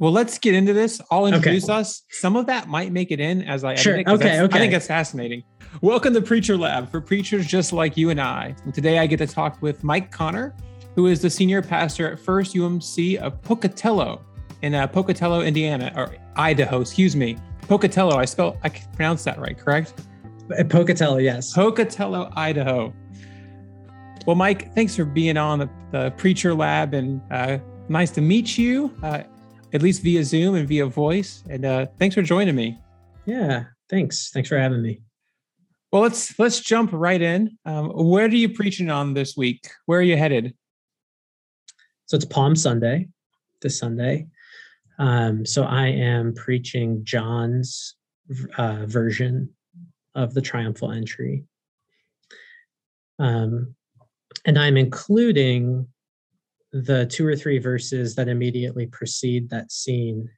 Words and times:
Well, 0.00 0.12
let's 0.12 0.38
get 0.38 0.54
into 0.54 0.72
this. 0.72 1.00
I'll 1.10 1.26
introduce 1.26 1.64
okay. 1.64 1.72
us. 1.72 2.02
Some 2.10 2.36
of 2.36 2.46
that 2.46 2.68
might 2.68 2.92
make 2.92 3.10
it 3.10 3.18
in 3.18 3.42
as 3.42 3.64
I 3.64 3.74
sure. 3.74 3.96
it. 3.96 4.06
Okay, 4.06 4.40
okay. 4.42 4.56
I 4.56 4.60
think 4.60 4.72
that's 4.72 4.86
fascinating. 4.86 5.42
Welcome 5.80 6.14
to 6.14 6.22
Preacher 6.22 6.56
Lab 6.56 6.88
for 6.88 7.00
preachers 7.00 7.44
just 7.44 7.72
like 7.72 7.96
you 7.96 8.10
and 8.10 8.20
I. 8.20 8.54
And 8.62 8.72
today 8.72 9.00
I 9.00 9.08
get 9.08 9.16
to 9.16 9.26
talk 9.26 9.60
with 9.60 9.82
Mike 9.82 10.12
Connor, 10.12 10.54
who 10.94 11.08
is 11.08 11.20
the 11.20 11.28
senior 11.28 11.62
pastor 11.62 12.12
at 12.12 12.20
First 12.20 12.54
UMC 12.54 13.16
of 13.16 13.42
Pocatello 13.42 14.24
in 14.62 14.72
uh, 14.72 14.86
Pocatello, 14.86 15.40
Indiana, 15.40 15.92
or 15.96 16.14
Idaho, 16.36 16.80
excuse 16.80 17.16
me. 17.16 17.36
Pocatello, 17.62 18.18
I 18.18 18.24
spell, 18.24 18.56
I 18.62 18.68
pronounce 18.68 19.24
that 19.24 19.40
right, 19.40 19.58
correct? 19.58 19.94
Uh, 20.56 20.62
Pocatello, 20.62 21.16
yes. 21.16 21.52
Pocatello, 21.52 22.32
Idaho. 22.36 22.94
Well, 24.28 24.36
Mike, 24.36 24.72
thanks 24.76 24.94
for 24.94 25.04
being 25.04 25.36
on 25.36 25.58
the, 25.58 25.68
the 25.90 26.12
Preacher 26.12 26.54
Lab 26.54 26.94
and 26.94 27.20
uh, 27.32 27.58
nice 27.88 28.12
to 28.12 28.20
meet 28.20 28.56
you, 28.56 28.94
uh, 29.02 29.24
at 29.72 29.82
least 29.82 30.02
via 30.02 30.24
Zoom 30.24 30.54
and 30.54 30.68
via 30.68 30.86
voice. 30.86 31.42
And 31.48 31.64
uh, 31.64 31.86
thanks 31.98 32.14
for 32.14 32.22
joining 32.22 32.54
me. 32.54 32.78
Yeah, 33.26 33.64
thanks. 33.88 34.30
Thanks 34.30 34.48
for 34.48 34.58
having 34.58 34.82
me. 34.82 35.02
Well, 35.92 36.02
let's 36.02 36.38
let's 36.38 36.60
jump 36.60 36.90
right 36.92 37.20
in. 37.20 37.56
Um, 37.64 37.90
where 37.90 38.26
are 38.26 38.28
you 38.28 38.50
preaching 38.50 38.90
on 38.90 39.14
this 39.14 39.36
week? 39.36 39.68
Where 39.86 39.98
are 39.98 40.02
you 40.02 40.16
headed? 40.16 40.54
So 42.06 42.16
it's 42.16 42.24
Palm 42.24 42.56
Sunday, 42.56 43.08
this 43.62 43.78
Sunday. 43.78 44.26
Um, 44.98 45.46
so 45.46 45.64
I 45.64 45.88
am 45.88 46.34
preaching 46.34 47.04
John's 47.04 47.94
uh, 48.56 48.86
version 48.86 49.50
of 50.14 50.34
the 50.34 50.42
triumphal 50.42 50.92
entry. 50.92 51.44
Um, 53.18 53.74
and 54.44 54.58
I'm 54.58 54.76
including 54.76 55.86
the 56.72 57.06
two 57.06 57.26
or 57.26 57.36
three 57.36 57.58
verses 57.58 58.14
that 58.14 58.28
immediately 58.28 58.86
precede 58.86 59.48
that 59.50 59.72
scene 59.72 60.28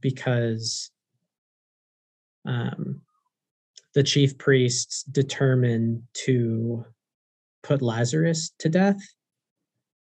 because 0.00 0.90
um, 2.46 3.00
the 3.94 4.02
chief 4.02 4.38
priests 4.38 5.02
determined 5.04 6.02
to 6.12 6.84
put 7.62 7.82
Lazarus 7.82 8.52
to 8.60 8.68
death. 8.68 9.00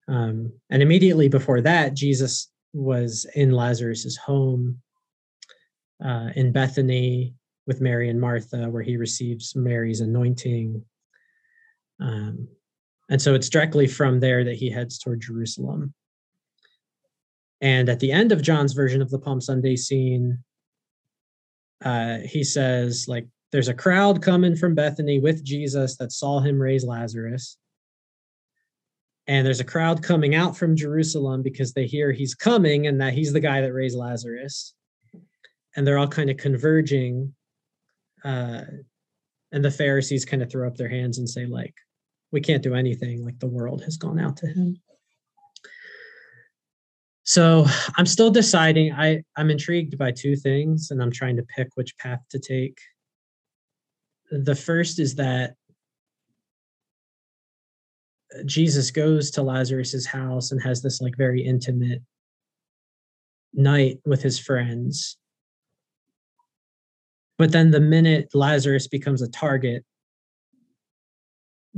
Um, 0.08 0.52
and 0.70 0.82
immediately 0.82 1.28
before 1.28 1.60
that, 1.60 1.94
Jesus 1.94 2.50
was 2.72 3.26
in 3.34 3.52
Lazarus's 3.52 4.16
home 4.16 4.80
uh, 6.04 6.30
in 6.34 6.52
Bethany 6.52 7.34
with 7.66 7.80
Mary 7.80 8.10
and 8.10 8.20
Martha, 8.20 8.68
where 8.68 8.82
he 8.82 8.96
receives 8.96 9.54
Mary's 9.54 10.00
anointing. 10.00 10.84
Um, 12.00 12.48
and 13.08 13.20
so 13.20 13.34
it's 13.34 13.48
directly 13.48 13.86
from 13.86 14.20
there 14.20 14.44
that 14.44 14.56
he 14.56 14.70
heads 14.70 14.98
toward 14.98 15.20
Jerusalem. 15.20 15.92
And 17.60 17.88
at 17.88 18.00
the 18.00 18.12
end 18.12 18.32
of 18.32 18.42
John's 18.42 18.72
version 18.72 19.02
of 19.02 19.10
the 19.10 19.18
Palm 19.18 19.40
Sunday 19.40 19.76
scene, 19.76 20.38
uh, 21.84 22.18
he 22.18 22.44
says, 22.44 23.06
like, 23.08 23.26
there's 23.52 23.68
a 23.68 23.74
crowd 23.74 24.20
coming 24.20 24.56
from 24.56 24.74
Bethany 24.74 25.20
with 25.20 25.44
Jesus 25.44 25.96
that 25.98 26.12
saw 26.12 26.40
him 26.40 26.60
raise 26.60 26.84
Lazarus. 26.84 27.56
And 29.26 29.46
there's 29.46 29.60
a 29.60 29.64
crowd 29.64 30.02
coming 30.02 30.34
out 30.34 30.56
from 30.56 30.76
Jerusalem 30.76 31.42
because 31.42 31.72
they 31.72 31.86
hear 31.86 32.12
he's 32.12 32.34
coming 32.34 32.86
and 32.86 33.00
that 33.00 33.14
he's 33.14 33.32
the 33.32 33.40
guy 33.40 33.60
that 33.60 33.72
raised 33.72 33.96
Lazarus. 33.96 34.74
And 35.76 35.86
they're 35.86 35.98
all 35.98 36.08
kind 36.08 36.30
of 36.30 36.36
converging. 36.36 37.34
Uh, 38.24 38.62
and 39.52 39.64
the 39.64 39.70
Pharisees 39.70 40.24
kind 40.24 40.42
of 40.42 40.50
throw 40.50 40.66
up 40.66 40.76
their 40.76 40.88
hands 40.88 41.18
and 41.18 41.28
say, 41.28 41.46
like, 41.46 41.74
we 42.34 42.40
can't 42.40 42.64
do 42.64 42.74
anything. 42.74 43.24
Like 43.24 43.38
the 43.38 43.46
world 43.46 43.84
has 43.84 43.96
gone 43.96 44.18
out 44.18 44.36
to 44.38 44.48
him. 44.48 44.76
So 47.22 47.64
I'm 47.96 48.06
still 48.06 48.30
deciding. 48.30 48.92
I, 48.92 49.22
I'm 49.36 49.50
intrigued 49.50 49.96
by 49.96 50.10
two 50.10 50.34
things 50.34 50.90
and 50.90 51.00
I'm 51.00 51.12
trying 51.12 51.36
to 51.36 51.44
pick 51.56 51.68
which 51.76 51.96
path 51.96 52.18
to 52.30 52.40
take. 52.40 52.76
The 54.32 54.56
first 54.56 54.98
is 54.98 55.14
that 55.14 55.54
Jesus 58.44 58.90
goes 58.90 59.30
to 59.30 59.42
Lazarus's 59.42 60.04
house 60.04 60.50
and 60.50 60.60
has 60.60 60.82
this 60.82 61.00
like 61.00 61.16
very 61.16 61.40
intimate 61.40 62.02
night 63.52 64.00
with 64.04 64.22
his 64.24 64.40
friends. 64.40 65.16
But 67.38 67.52
then 67.52 67.70
the 67.70 67.80
minute 67.80 68.30
Lazarus 68.34 68.88
becomes 68.88 69.22
a 69.22 69.30
target, 69.30 69.84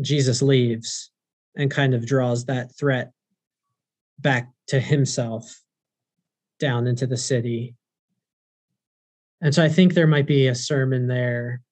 Jesus 0.01 0.43
leaves 0.43 1.11
and 1.57 1.71
kind 1.71 1.95
of 1.95 2.07
draws 2.07 2.45
that 2.45 2.75
threat 2.77 3.12
back 4.19 4.51
to 4.69 4.81
himself 4.81 5.62
down 6.59 6.87
into 6.87 7.07
the 7.07 7.17
city. 7.17 7.75
And 9.41 9.55
so 9.55 9.62
I 9.62 9.69
think 9.69 9.95
there 9.95 10.06
might 10.06 10.27
be 10.27 10.49
a 10.49 10.55
sermon 10.55 11.06
there 11.06 11.62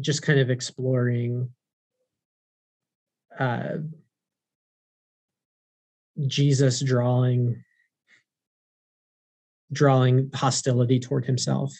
just 0.00 0.22
kind 0.22 0.40
of 0.40 0.50
exploring 0.50 1.50
uh, 3.38 3.76
Jesus 6.26 6.80
drawing 6.80 7.62
drawing 9.72 10.30
hostility 10.32 11.00
toward 11.00 11.24
himself 11.24 11.72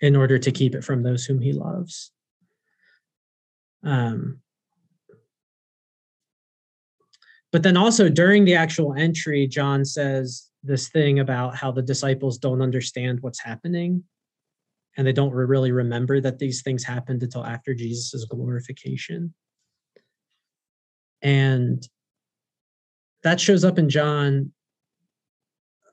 in 0.00 0.16
order 0.16 0.38
to 0.38 0.50
keep 0.50 0.74
it 0.74 0.82
from 0.82 1.02
those 1.02 1.26
whom 1.26 1.40
he 1.40 1.52
loves. 1.52 2.12
Um, 3.82 4.40
but 7.52 7.62
then 7.62 7.76
also 7.76 8.08
during 8.08 8.44
the 8.44 8.54
actual 8.54 8.94
entry, 8.94 9.46
John 9.46 9.84
says 9.84 10.48
this 10.62 10.88
thing 10.88 11.18
about 11.18 11.56
how 11.56 11.72
the 11.72 11.82
disciples 11.82 12.38
don't 12.38 12.62
understand 12.62 13.20
what's 13.20 13.40
happening 13.40 14.04
and 14.96 15.06
they 15.06 15.12
don't 15.12 15.32
really 15.32 15.72
remember 15.72 16.20
that 16.20 16.38
these 16.38 16.62
things 16.62 16.84
happened 16.84 17.22
until 17.22 17.44
after 17.44 17.74
Jesus' 17.74 18.24
glorification. 18.28 19.34
And 21.22 21.86
that 23.22 23.40
shows 23.40 23.64
up 23.64 23.78
in 23.78 23.88
John 23.88 24.52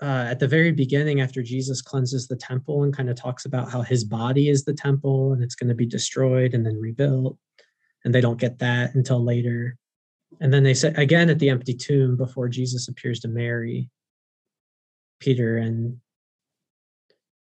uh, 0.01 0.27
at 0.29 0.39
the 0.39 0.47
very 0.47 0.71
beginning 0.71 1.21
after 1.21 1.41
Jesus 1.41 1.81
cleanses 1.81 2.27
the 2.27 2.35
temple 2.35 2.83
and 2.83 2.95
kind 2.95 3.09
of 3.09 3.15
talks 3.15 3.45
about 3.45 3.71
how 3.71 3.81
his 3.81 4.03
body 4.03 4.49
is 4.49 4.63
the 4.63 4.73
temple 4.73 5.33
and 5.33 5.43
it's 5.43 5.55
going 5.55 5.69
to 5.69 5.75
be 5.75 5.85
destroyed 5.85 6.53
and 6.53 6.65
then 6.65 6.79
rebuilt. 6.79 7.37
And 8.07 8.15
they 8.15 8.21
don't 8.21 8.39
get 8.39 8.59
that 8.59 8.95
until 8.95 9.21
later. 9.21 9.75
And 10.39 10.53
then 10.53 10.63
they 10.63 10.73
say 10.73 10.93
again 10.95 11.29
at 11.29 11.39
the 11.39 11.49
empty 11.49 11.73
tomb 11.73 12.15
before 12.15 12.47
Jesus 12.47 12.87
appears 12.87 13.19
to 13.19 13.27
Mary, 13.27 13.89
Peter 15.19 15.57
and 15.57 15.97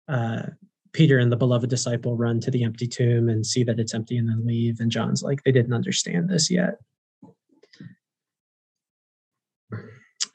uh, 0.08 0.44
Peter 0.94 1.20
and 1.20 1.30
the 1.30 1.36
beloved 1.36 1.70
disciple 1.70 2.16
run 2.16 2.40
to 2.40 2.50
the 2.50 2.64
empty 2.64 2.88
tomb 2.88 3.28
and 3.28 3.46
see 3.46 3.66
that 3.66 3.78
it's 3.78 3.94
empty 3.94 4.18
and 4.18 4.30
then 4.30 4.48
leave. 4.48 4.80
And 4.80 4.90
John's 4.90 5.22
like, 5.22 5.44
they 5.44 5.52
didn't 5.52 5.74
understand 5.74 6.30
this 6.30 6.50
yet. 6.50 6.76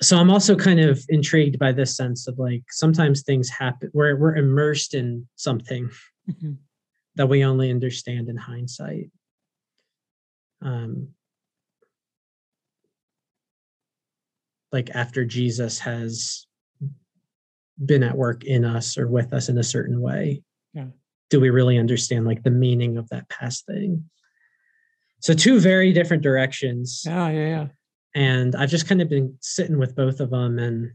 so 0.02 0.18
I'm 0.18 0.30
also 0.30 0.54
kind 0.56 0.78
of 0.78 1.02
intrigued 1.08 1.58
by 1.58 1.72
this 1.72 1.96
sense 1.96 2.28
of 2.28 2.38
like 2.38 2.64
sometimes 2.68 3.22
things 3.22 3.48
happen 3.48 3.88
where 3.92 4.14
we're 4.14 4.36
immersed 4.36 4.92
in 4.92 5.26
something 5.36 5.88
mm-hmm. 6.30 6.52
that 7.14 7.30
we 7.30 7.44
only 7.44 7.70
understand 7.70 8.28
in 8.28 8.36
hindsight. 8.36 9.10
Um, 10.62 11.08
like 14.72 14.90
after 14.94 15.24
Jesus 15.24 15.78
has 15.80 16.46
been 17.84 18.02
at 18.02 18.16
work 18.16 18.44
in 18.44 18.64
us 18.64 18.98
or 18.98 19.06
with 19.06 19.32
us 19.32 19.48
in 19.48 19.56
a 19.56 19.62
certain 19.62 20.00
way. 20.00 20.42
Yeah. 20.74 20.86
Do 21.30 21.40
we 21.40 21.50
really 21.50 21.78
understand 21.78 22.26
like 22.26 22.42
the 22.42 22.50
meaning 22.50 22.98
of 22.98 23.08
that 23.10 23.28
past 23.28 23.66
thing? 23.66 24.04
So 25.20 25.32
two 25.32 25.60
very 25.60 25.92
different 25.92 26.22
directions. 26.22 27.02
Yeah, 27.06 27.28
yeah, 27.30 27.48
yeah 27.48 27.66
and 28.14 28.56
I've 28.56 28.70
just 28.70 28.88
kind 28.88 29.00
of 29.00 29.08
been 29.08 29.36
sitting 29.40 29.78
with 29.78 29.94
both 29.94 30.20
of 30.20 30.30
them 30.30 30.58
and 30.58 30.92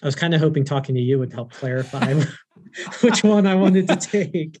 I 0.00 0.06
was 0.06 0.14
kind 0.14 0.32
of 0.32 0.40
hoping 0.40 0.64
talking 0.64 0.94
to 0.94 1.00
you 1.00 1.18
would 1.18 1.32
help 1.32 1.52
clarify 1.52 2.14
which 3.00 3.24
one 3.24 3.46
I 3.46 3.56
wanted 3.56 3.88
to 3.88 3.96
take. 4.32 4.60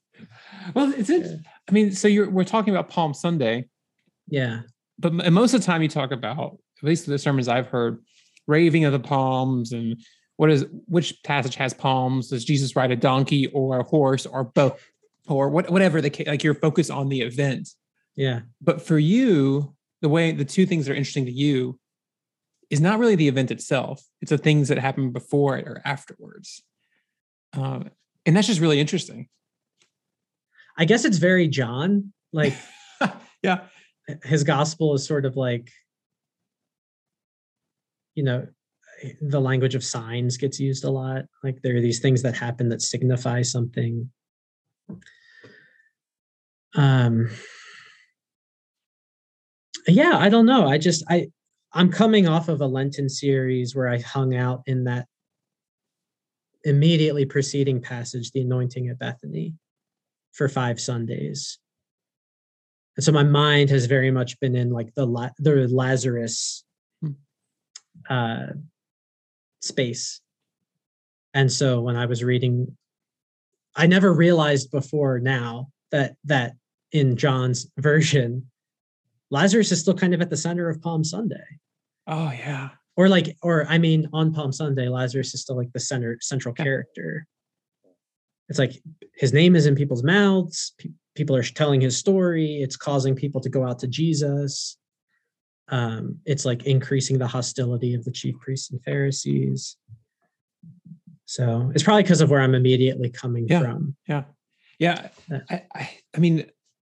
Well, 0.74 0.92
it's 0.96 1.10
it. 1.10 1.40
I 1.68 1.72
mean, 1.72 1.92
so 1.92 2.08
you're 2.08 2.30
we're 2.30 2.44
talking 2.44 2.74
about 2.74 2.88
Palm 2.88 3.14
Sunday. 3.14 3.68
Yeah. 4.28 4.62
But 4.98 5.12
most 5.12 5.54
of 5.54 5.60
the 5.60 5.66
time 5.66 5.82
you 5.82 5.88
talk 5.88 6.10
about, 6.10 6.58
at 6.82 6.84
least 6.84 7.06
the 7.06 7.18
sermons 7.18 7.48
I've 7.48 7.68
heard, 7.68 8.02
raving 8.46 8.84
of 8.84 8.92
the 8.92 8.98
palms 8.98 9.72
and 9.72 10.00
what 10.36 10.50
is 10.50 10.66
which 10.86 11.22
passage 11.22 11.56
has 11.56 11.74
palms? 11.74 12.28
Does 12.28 12.44
Jesus 12.44 12.76
ride 12.76 12.90
a 12.90 12.96
donkey 12.96 13.46
or 13.48 13.80
a 13.80 13.84
horse 13.84 14.26
or 14.26 14.44
both 14.44 14.80
or 15.28 15.48
what, 15.48 15.70
whatever 15.70 16.00
the 16.00 16.24
like 16.26 16.42
you're 16.42 16.54
focused 16.54 16.90
on 16.90 17.08
the 17.08 17.20
event. 17.20 17.68
Yeah. 18.16 18.40
But 18.60 18.82
for 18.82 18.98
you, 18.98 19.76
the 20.00 20.08
way 20.08 20.32
the 20.32 20.44
two 20.44 20.66
things 20.66 20.86
that 20.86 20.92
are 20.92 20.96
interesting 20.96 21.26
to 21.26 21.32
you 21.32 21.78
is 22.70 22.80
not 22.80 22.98
really 22.98 23.14
the 23.14 23.28
event 23.28 23.50
itself 23.50 24.02
it's 24.20 24.30
the 24.30 24.38
things 24.38 24.68
that 24.68 24.78
happen 24.78 25.10
before 25.10 25.56
it 25.56 25.66
or 25.66 25.80
afterwards 25.84 26.62
um, 27.54 27.90
and 28.26 28.36
that's 28.36 28.46
just 28.46 28.60
really 28.60 28.80
interesting 28.80 29.28
i 30.78 30.84
guess 30.84 31.04
it's 31.04 31.18
very 31.18 31.48
john 31.48 32.12
like 32.32 32.54
yeah 33.42 33.64
his 34.24 34.44
gospel 34.44 34.94
is 34.94 35.06
sort 35.06 35.26
of 35.26 35.36
like 35.36 35.70
you 38.14 38.22
know 38.22 38.46
the 39.20 39.40
language 39.40 39.74
of 39.74 39.84
signs 39.84 40.36
gets 40.36 40.58
used 40.58 40.84
a 40.84 40.90
lot. 40.90 41.24
Like 41.44 41.62
there 41.62 41.76
are 41.76 41.80
these 41.80 42.00
things 42.00 42.22
that 42.22 42.36
happen 42.36 42.68
that 42.70 42.82
signify 42.82 43.42
something. 43.42 44.10
Um 46.74 47.30
yeah, 49.86 50.18
I 50.18 50.28
don't 50.28 50.46
know. 50.46 50.66
I 50.66 50.78
just 50.78 51.04
I 51.08 51.28
I'm 51.72 51.90
coming 51.90 52.26
off 52.26 52.48
of 52.48 52.60
a 52.60 52.66
Lenten 52.66 53.08
series 53.08 53.74
where 53.74 53.88
I 53.88 53.98
hung 53.98 54.34
out 54.34 54.62
in 54.66 54.84
that 54.84 55.06
immediately 56.64 57.24
preceding 57.24 57.80
passage, 57.80 58.32
the 58.32 58.40
anointing 58.40 58.88
at 58.88 58.98
Bethany, 58.98 59.54
for 60.38 60.48
five 60.48 60.80
Sundays. 60.80 61.58
And 62.96 63.04
so 63.04 63.12
my 63.12 63.24
mind 63.24 63.70
has 63.70 63.86
very 63.86 64.10
much 64.10 64.38
been 64.40 64.56
in 64.56 64.70
like 64.70 64.94
the 64.94 65.04
La- 65.04 65.30
the 65.38 65.68
Lazarus 65.68 66.64
hmm. 67.02 67.10
uh, 68.08 68.46
space. 69.60 70.20
And 71.34 71.52
so 71.52 71.80
when 71.80 71.96
I 71.96 72.06
was 72.06 72.24
reading, 72.24 72.76
I 73.76 73.86
never 73.86 74.12
realized 74.12 74.70
before 74.70 75.18
now 75.18 75.68
that 75.90 76.14
that 76.24 76.54
in 76.92 77.16
John's 77.16 77.66
version, 77.78 78.50
Lazarus 79.30 79.72
is 79.72 79.80
still 79.80 79.94
kind 79.94 80.14
of 80.14 80.22
at 80.22 80.30
the 80.30 80.36
center 80.36 80.68
of 80.68 80.80
Palm 80.80 81.04
Sunday. 81.04 81.58
Oh 82.06 82.32
yeah. 82.32 82.70
Or 82.96 83.08
like, 83.08 83.36
or 83.42 83.66
I 83.68 83.78
mean, 83.78 84.08
on 84.12 84.32
Palm 84.32 84.52
Sunday, 84.52 84.88
Lazarus 84.88 85.34
is 85.34 85.42
still 85.42 85.56
like 85.56 85.72
the 85.72 85.80
center 85.80 86.18
central 86.20 86.54
yeah. 86.58 86.64
character. 86.64 87.26
It's 88.48 88.58
like 88.58 88.80
his 89.14 89.32
name 89.32 89.56
is 89.56 89.66
in 89.66 89.74
people's 89.74 90.02
mouths. 90.02 90.72
Pe- 90.78 90.90
people 91.14 91.36
are 91.36 91.42
telling 91.42 91.80
his 91.80 91.96
story. 91.96 92.62
It's 92.62 92.76
causing 92.76 93.14
people 93.14 93.40
to 93.40 93.48
go 93.48 93.66
out 93.66 93.78
to 93.80 93.86
Jesus. 93.86 94.76
Um, 95.68 96.18
it's 96.24 96.44
like 96.44 96.64
increasing 96.64 97.18
the 97.18 97.26
hostility 97.26 97.94
of 97.94 98.04
the 98.04 98.10
chief 98.10 98.38
priests 98.40 98.70
and 98.70 98.82
Pharisees. 98.82 99.76
So 101.26 101.70
it's 101.74 101.82
probably 101.82 102.04
because 102.04 102.22
of 102.22 102.30
where 102.30 102.40
I'm 102.40 102.54
immediately 102.54 103.10
coming 103.10 103.46
yeah. 103.48 103.60
from. 103.60 103.96
Yeah. 104.06 104.24
Yeah. 104.78 105.08
I, 105.50 105.62
I, 105.74 105.90
I 106.16 106.18
mean, 106.18 106.46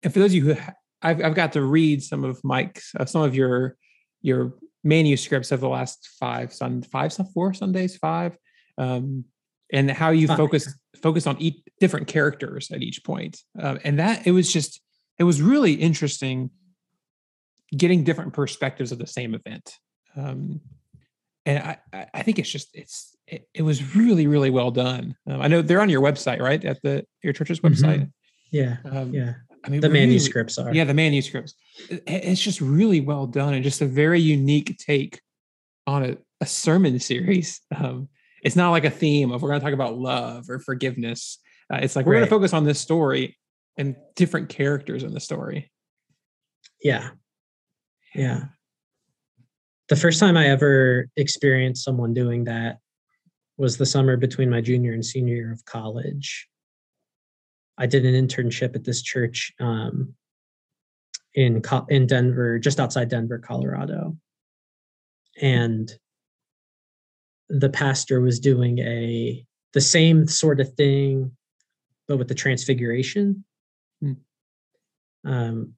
and 0.03 0.13
for 0.13 0.19
those 0.19 0.31
of 0.31 0.35
you 0.35 0.53
who 0.53 0.61
I've, 1.01 1.23
I've 1.23 1.35
got 1.35 1.53
to 1.53 1.61
read 1.61 2.03
some 2.03 2.25
of 2.25 2.43
Mike's, 2.43 2.91
uh, 2.99 3.05
some 3.05 3.21
of 3.21 3.33
your 3.35 3.77
your 4.21 4.55
manuscripts 4.83 5.51
of 5.51 5.61
the 5.61 5.69
last 5.69 6.09
five 6.19 6.51
sun 6.51 6.81
five 6.81 7.15
four 7.33 7.53
Sundays 7.53 7.95
five, 7.95 8.37
um, 8.77 9.23
and 9.71 9.89
how 9.89 10.09
you 10.09 10.27
focus 10.27 10.75
focus 11.05 11.27
on 11.27 11.39
each 11.39 11.61
different 11.79 12.07
characters 12.07 12.71
at 12.71 12.81
each 12.81 13.03
point, 13.03 13.43
uh, 13.61 13.77
and 13.83 13.99
that 13.99 14.25
it 14.25 14.31
was 14.31 14.51
just 14.51 14.81
it 15.19 15.23
was 15.23 15.39
really 15.39 15.73
interesting 15.73 16.49
getting 17.77 18.03
different 18.03 18.33
perspectives 18.33 18.91
of 18.91 18.97
the 18.97 19.05
same 19.05 19.35
event. 19.35 19.75
Um, 20.17 20.61
and 21.45 21.59
I, 21.93 22.07
I 22.11 22.23
think 22.23 22.39
it's 22.39 22.49
just 22.49 22.69
it's 22.73 23.15
it, 23.27 23.47
it 23.53 23.61
was 23.61 23.95
really 23.95 24.25
really 24.25 24.49
well 24.49 24.71
done. 24.71 25.15
Um, 25.29 25.41
I 25.41 25.47
know 25.47 25.61
they're 25.61 25.79
on 25.79 25.89
your 25.89 26.01
website, 26.01 26.39
right? 26.39 26.65
At 26.65 26.81
the 26.81 27.05
your 27.21 27.33
church's 27.33 27.59
website. 27.59 27.99
Mm-hmm. 27.99 28.09
Yeah, 28.51 28.77
um, 28.85 29.13
yeah. 29.13 29.33
I 29.63 29.69
mean, 29.69 29.81
the 29.81 29.89
really, 29.89 30.07
manuscripts 30.07 30.57
are. 30.57 30.73
Yeah, 30.73 30.85
the 30.85 30.95
manuscripts. 30.95 31.53
It's 31.87 32.41
just 32.41 32.61
really 32.61 33.01
well 33.01 33.27
done 33.27 33.53
and 33.53 33.63
just 33.63 33.81
a 33.81 33.85
very 33.85 34.21
unique 34.21 34.75
take 34.79 35.21
on 35.85 36.03
a, 36.03 36.17
a 36.41 36.47
sermon 36.47 36.99
series. 36.99 37.61
Um, 37.75 38.09
it's 38.45 38.55
not 38.55 38.69
like 38.69 38.85
a 38.85 38.91
theme 38.91 39.31
of 39.31 39.41
we're 39.41 39.49
going 39.49 39.59
to 39.59 39.65
talk 39.65 39.73
about 39.73 39.97
love 39.97 40.51
or 40.51 40.59
forgiveness. 40.59 41.39
Uh, 41.73 41.79
it's 41.81 41.95
like 41.95 42.05
we're 42.05 42.13
right. 42.13 42.19
going 42.19 42.29
to 42.29 42.35
focus 42.35 42.53
on 42.53 42.63
this 42.63 42.79
story 42.79 43.37
and 43.75 43.95
different 44.15 44.49
characters 44.49 45.01
in 45.01 45.15
the 45.15 45.19
story. 45.19 45.71
Yeah. 46.79 47.09
Yeah. 48.13 48.43
The 49.89 49.95
first 49.95 50.19
time 50.19 50.37
I 50.37 50.47
ever 50.49 51.07
experienced 51.17 51.83
someone 51.83 52.13
doing 52.13 52.43
that 52.43 52.77
was 53.57 53.77
the 53.77 53.85
summer 53.85 54.15
between 54.15 54.51
my 54.51 54.61
junior 54.61 54.93
and 54.93 55.03
senior 55.03 55.35
year 55.35 55.51
of 55.51 55.65
college. 55.65 56.47
I 57.79 57.87
did 57.87 58.05
an 58.05 58.13
internship 58.13 58.75
at 58.75 58.83
this 58.83 59.01
church 59.01 59.51
um, 59.59 60.13
in 61.33 61.63
in 61.89 62.05
Denver, 62.05 62.59
just 62.59 62.79
outside 62.79 63.09
Denver, 63.09 63.39
Colorado, 63.39 64.15
and 65.41 65.91
the 67.49 67.69
pastor 67.69 68.21
was 68.21 68.39
doing 68.39 68.79
a 68.79 69.45
the 69.73 69.81
same 69.81 70.27
sort 70.27 70.59
of 70.59 70.73
thing, 70.75 71.31
but 72.07 72.17
with 72.17 72.27
the 72.27 72.35
transfiguration. 72.35 73.43
Hmm. 74.01 74.13
Um, 75.25 75.73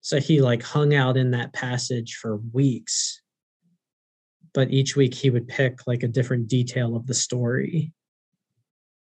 so 0.00 0.20
he 0.20 0.40
like 0.40 0.62
hung 0.62 0.94
out 0.94 1.16
in 1.16 1.32
that 1.32 1.52
passage 1.52 2.16
for 2.20 2.40
weeks, 2.52 3.20
but 4.54 4.70
each 4.70 4.96
week 4.96 5.14
he 5.14 5.28
would 5.28 5.48
pick 5.48 5.86
like 5.86 6.02
a 6.02 6.08
different 6.08 6.48
detail 6.48 6.96
of 6.96 7.06
the 7.06 7.14
story 7.14 7.92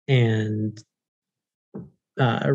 and 0.08 0.82
uh, 2.18 2.54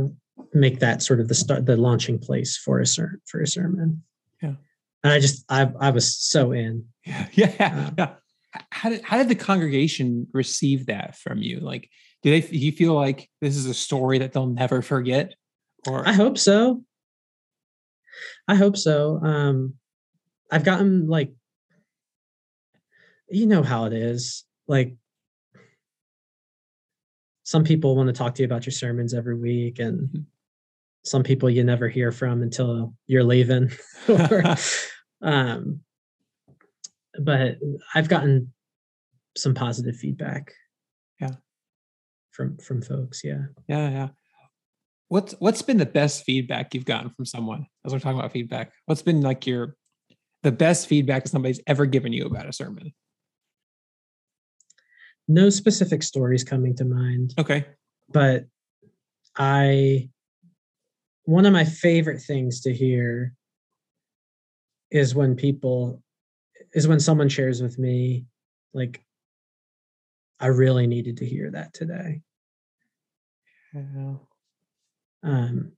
make 0.54 0.80
that 0.80 1.02
sort 1.02 1.20
of 1.20 1.28
the 1.28 1.36
start, 1.36 1.66
the 1.66 1.78
launching 1.78 2.20
place 2.20 2.58
for 2.58 2.80
a 2.80 2.86
ser- 2.86 3.22
for 3.26 3.42
a 3.42 3.48
sermon. 3.48 4.04
Yeah, 4.42 4.56
and 5.04 5.14
I 5.14 5.20
just 5.20 5.46
I 5.50 5.72
I 5.80 5.92
was 5.92 6.16
so 6.16 6.52
in. 6.52 6.86
Yeah, 7.06 7.28
yeah, 7.34 7.88
uh, 7.88 7.92
yeah. 7.98 8.16
How 8.72 8.90
did 8.90 9.02
how 9.04 9.18
did 9.18 9.30
the 9.30 9.36
congregation 9.36 10.28
receive 10.34 10.88
that 10.88 11.18
from 11.18 11.40
you? 11.40 11.60
Like, 11.60 11.90
do 12.22 12.30
they 12.30 12.42
do 12.42 12.58
you 12.58 12.72
feel 12.72 12.94
like 12.94 13.30
this 13.42 13.56
is 13.56 13.66
a 13.66 13.74
story 13.74 14.20
that 14.20 14.34
they'll 14.34 14.48
never 14.48 14.82
forget? 14.82 15.34
Or 15.88 16.08
I 16.08 16.14
hope 16.14 16.38
so. 16.38 16.84
I 18.48 18.56
hope 18.56 18.78
so. 18.78 19.20
Um, 19.24 19.76
I've 20.52 20.64
gotten 20.64 21.08
like, 21.08 21.34
you 23.30 23.48
know 23.48 23.64
how 23.64 23.86
it 23.86 23.94
is. 23.94 24.46
Like 24.68 24.96
some 27.44 27.64
people 27.64 27.96
want 27.96 28.08
to 28.08 28.14
talk 28.14 28.36
to 28.36 28.42
you 28.42 28.46
about 28.46 28.66
your 28.66 28.72
sermons 28.72 29.14
every 29.14 29.38
week 29.38 29.80
and 29.80 30.08
mm-hmm. 30.08 30.22
some 31.04 31.24
people 31.24 31.50
you 31.50 31.64
never 31.64 31.90
hear 31.90 32.12
from 32.12 32.42
until 32.42 32.94
you're 33.08 33.24
leaving 33.24 33.72
um, 35.22 35.82
but 37.22 37.58
i've 37.96 38.10
gotten 38.10 38.52
some 39.36 39.54
positive 39.54 39.96
feedback. 39.96 40.54
Yeah. 41.20 41.32
From 42.32 42.58
from 42.58 42.82
folks 42.82 43.24
yeah. 43.24 43.46
Yeah 43.68 43.90
yeah. 43.90 44.08
What's 45.08 45.34
what's 45.40 45.62
been 45.62 45.78
the 45.78 45.86
best 45.86 46.24
feedback 46.24 46.74
you've 46.74 46.86
gotten 46.86 47.10
from 47.10 47.26
someone 47.26 47.68
as 47.86 47.94
we're 47.94 48.00
talking 48.00 48.20
about 48.20 48.32
feedback? 48.32 48.72
What's 48.86 49.02
been 49.02 49.22
like 49.22 49.48
your 49.48 49.76
the 50.44 50.52
best 50.52 50.88
feedback 50.88 51.28
somebody's 51.28 51.62
ever 51.68 51.86
given 51.86 52.14
you 52.14 52.26
about 52.26 52.48
a 52.48 52.54
sermon? 52.54 52.94
No 55.28 55.50
specific 55.50 56.04
stories 56.04 56.44
coming 56.44 56.76
to 56.76 56.86
mind. 56.86 57.34
Okay. 57.40 57.66
But 58.10 58.46
I, 59.38 60.10
one 61.24 61.46
of 61.46 61.54
my 61.54 61.64
favorite 61.64 62.22
things 62.22 62.62
to 62.62 62.74
hear 62.74 63.34
is 64.92 65.16
when 65.16 65.36
people, 65.36 66.03
is 66.74 66.88
when 66.88 67.00
someone 67.00 67.30
shares 67.30 67.62
with 67.62 67.78
me, 67.78 68.26
like, 68.74 69.04
I 70.40 70.48
really 70.48 70.88
needed 70.88 71.18
to 71.18 71.26
hear 71.26 71.52
that 71.52 71.74
today. 71.74 72.22
Yeah. 73.74 74.16
Um, 75.24 75.72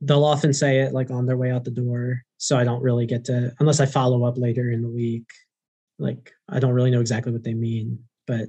they'll 0.00 0.24
often 0.24 0.52
say 0.52 0.80
it 0.80 0.92
like 0.92 1.10
on 1.10 1.26
their 1.26 1.36
way 1.36 1.50
out 1.50 1.64
the 1.64 1.70
door. 1.70 2.22
So 2.38 2.56
I 2.56 2.64
don't 2.64 2.82
really 2.82 3.06
get 3.06 3.24
to, 3.26 3.52
unless 3.60 3.80
I 3.80 3.86
follow 3.86 4.24
up 4.24 4.38
later 4.38 4.70
in 4.70 4.82
the 4.82 4.88
week, 4.88 5.26
like 5.98 6.32
i 6.48 6.58
don't 6.58 6.72
really 6.72 6.90
know 6.90 7.00
exactly 7.00 7.32
what 7.32 7.44
they 7.44 7.54
mean 7.54 7.98
but 8.26 8.48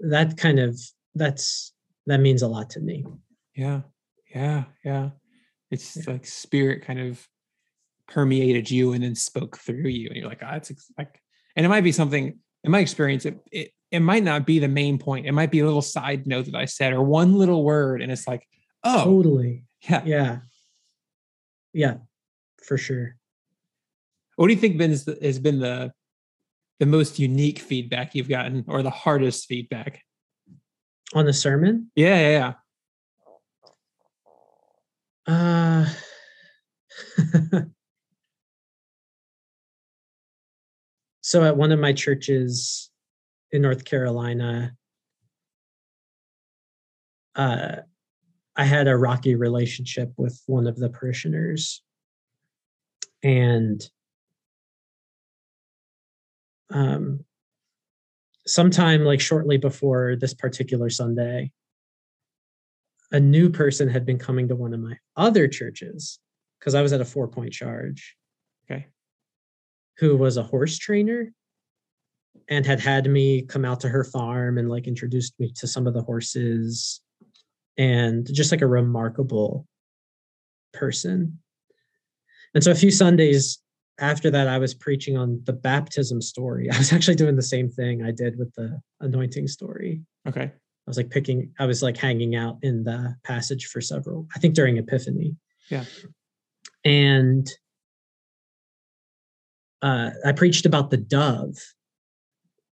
that 0.00 0.36
kind 0.36 0.58
of 0.58 0.78
that's 1.14 1.72
that 2.06 2.20
means 2.20 2.42
a 2.42 2.48
lot 2.48 2.70
to 2.70 2.80
me 2.80 3.04
yeah 3.54 3.80
yeah 4.34 4.64
yeah 4.84 5.10
it's 5.70 5.96
yeah. 5.96 6.12
like 6.12 6.26
spirit 6.26 6.82
kind 6.82 7.00
of 7.00 7.26
permeated 8.08 8.70
you 8.70 8.92
and 8.92 9.04
then 9.04 9.14
spoke 9.14 9.58
through 9.58 9.88
you 9.88 10.08
and 10.08 10.16
you're 10.16 10.28
like 10.28 10.42
oh, 10.42 10.48
that's 10.50 10.72
like 10.96 11.20
and 11.56 11.64
it 11.66 11.68
might 11.68 11.82
be 11.84 11.92
something 11.92 12.38
in 12.64 12.70
my 12.70 12.80
experience 12.80 13.26
it, 13.26 13.38
it 13.52 13.72
it 13.90 14.00
might 14.00 14.22
not 14.22 14.46
be 14.46 14.58
the 14.58 14.68
main 14.68 14.98
point. 14.98 15.26
It 15.26 15.32
might 15.32 15.50
be 15.50 15.60
a 15.60 15.64
little 15.64 15.82
side 15.82 16.26
note 16.26 16.46
that 16.46 16.54
i 16.54 16.64
said 16.64 16.92
or 16.92 17.02
one 17.02 17.34
little 17.34 17.64
word 17.64 18.02
and 18.02 18.12
it's 18.12 18.26
like 18.26 18.46
oh. 18.84 19.04
Totally. 19.04 19.64
Yeah. 19.88 20.02
Yeah. 20.04 20.38
Yeah. 21.72 21.94
For 22.64 22.76
sure. 22.76 23.16
What 24.36 24.48
do 24.48 24.52
you 24.52 24.58
think 24.58 24.78
been 24.78 24.90
has 24.90 25.38
been 25.38 25.60
the 25.60 25.92
the 26.80 26.86
most 26.86 27.18
unique 27.18 27.58
feedback 27.58 28.14
you've 28.14 28.28
gotten 28.28 28.64
or 28.68 28.82
the 28.82 28.90
hardest 28.90 29.46
feedback? 29.46 30.02
On 31.14 31.24
the 31.24 31.32
sermon? 31.32 31.90
Yeah 31.94 32.20
yeah, 32.20 32.54
yeah. 35.26 35.86
uh 37.26 37.62
so 41.28 41.44
at 41.44 41.56
one 41.56 41.72
of 41.72 41.78
my 41.78 41.92
churches 41.92 42.90
in 43.52 43.62
north 43.62 43.84
carolina 43.84 44.72
uh 47.36 47.76
i 48.56 48.64
had 48.64 48.88
a 48.88 48.96
rocky 48.96 49.34
relationship 49.34 50.12
with 50.16 50.42
one 50.46 50.66
of 50.66 50.76
the 50.76 50.88
parishioners 50.88 51.82
and 53.22 53.88
um, 56.70 57.24
sometime 58.46 59.04
like 59.04 59.20
shortly 59.20 59.56
before 59.56 60.16
this 60.16 60.34
particular 60.34 60.90
Sunday, 60.90 61.52
a 63.10 63.20
new 63.20 63.50
person 63.50 63.88
had 63.88 64.04
been 64.04 64.18
coming 64.18 64.48
to 64.48 64.56
one 64.56 64.74
of 64.74 64.80
my 64.80 64.96
other 65.16 65.48
churches 65.48 66.18
because 66.58 66.74
I 66.74 66.82
was 66.82 66.92
at 66.92 67.00
a 67.00 67.06
four 67.06 67.28
point 67.28 67.52
charge. 67.52 68.17
Who 69.98 70.16
was 70.16 70.36
a 70.36 70.42
horse 70.42 70.78
trainer 70.78 71.32
and 72.48 72.64
had 72.64 72.80
had 72.80 73.10
me 73.10 73.42
come 73.42 73.64
out 73.64 73.80
to 73.80 73.88
her 73.88 74.04
farm 74.04 74.58
and 74.58 74.68
like 74.68 74.86
introduced 74.86 75.34
me 75.38 75.52
to 75.56 75.66
some 75.66 75.86
of 75.86 75.94
the 75.94 76.02
horses 76.02 77.00
and 77.76 78.26
just 78.32 78.50
like 78.50 78.62
a 78.62 78.66
remarkable 78.66 79.66
person. 80.72 81.38
And 82.54 82.64
so 82.64 82.70
a 82.70 82.76
few 82.76 82.90
Sundays 82.90 83.58
after 84.00 84.30
that, 84.30 84.48
I 84.48 84.58
was 84.58 84.74
preaching 84.74 85.16
on 85.16 85.42
the 85.44 85.52
baptism 85.52 86.22
story. 86.22 86.70
I 86.72 86.78
was 86.78 86.92
actually 86.92 87.16
doing 87.16 87.36
the 87.36 87.42
same 87.42 87.70
thing 87.70 88.02
I 88.02 88.10
did 88.10 88.38
with 88.38 88.54
the 88.54 88.80
anointing 89.00 89.48
story. 89.48 90.02
Okay. 90.26 90.44
I 90.52 90.90
was 90.90 90.96
like 90.96 91.10
picking, 91.10 91.52
I 91.58 91.66
was 91.66 91.82
like 91.82 91.96
hanging 91.96 92.34
out 92.34 92.58
in 92.62 92.82
the 92.84 93.14
passage 93.24 93.66
for 93.66 93.80
several, 93.80 94.26
I 94.34 94.38
think 94.38 94.54
during 94.54 94.78
Epiphany. 94.78 95.36
Yeah. 95.68 95.84
And 96.84 97.46
uh, 99.82 100.10
I 100.24 100.32
preached 100.32 100.66
about 100.66 100.90
the 100.90 100.96
dove. 100.96 101.56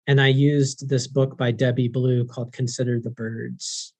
And 0.06 0.20
I 0.20 0.28
used 0.28 0.88
this 0.88 1.06
book 1.06 1.36
by 1.36 1.52
Debbie 1.52 1.88
Blue 1.88 2.24
called 2.24 2.52
Consider 2.52 2.98
the 2.98 3.10
Birds, 3.10 3.94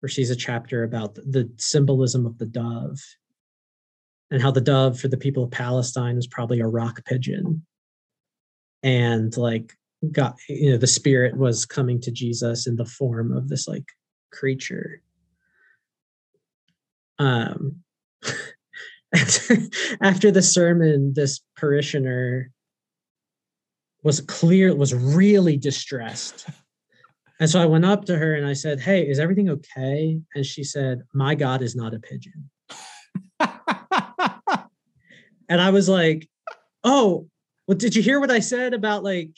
where 0.00 0.10
she's 0.10 0.30
a 0.30 0.36
chapter 0.36 0.82
about 0.82 1.14
the 1.14 1.50
symbolism 1.58 2.26
of 2.26 2.38
the 2.38 2.46
dove 2.46 2.98
and 4.32 4.42
how 4.42 4.50
the 4.50 4.60
dove 4.60 4.98
for 4.98 5.08
the 5.08 5.16
people 5.16 5.44
of 5.44 5.50
Palestine 5.50 6.16
was 6.16 6.26
probably 6.26 6.60
a 6.60 6.66
rock 6.66 7.04
pigeon. 7.04 7.64
And 8.82 9.36
like 9.36 9.74
got 10.10 10.36
you 10.48 10.72
know 10.72 10.76
the 10.76 10.86
spirit 10.86 11.36
was 11.36 11.64
coming 11.64 12.00
to 12.00 12.10
Jesus 12.10 12.66
in 12.66 12.74
the 12.74 12.84
form 12.84 13.36
of 13.36 13.48
this 13.48 13.68
like 13.68 13.84
creature. 14.32 15.02
Um 17.18 17.82
after 20.00 20.30
the 20.30 20.42
sermon, 20.42 21.12
this 21.14 21.40
parishioner 21.56 22.50
was 24.02 24.20
clear, 24.20 24.74
was 24.74 24.94
really 24.94 25.56
distressed. 25.56 26.46
And 27.38 27.48
so 27.50 27.60
I 27.60 27.66
went 27.66 27.84
up 27.84 28.04
to 28.06 28.16
her 28.16 28.34
and 28.34 28.46
I 28.46 28.52
said, 28.52 28.80
Hey, 28.80 29.08
is 29.08 29.18
everything 29.18 29.48
okay? 29.50 30.20
And 30.34 30.46
she 30.46 30.64
said, 30.64 31.02
My 31.12 31.34
God 31.34 31.62
is 31.62 31.74
not 31.76 31.94
a 31.94 31.98
pigeon. 31.98 32.50
and 35.48 35.60
I 35.60 35.70
was 35.70 35.88
like, 35.88 36.28
"Oh, 36.84 37.28
well, 37.66 37.76
did 37.76 37.94
you 37.94 38.02
hear 38.02 38.20
what 38.20 38.30
I 38.30 38.40
said 38.40 38.74
about 38.74 39.04
like 39.04 39.30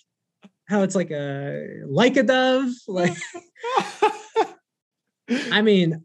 how 0.69 0.83
it's 0.83 0.95
like 0.95 1.11
a 1.11 1.83
like 1.87 2.17
a 2.17 2.23
dove?" 2.23 2.71
Like, 2.87 3.17
I 5.51 5.63
mean, 5.63 6.05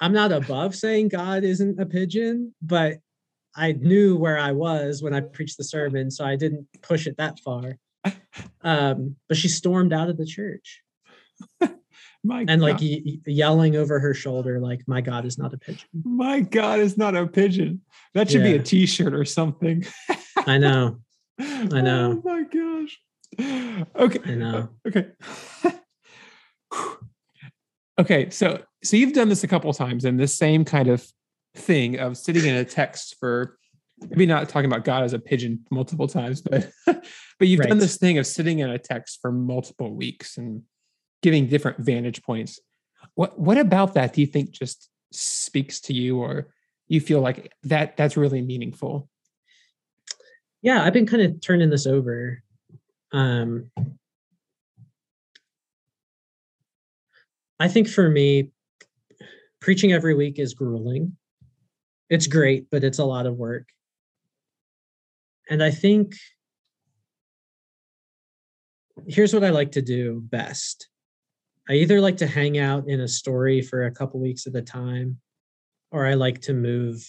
I'm 0.00 0.12
not 0.12 0.32
above 0.32 0.74
saying 0.74 1.08
God 1.08 1.44
isn't 1.44 1.80
a 1.80 1.86
pigeon, 1.86 2.54
but 2.62 2.98
I 3.56 3.72
knew 3.72 4.16
where 4.16 4.38
I 4.38 4.52
was 4.52 5.02
when 5.02 5.14
I 5.14 5.20
preached 5.20 5.58
the 5.58 5.64
sermon, 5.64 6.10
so 6.10 6.24
I 6.24 6.36
didn't 6.36 6.66
push 6.82 7.06
it 7.06 7.16
that 7.16 7.40
far. 7.40 7.78
Um, 8.62 9.16
but 9.28 9.36
she 9.36 9.48
stormed 9.48 9.92
out 9.92 10.08
of 10.08 10.16
the 10.16 10.26
church. 10.26 10.82
My 12.24 12.44
and 12.48 12.60
like 12.60 12.80
y- 12.80 13.18
yelling 13.26 13.76
over 13.76 14.00
her 14.00 14.12
shoulder, 14.12 14.58
like, 14.60 14.82
"My 14.86 15.00
God 15.00 15.24
is 15.24 15.38
not 15.38 15.54
a 15.54 15.58
pigeon." 15.58 15.88
My 16.04 16.40
God 16.40 16.80
is 16.80 16.98
not 16.98 17.16
a 17.16 17.26
pigeon. 17.26 17.80
That 18.14 18.30
should 18.30 18.42
yeah. 18.42 18.52
be 18.52 18.56
a 18.56 18.62
T-shirt 18.62 19.14
or 19.14 19.24
something. 19.24 19.84
I 20.36 20.58
know. 20.58 20.98
I 21.38 21.80
know. 21.80 22.22
Oh 22.24 22.28
my 22.28 22.42
gosh. 22.42 22.98
Okay. 23.94 24.32
I 24.32 24.34
know. 24.34 24.68
Okay. 24.86 25.06
okay. 28.00 28.30
So, 28.30 28.62
so 28.88 28.96
you've 28.96 29.12
done 29.12 29.28
this 29.28 29.44
a 29.44 29.48
couple 29.48 29.70
times, 29.74 30.06
and 30.06 30.18
this 30.18 30.34
same 30.34 30.64
kind 30.64 30.88
of 30.88 31.06
thing 31.54 31.98
of 31.98 32.16
sitting 32.16 32.46
in 32.46 32.54
a 32.54 32.64
text 32.64 33.16
for 33.20 33.58
maybe 34.00 34.24
not 34.24 34.48
talking 34.48 34.70
about 34.70 34.84
God 34.84 35.04
as 35.04 35.12
a 35.12 35.18
pigeon 35.18 35.62
multiple 35.70 36.08
times, 36.08 36.40
but 36.40 36.70
but 36.86 37.48
you've 37.48 37.60
right. 37.60 37.68
done 37.68 37.78
this 37.78 37.98
thing 37.98 38.16
of 38.16 38.26
sitting 38.26 38.60
in 38.60 38.70
a 38.70 38.78
text 38.78 39.18
for 39.20 39.30
multiple 39.30 39.94
weeks 39.94 40.38
and 40.38 40.62
giving 41.20 41.48
different 41.48 41.78
vantage 41.78 42.22
points. 42.22 42.60
What 43.14 43.38
what 43.38 43.58
about 43.58 43.92
that 43.94 44.14
do 44.14 44.22
you 44.22 44.26
think 44.26 44.52
just 44.52 44.88
speaks 45.12 45.80
to 45.80 45.92
you 45.92 46.18
or 46.18 46.48
you 46.86 47.00
feel 47.00 47.20
like 47.20 47.52
that 47.64 47.94
that's 47.98 48.16
really 48.16 48.40
meaningful? 48.40 49.10
Yeah, 50.62 50.82
I've 50.82 50.94
been 50.94 51.06
kind 51.06 51.22
of 51.22 51.42
turning 51.42 51.68
this 51.68 51.86
over. 51.86 52.42
Um 53.12 53.70
I 57.60 57.68
think 57.68 57.88
for 57.88 58.08
me, 58.08 58.52
preaching 59.60 59.92
every 59.92 60.14
week 60.14 60.38
is 60.38 60.54
grueling. 60.54 61.16
It's 62.10 62.26
great, 62.26 62.70
but 62.70 62.84
it's 62.84 62.98
a 62.98 63.04
lot 63.04 63.26
of 63.26 63.36
work. 63.36 63.68
And 65.50 65.62
I 65.62 65.70
think 65.70 66.14
here's 69.06 69.32
what 69.32 69.44
I 69.44 69.50
like 69.50 69.72
to 69.72 69.82
do 69.82 70.20
best 70.24 70.88
I 71.68 71.74
either 71.74 72.00
like 72.00 72.16
to 72.18 72.26
hang 72.26 72.56
out 72.56 72.88
in 72.88 73.00
a 73.00 73.08
story 73.08 73.60
for 73.60 73.84
a 73.84 73.90
couple 73.90 74.20
weeks 74.20 74.46
at 74.46 74.54
a 74.54 74.62
time, 74.62 75.18
or 75.90 76.06
I 76.06 76.14
like 76.14 76.40
to 76.42 76.54
move 76.54 77.06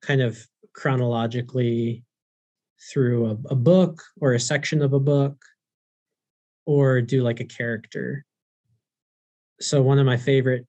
kind 0.00 0.22
of 0.22 0.38
chronologically 0.72 2.02
through 2.90 3.26
a, 3.26 3.36
a 3.50 3.54
book 3.54 4.02
or 4.22 4.32
a 4.32 4.40
section 4.40 4.80
of 4.80 4.94
a 4.94 5.00
book, 5.00 5.36
or 6.64 7.02
do 7.02 7.22
like 7.22 7.40
a 7.40 7.44
character. 7.44 8.24
So, 9.60 9.82
one 9.82 9.98
of 9.98 10.06
my 10.06 10.16
favorite 10.16 10.66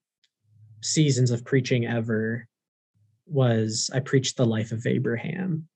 seasons 0.82 1.30
of 1.30 1.44
preaching 1.44 1.86
ever 1.86 2.46
was 3.26 3.90
I 3.94 4.00
preached 4.00 4.36
the 4.36 4.46
life 4.46 4.72
of 4.72 4.86
Abraham 4.86 5.68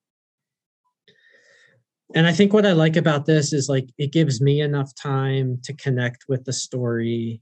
and 2.15 2.27
I 2.27 2.33
think 2.33 2.53
what 2.53 2.67
I 2.67 2.73
like 2.73 2.97
about 2.97 3.27
this 3.27 3.53
is 3.53 3.69
like 3.69 3.89
it 3.99 4.13
gives 4.13 4.41
me 4.41 4.61
enough 4.61 4.95
time 4.95 5.59
to 5.65 5.73
connect 5.75 6.27
with 6.29 6.45
the 6.45 6.53
story 6.53 7.41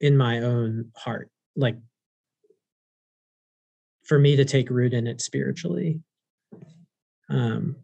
in 0.00 0.16
my 0.16 0.40
own 0.40 0.90
heart. 0.96 1.30
Like 1.54 1.76
for 4.04 4.18
me 4.18 4.36
to 4.36 4.44
take 4.44 4.70
root 4.70 4.94
in 4.94 5.06
it 5.06 5.20
spiritually. 5.20 6.00
Um 7.28 7.76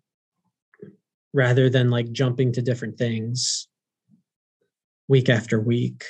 rather 1.32 1.68
than 1.68 1.90
like 1.90 2.10
jumping 2.12 2.50
to 2.52 2.62
different 2.62 2.98
things 2.98 3.68
week 5.06 5.28
after 5.28 5.60
week. 5.60 6.04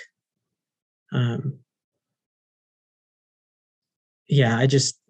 Um 1.12 1.58
yeah, 4.28 4.58
I 4.58 4.66
just 4.66 5.00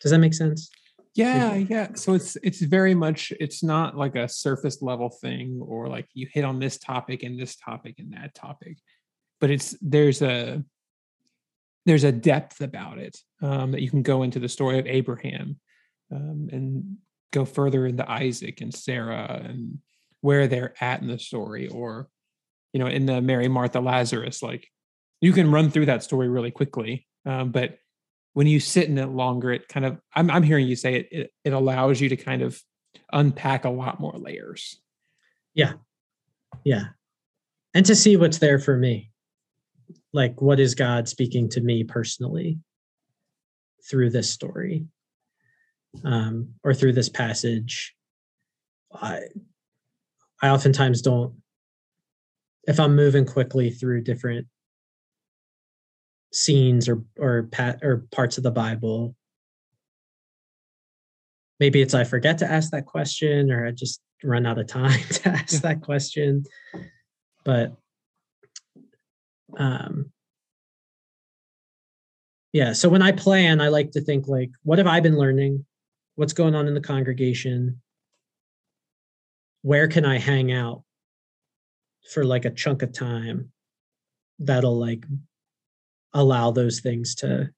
does 0.00 0.12
that 0.12 0.18
make 0.18 0.34
sense? 0.34 0.70
yeah 1.14 1.54
yeah 1.54 1.88
so 1.94 2.14
it's 2.14 2.36
it's 2.42 2.60
very 2.60 2.94
much 2.94 3.32
it's 3.40 3.62
not 3.62 3.96
like 3.96 4.14
a 4.14 4.28
surface 4.28 4.80
level 4.80 5.10
thing 5.10 5.60
or 5.66 5.88
like 5.88 6.06
you 6.14 6.26
hit 6.32 6.44
on 6.44 6.58
this 6.58 6.78
topic 6.78 7.22
and 7.22 7.38
this 7.38 7.56
topic 7.56 7.96
and 7.98 8.12
that 8.12 8.34
topic 8.34 8.78
but 9.40 9.50
it's 9.50 9.76
there's 9.80 10.22
a 10.22 10.62
there's 11.86 12.04
a 12.04 12.12
depth 12.12 12.60
about 12.60 12.98
it 12.98 13.16
um, 13.42 13.72
that 13.72 13.80
you 13.80 13.90
can 13.90 14.02
go 14.02 14.22
into 14.22 14.38
the 14.38 14.48
story 14.48 14.78
of 14.78 14.86
abraham 14.86 15.58
um, 16.12 16.48
and 16.52 16.96
go 17.32 17.44
further 17.44 17.86
into 17.86 18.08
isaac 18.08 18.60
and 18.60 18.72
sarah 18.72 19.42
and 19.44 19.78
where 20.20 20.46
they're 20.46 20.74
at 20.80 21.02
in 21.02 21.08
the 21.08 21.18
story 21.18 21.66
or 21.68 22.08
you 22.72 22.78
know 22.78 22.86
in 22.86 23.04
the 23.06 23.20
mary 23.20 23.48
martha 23.48 23.80
lazarus 23.80 24.42
like 24.42 24.68
you 25.20 25.32
can 25.32 25.50
run 25.50 25.70
through 25.70 25.86
that 25.86 26.04
story 26.04 26.28
really 26.28 26.52
quickly 26.52 27.06
um, 27.26 27.50
but 27.50 27.78
when 28.32 28.46
you 28.46 28.60
sit 28.60 28.88
in 28.88 28.98
it 28.98 29.06
longer, 29.06 29.52
it 29.52 29.68
kind 29.68 29.86
of 29.86 30.00
I'm 30.14 30.30
I'm 30.30 30.42
hearing 30.42 30.66
you 30.66 30.76
say 30.76 30.96
it 30.96 31.08
it, 31.10 31.32
it 31.44 31.52
allows 31.52 32.00
you 32.00 32.08
to 32.10 32.16
kind 32.16 32.42
of 32.42 32.60
unpack 33.12 33.64
a 33.64 33.70
lot 33.70 34.00
more 34.00 34.16
layers. 34.16 34.80
Yeah. 35.54 35.72
Yeah. 36.64 36.84
And 37.74 37.86
to 37.86 37.94
see 37.94 38.16
what's 38.16 38.38
there 38.38 38.58
for 38.58 38.76
me. 38.76 39.10
Like 40.12 40.40
what 40.40 40.60
is 40.60 40.74
God 40.74 41.08
speaking 41.08 41.48
to 41.50 41.60
me 41.60 41.84
personally 41.84 42.58
through 43.88 44.10
this 44.10 44.30
story? 44.30 44.86
Um, 46.04 46.54
or 46.62 46.72
through 46.72 46.92
this 46.92 47.08
passage. 47.08 47.94
I 48.92 49.22
I 50.42 50.48
oftentimes 50.50 51.02
don't 51.02 51.34
if 52.64 52.78
I'm 52.78 52.94
moving 52.94 53.24
quickly 53.24 53.70
through 53.70 54.02
different 54.02 54.46
scenes 56.32 56.88
or 56.88 57.02
or 57.18 57.44
pat 57.44 57.80
or 57.82 58.06
parts 58.12 58.38
of 58.38 58.44
the 58.44 58.50
Bible. 58.50 59.14
Maybe 61.58 61.82
it's 61.82 61.94
I 61.94 62.04
forget 62.04 62.38
to 62.38 62.50
ask 62.50 62.70
that 62.70 62.86
question 62.86 63.50
or 63.50 63.66
I 63.66 63.70
just 63.72 64.00
run 64.22 64.46
out 64.46 64.58
of 64.58 64.66
time 64.66 65.00
to 65.10 65.28
ask 65.28 65.54
yeah. 65.54 65.60
that 65.60 65.82
question. 65.82 66.44
But 67.44 67.76
um 69.58 70.12
yeah, 72.52 72.72
so 72.72 72.88
when 72.88 73.02
I 73.02 73.12
plan, 73.12 73.60
I 73.60 73.68
like 73.68 73.92
to 73.92 74.00
think 74.00 74.26
like, 74.26 74.50
what 74.64 74.78
have 74.78 74.88
I 74.88 74.98
been 74.98 75.16
learning? 75.16 75.64
What's 76.16 76.32
going 76.32 76.56
on 76.56 76.66
in 76.66 76.74
the 76.74 76.80
congregation? 76.80 77.80
where 79.62 79.88
can 79.88 80.04
I 80.04 80.18
hang 80.18 80.52
out 80.52 80.82
for 82.12 82.24
like 82.24 82.44
a 82.44 82.50
chunk 82.50 82.82
of 82.82 82.92
time 82.92 83.52
that'll 84.38 84.78
like 84.78 85.04
allow 86.12 86.50
those 86.50 86.80
things 86.80 87.14
to 87.16 87.50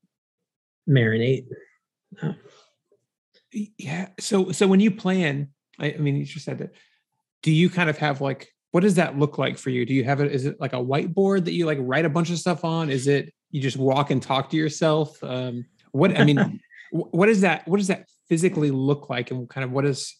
marinate. 0.88 1.46
Uh, 2.20 2.32
yeah. 3.78 4.08
So 4.18 4.52
so 4.52 4.66
when 4.66 4.80
you 4.80 4.90
plan, 4.90 5.48
I, 5.78 5.92
I 5.92 5.96
mean, 5.98 6.16
you 6.16 6.24
just 6.24 6.44
said 6.44 6.58
that. 6.58 6.74
Do 7.42 7.50
you 7.50 7.68
kind 7.68 7.90
of 7.90 7.98
have 7.98 8.20
like 8.20 8.52
what 8.72 8.80
does 8.80 8.94
that 8.94 9.18
look 9.18 9.36
like 9.36 9.58
for 9.58 9.70
you? 9.70 9.84
Do 9.84 9.94
you 9.94 10.04
have 10.04 10.20
it? 10.20 10.32
Is 10.32 10.46
it 10.46 10.58
like 10.58 10.72
a 10.72 10.76
whiteboard 10.76 11.44
that 11.44 11.52
you 11.52 11.66
like 11.66 11.78
write 11.80 12.06
a 12.06 12.10
bunch 12.10 12.30
of 12.30 12.38
stuff 12.38 12.64
on? 12.64 12.90
Is 12.90 13.06
it 13.06 13.32
you 13.50 13.60
just 13.60 13.76
walk 13.76 14.10
and 14.10 14.22
talk 14.22 14.50
to 14.50 14.56
yourself? 14.56 15.22
Um, 15.22 15.66
what 15.92 16.18
I 16.18 16.24
mean, 16.24 16.60
what 16.90 17.28
is 17.28 17.42
that? 17.42 17.68
What 17.68 17.76
does 17.76 17.88
that 17.88 18.08
physically 18.28 18.70
look 18.70 19.10
like, 19.10 19.30
and 19.30 19.48
kind 19.48 19.64
of 19.64 19.72
what 19.72 19.84
is? 19.84 20.16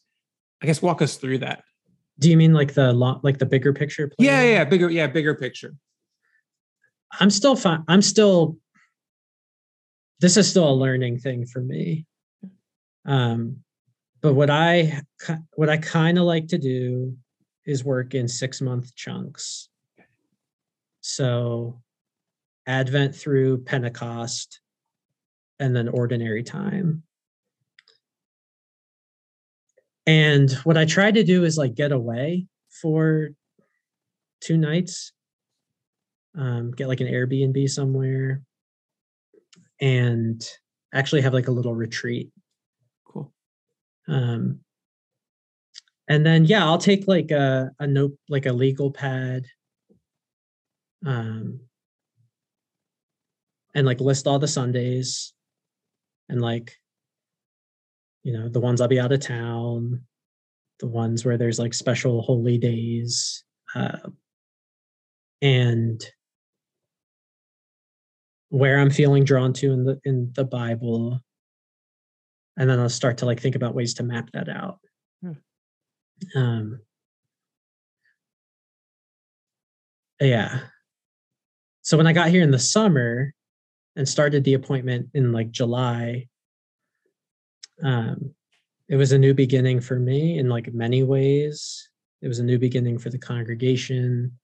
I 0.62 0.67
guess 0.67 0.83
walk 0.83 1.03
us 1.03 1.17
through 1.17 1.39
that. 1.39 1.65
Do 2.19 2.31
you 2.31 2.37
mean 2.37 2.53
like 2.53 2.75
the 2.75 2.93
lot, 2.93 3.25
like 3.25 3.39
the 3.39 3.47
bigger 3.47 3.73
picture? 3.73 4.09
Plan? 4.09 4.15
Yeah, 4.19 4.43
yeah, 4.43 4.65
bigger, 4.65 4.91
yeah, 4.91 5.07
bigger 5.07 5.35
picture. 5.35 5.75
I'm 7.19 7.31
still 7.31 7.57
fine. 7.57 7.85
I'm 7.88 8.02
still. 8.02 8.59
This 10.21 10.37
is 10.37 10.49
still 10.49 10.71
a 10.71 10.75
learning 10.75 11.19
thing 11.19 11.47
for 11.47 11.61
me. 11.61 12.07
Um, 13.04 13.59
but 14.21 14.35
what 14.35 14.50
I 14.50 15.02
what 15.54 15.69
I 15.69 15.76
kind 15.76 16.19
of 16.19 16.25
like 16.25 16.49
to 16.49 16.59
do 16.59 17.16
is 17.64 17.85
work 17.85 18.14
in 18.14 18.28
six 18.28 18.61
month 18.61 18.95
chunks. 18.95 19.69
So, 21.00 21.83
Advent 22.66 23.16
through 23.16 23.64
Pentecost, 23.64 24.61
and 25.59 25.75
then 25.75 25.88
ordinary 25.88 26.42
time. 26.42 27.02
And 30.07 30.50
what 30.64 30.76
I 30.76 30.85
try 30.85 31.11
to 31.11 31.23
do 31.23 31.45
is 31.45 31.57
like 31.57 31.75
get 31.75 31.92
away 31.92 32.47
for 32.81 33.31
two 34.40 34.57
nights, 34.57 35.12
um, 36.37 36.71
get 36.73 36.89
like 36.89 37.01
an 37.01 37.09
Airbnb 37.09 37.69
somewhere, 37.71 38.43
and 39.81 40.43
actually 40.95 41.23
have 41.23 41.35
like 41.35 41.49
a 41.49 41.53
little 41.53 41.75
retreat. 41.75 42.31
Cool. 43.05 43.33
Um, 44.09 44.61
and 46.09 46.25
then 46.25 46.45
yeah, 46.45 46.65
I'll 46.65 46.79
take 46.79 47.07
like 47.07 47.31
a 47.31 47.71
a 47.79 47.87
note, 47.87 48.17
like 48.29 48.47
a 48.47 48.53
legal 48.53 48.91
pad, 48.91 49.47
um, 51.07 51.61
and 53.75 53.87
like 53.87 54.01
list 54.01 54.27
all 54.27 54.39
the 54.39 54.49
Sundays, 54.49 55.33
and 56.29 56.41
like 56.41 56.77
you 58.23 58.33
know 58.33 58.49
the 58.49 58.61
ones 58.61 58.81
i'll 58.81 58.89
be 58.89 59.01
out 59.01 59.12
of 59.12 59.21
town 59.21 60.01
the 60.81 60.87
ones 60.87 61.25
where 61.25 61.37
there's 61.37 61.59
like 61.59 61.75
special 61.75 62.23
holy 62.23 62.59
days 62.59 63.45
uh, 63.75 63.99
and 65.41 66.05
where 68.52 68.78
i'm 68.78 68.90
feeling 68.90 69.25
drawn 69.25 69.52
to 69.52 69.73
in 69.73 69.85
the 69.85 69.99
in 70.04 70.30
the 70.35 70.44
bible 70.44 71.21
and 72.59 72.68
then 72.68 72.78
i'll 72.78 72.88
start 72.88 73.18
to 73.18 73.26
like 73.26 73.40
think 73.40 73.56
about 73.56 73.75
ways 73.75 73.94
to 73.94 74.02
map 74.02 74.28
that 74.32 74.49
out 74.49 74.78
hmm. 75.23 75.32
um 76.37 76.80
yeah 80.21 80.61
so 81.80 81.97
when 81.97 82.06
i 82.06 82.12
got 82.12 82.28
here 82.28 82.42
in 82.42 82.50
the 82.50 82.59
summer 82.59 83.32
and 83.97 84.09
started 84.09 84.44
the 84.44 84.54
appointment 84.54 85.09
in 85.14 85.32
like 85.32 85.50
july 85.50 86.26
um, 87.82 88.35
it 88.88 88.97
was 88.97 89.12
a 89.12 89.18
new 89.18 89.35
beginning 89.35 89.80
for 89.80 89.99
me 89.99 90.38
in 90.38 90.49
like 90.49 90.73
many 90.73 91.02
ways. 91.02 91.88
It 92.21 92.28
was 92.28 92.38
a 92.38 92.44
new 92.44 92.59
beginning 92.59 92.99
for 92.99 93.11
the 93.11 93.18
congregation, 93.18 94.38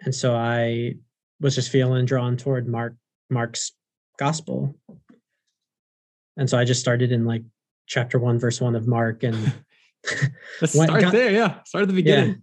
and 0.00 0.14
so 0.14 0.34
I 0.34 0.94
was 1.40 1.54
just 1.54 1.70
feeling 1.70 2.06
drawn 2.06 2.36
toward 2.36 2.66
Mark 2.66 2.94
Mark's 3.32 3.72
gospel, 4.18 4.76
and 6.36 6.48
so 6.48 6.58
I 6.58 6.64
just 6.64 6.80
started 6.80 7.12
in 7.12 7.24
like 7.24 7.42
chapter 7.86 8.18
one, 8.18 8.38
verse 8.38 8.60
one 8.60 8.76
of 8.76 8.86
Mark, 8.86 9.22
and 9.22 9.36
let's 10.60 10.72
start 10.72 11.00
got, 11.00 11.12
there. 11.12 11.30
Yeah, 11.30 11.62
start 11.64 11.82
at 11.82 11.88
the 11.88 11.94
beginning. 11.94 12.30
Yeah, 12.30 12.36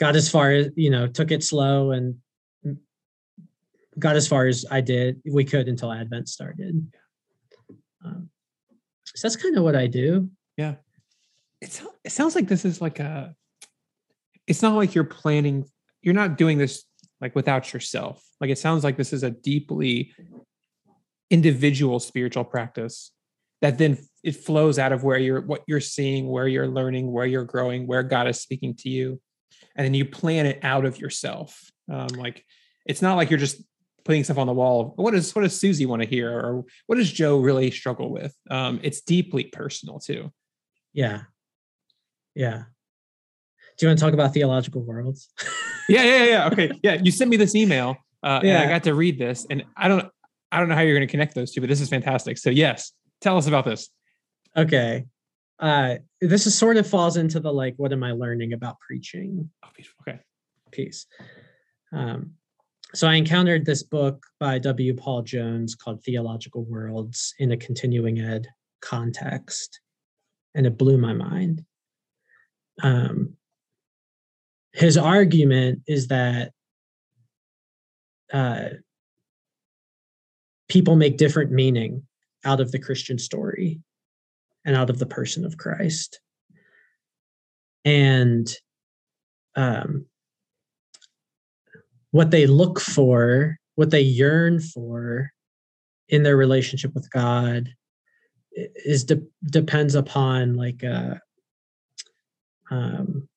got 0.00 0.16
as 0.16 0.28
far 0.30 0.52
as 0.52 0.68
you 0.76 0.90
know, 0.90 1.06
took 1.06 1.30
it 1.30 1.42
slow, 1.42 1.92
and 1.92 2.16
got 3.98 4.16
as 4.16 4.28
far 4.28 4.46
as 4.46 4.64
I 4.70 4.80
did 4.80 5.20
we 5.26 5.44
could 5.44 5.68
until 5.68 5.92
Advent 5.92 6.28
started. 6.28 6.92
Um, 8.04 8.30
so 9.04 9.26
that's 9.26 9.36
kind 9.36 9.56
of 9.56 9.64
what 9.64 9.76
I 9.76 9.86
do. 9.86 10.30
Yeah. 10.56 10.76
It's 11.60 11.82
it 12.04 12.12
sounds 12.12 12.34
like 12.34 12.46
this 12.46 12.64
is 12.64 12.80
like 12.80 13.00
a 13.00 13.34
it's 14.46 14.62
not 14.62 14.76
like 14.76 14.94
you're 14.94 15.04
planning 15.04 15.64
you're 16.02 16.14
not 16.14 16.38
doing 16.38 16.58
this 16.58 16.84
like 17.20 17.34
without 17.34 17.72
yourself. 17.72 18.22
Like 18.40 18.50
it 18.50 18.58
sounds 18.58 18.84
like 18.84 18.96
this 18.96 19.12
is 19.12 19.22
a 19.22 19.30
deeply 19.30 20.12
individual 21.30 22.00
spiritual 22.00 22.44
practice 22.44 23.12
that 23.60 23.78
then 23.78 23.98
it 24.22 24.36
flows 24.36 24.78
out 24.78 24.92
of 24.92 25.04
where 25.04 25.18
you're 25.18 25.40
what 25.40 25.62
you're 25.66 25.80
seeing, 25.80 26.28
where 26.28 26.46
you're 26.48 26.68
learning, 26.68 27.10
where 27.10 27.26
you're 27.26 27.44
growing, 27.44 27.86
where 27.86 28.02
God 28.02 28.28
is 28.28 28.40
speaking 28.40 28.74
to 28.76 28.88
you. 28.88 29.20
And 29.76 29.84
then 29.84 29.94
you 29.94 30.04
plan 30.04 30.46
it 30.46 30.60
out 30.62 30.84
of 30.84 30.98
yourself. 30.98 31.70
Um, 31.90 32.08
like 32.08 32.44
it's 32.86 33.02
not 33.02 33.16
like 33.16 33.30
you're 33.30 33.38
just 33.38 33.62
putting 34.04 34.24
stuff 34.24 34.38
on 34.38 34.46
the 34.46 34.52
wall. 34.52 34.94
What 34.96 35.12
does 35.12 35.34
what 35.34 35.42
does 35.42 35.58
Susie 35.58 35.86
want 35.86 36.02
to 36.02 36.08
hear, 36.08 36.32
or 36.32 36.64
what 36.86 36.96
does 36.96 37.12
Joe 37.12 37.38
really 37.38 37.70
struggle 37.70 38.10
with? 38.10 38.34
Um, 38.50 38.80
it's 38.82 39.00
deeply 39.00 39.44
personal 39.44 40.00
too. 40.00 40.32
Yeah, 40.92 41.22
yeah. 42.34 42.64
Do 43.76 43.86
you 43.86 43.88
want 43.88 43.98
to 43.98 44.04
talk 44.04 44.14
about 44.14 44.34
theological 44.34 44.82
worlds? 44.82 45.28
yeah, 45.88 46.02
yeah, 46.04 46.24
yeah. 46.24 46.48
Okay, 46.48 46.70
yeah. 46.82 46.94
You 47.02 47.10
sent 47.10 47.30
me 47.30 47.36
this 47.36 47.54
email, 47.54 47.96
uh, 48.22 48.40
yeah. 48.42 48.60
and 48.60 48.68
I 48.68 48.72
got 48.72 48.84
to 48.84 48.94
read 48.94 49.18
this, 49.18 49.46
and 49.50 49.64
I 49.76 49.88
don't, 49.88 50.06
I 50.52 50.58
don't 50.58 50.68
know 50.68 50.74
how 50.74 50.82
you're 50.82 50.96
going 50.96 51.06
to 51.06 51.10
connect 51.10 51.34
those 51.34 51.52
two, 51.52 51.60
but 51.60 51.68
this 51.68 51.80
is 51.80 51.88
fantastic. 51.88 52.38
So 52.38 52.50
yes, 52.50 52.92
tell 53.20 53.36
us 53.36 53.46
about 53.46 53.64
this. 53.64 53.88
Okay, 54.56 55.06
uh, 55.58 55.96
this 56.20 56.46
is 56.46 56.56
sort 56.56 56.76
of 56.76 56.86
falls 56.86 57.16
into 57.16 57.40
the 57.40 57.52
like, 57.52 57.74
what 57.76 57.92
am 57.92 58.02
I 58.02 58.12
learning 58.12 58.52
about 58.52 58.76
preaching? 58.80 59.50
Oh, 59.64 59.68
okay, 60.02 60.20
piece. 60.70 61.06
Um, 61.92 62.32
so 62.94 63.06
I 63.06 63.14
encountered 63.14 63.66
this 63.66 63.82
book 63.82 64.24
by 64.40 64.58
W. 64.58 64.94
Paul 64.94 65.22
Jones 65.22 65.74
called 65.74 66.02
Theological 66.02 66.64
Worlds 66.64 67.34
in 67.38 67.52
a 67.52 67.56
continuing 67.56 68.20
ed 68.20 68.46
context, 68.80 69.80
and 70.54 70.66
it 70.66 70.78
blew 70.78 70.96
my 70.96 71.12
mind. 71.12 71.64
Um, 72.82 73.34
his 74.72 74.96
argument 74.96 75.82
is 75.86 76.08
that 76.08 76.52
uh, 78.32 78.68
people 80.68 80.96
make 80.96 81.16
different 81.16 81.50
meaning 81.50 82.06
out 82.44 82.60
of 82.60 82.72
the 82.72 82.78
Christian 82.78 83.18
story 83.18 83.80
and 84.64 84.76
out 84.76 84.90
of 84.90 84.98
the 84.98 85.06
person 85.06 85.44
of 85.44 85.56
Christ. 85.56 86.20
And 87.84 88.48
um, 89.56 90.06
what 92.10 92.30
they 92.30 92.46
look 92.46 92.80
for, 92.80 93.58
what 93.74 93.90
they 93.90 94.02
yearn 94.02 94.60
for 94.60 95.32
in 96.08 96.22
their 96.22 96.36
relationship 96.36 96.94
with 96.94 97.10
God 97.10 97.68
is 98.52 99.04
de- 99.04 99.22
depends 99.50 99.94
upon 99.94 100.54
like 100.54 100.82
a 100.82 101.20
um 102.70 103.27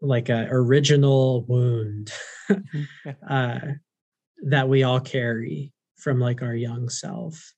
like 0.00 0.28
a 0.28 0.46
original 0.50 1.44
wound 1.46 2.12
mm-hmm. 2.50 3.10
uh 3.28 3.58
that 4.44 4.68
we 4.68 4.82
all 4.82 5.00
carry 5.00 5.72
from 5.96 6.20
like 6.20 6.42
our 6.42 6.54
young 6.54 6.88
self. 6.88 7.52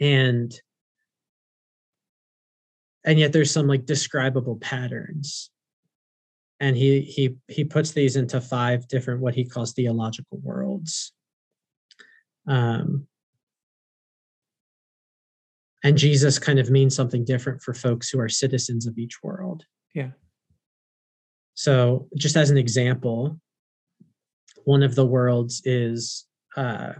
And 0.00 0.52
and 3.04 3.18
yet 3.18 3.32
there's 3.32 3.50
some 3.50 3.66
like 3.66 3.84
describable 3.84 4.56
patterns. 4.56 5.50
And 6.60 6.76
he 6.76 7.02
he 7.02 7.36
he 7.48 7.64
puts 7.64 7.92
these 7.92 8.16
into 8.16 8.40
five 8.40 8.88
different 8.88 9.20
what 9.20 9.34
he 9.34 9.44
calls 9.44 9.72
theological 9.72 10.38
worlds. 10.42 11.12
Um 12.46 13.06
and 15.82 15.98
jesus 15.98 16.38
kind 16.38 16.58
of 16.58 16.70
means 16.70 16.96
something 16.96 17.24
different 17.24 17.60
for 17.60 17.74
folks 17.74 18.08
who 18.08 18.18
are 18.18 18.28
citizens 18.28 18.86
of 18.86 18.98
each 18.98 19.22
world. 19.22 19.64
Yeah 19.94 20.10
so 21.54 22.08
just 22.16 22.36
as 22.36 22.50
an 22.50 22.58
example 22.58 23.38
one 24.64 24.82
of 24.82 24.94
the 24.94 25.06
worlds 25.06 25.62
is 25.64 26.26
uh 26.56 26.92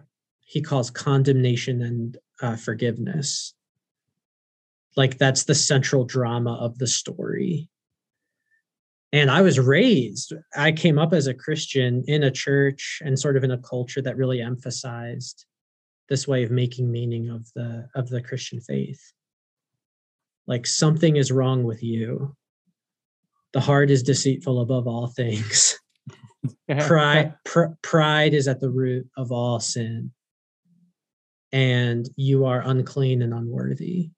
he 0.45 0.61
calls 0.61 0.91
condemnation 0.91 1.83
and 1.83 2.19
uh, 2.41 2.57
forgiveness. 2.57 3.55
Like 4.97 5.19
that's 5.19 5.45
the 5.45 5.55
central 5.55 6.05
drama 6.05 6.55
of 6.55 6.79
the 6.79 6.87
story. 6.87 7.69
And 9.13 9.31
i 9.31 9.43
was 9.43 9.61
raised 9.61 10.33
i 10.57 10.73
came 10.73 10.99
up 10.99 11.13
as 11.13 11.29
a 11.29 11.35
christian 11.35 12.03
in 12.09 12.25
a 12.25 12.33
church 12.33 13.01
and 13.05 13.17
sort 13.17 13.37
of 13.37 13.45
in 13.45 13.53
a 13.53 13.59
culture 13.59 14.03
that 14.03 14.17
really 14.17 14.41
emphasized 14.41 15.47
this 16.09 16.27
way 16.27 16.43
of 16.43 16.51
making 16.51 16.91
meaning 16.91 17.31
of 17.31 17.47
the 17.55 17.89
of 17.95 18.09
the 18.09 18.21
christian 18.21 18.61
faith. 18.61 19.01
Like 20.49 20.67
something 20.67 21.15
is 21.15 21.31
wrong 21.31 21.63
with 21.63 21.81
you. 21.81 22.35
The 23.55 23.61
heart 23.61 23.91
is 23.91 24.03
deceitful 24.03 24.61
above 24.61 24.87
all 24.87 25.07
things. 25.07 25.79
pride 26.81 27.35
pr- 27.45 27.73
pride 27.83 28.35
is 28.35 28.49
at 28.49 28.61
the 28.61 28.71
root 28.71 29.09
of 29.17 29.33
all 29.33 29.61
sin. 29.61 30.13
And 31.53 32.07
you 32.17 32.45
are 32.45 32.61
unclean 32.61 33.23
and 33.23 33.33
unworthy 33.33 34.11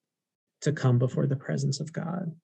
to 0.62 0.72
come 0.72 0.98
before 0.98 1.26
the 1.26 1.36
presence 1.36 1.80
of 1.80 1.92
God. 1.92 2.34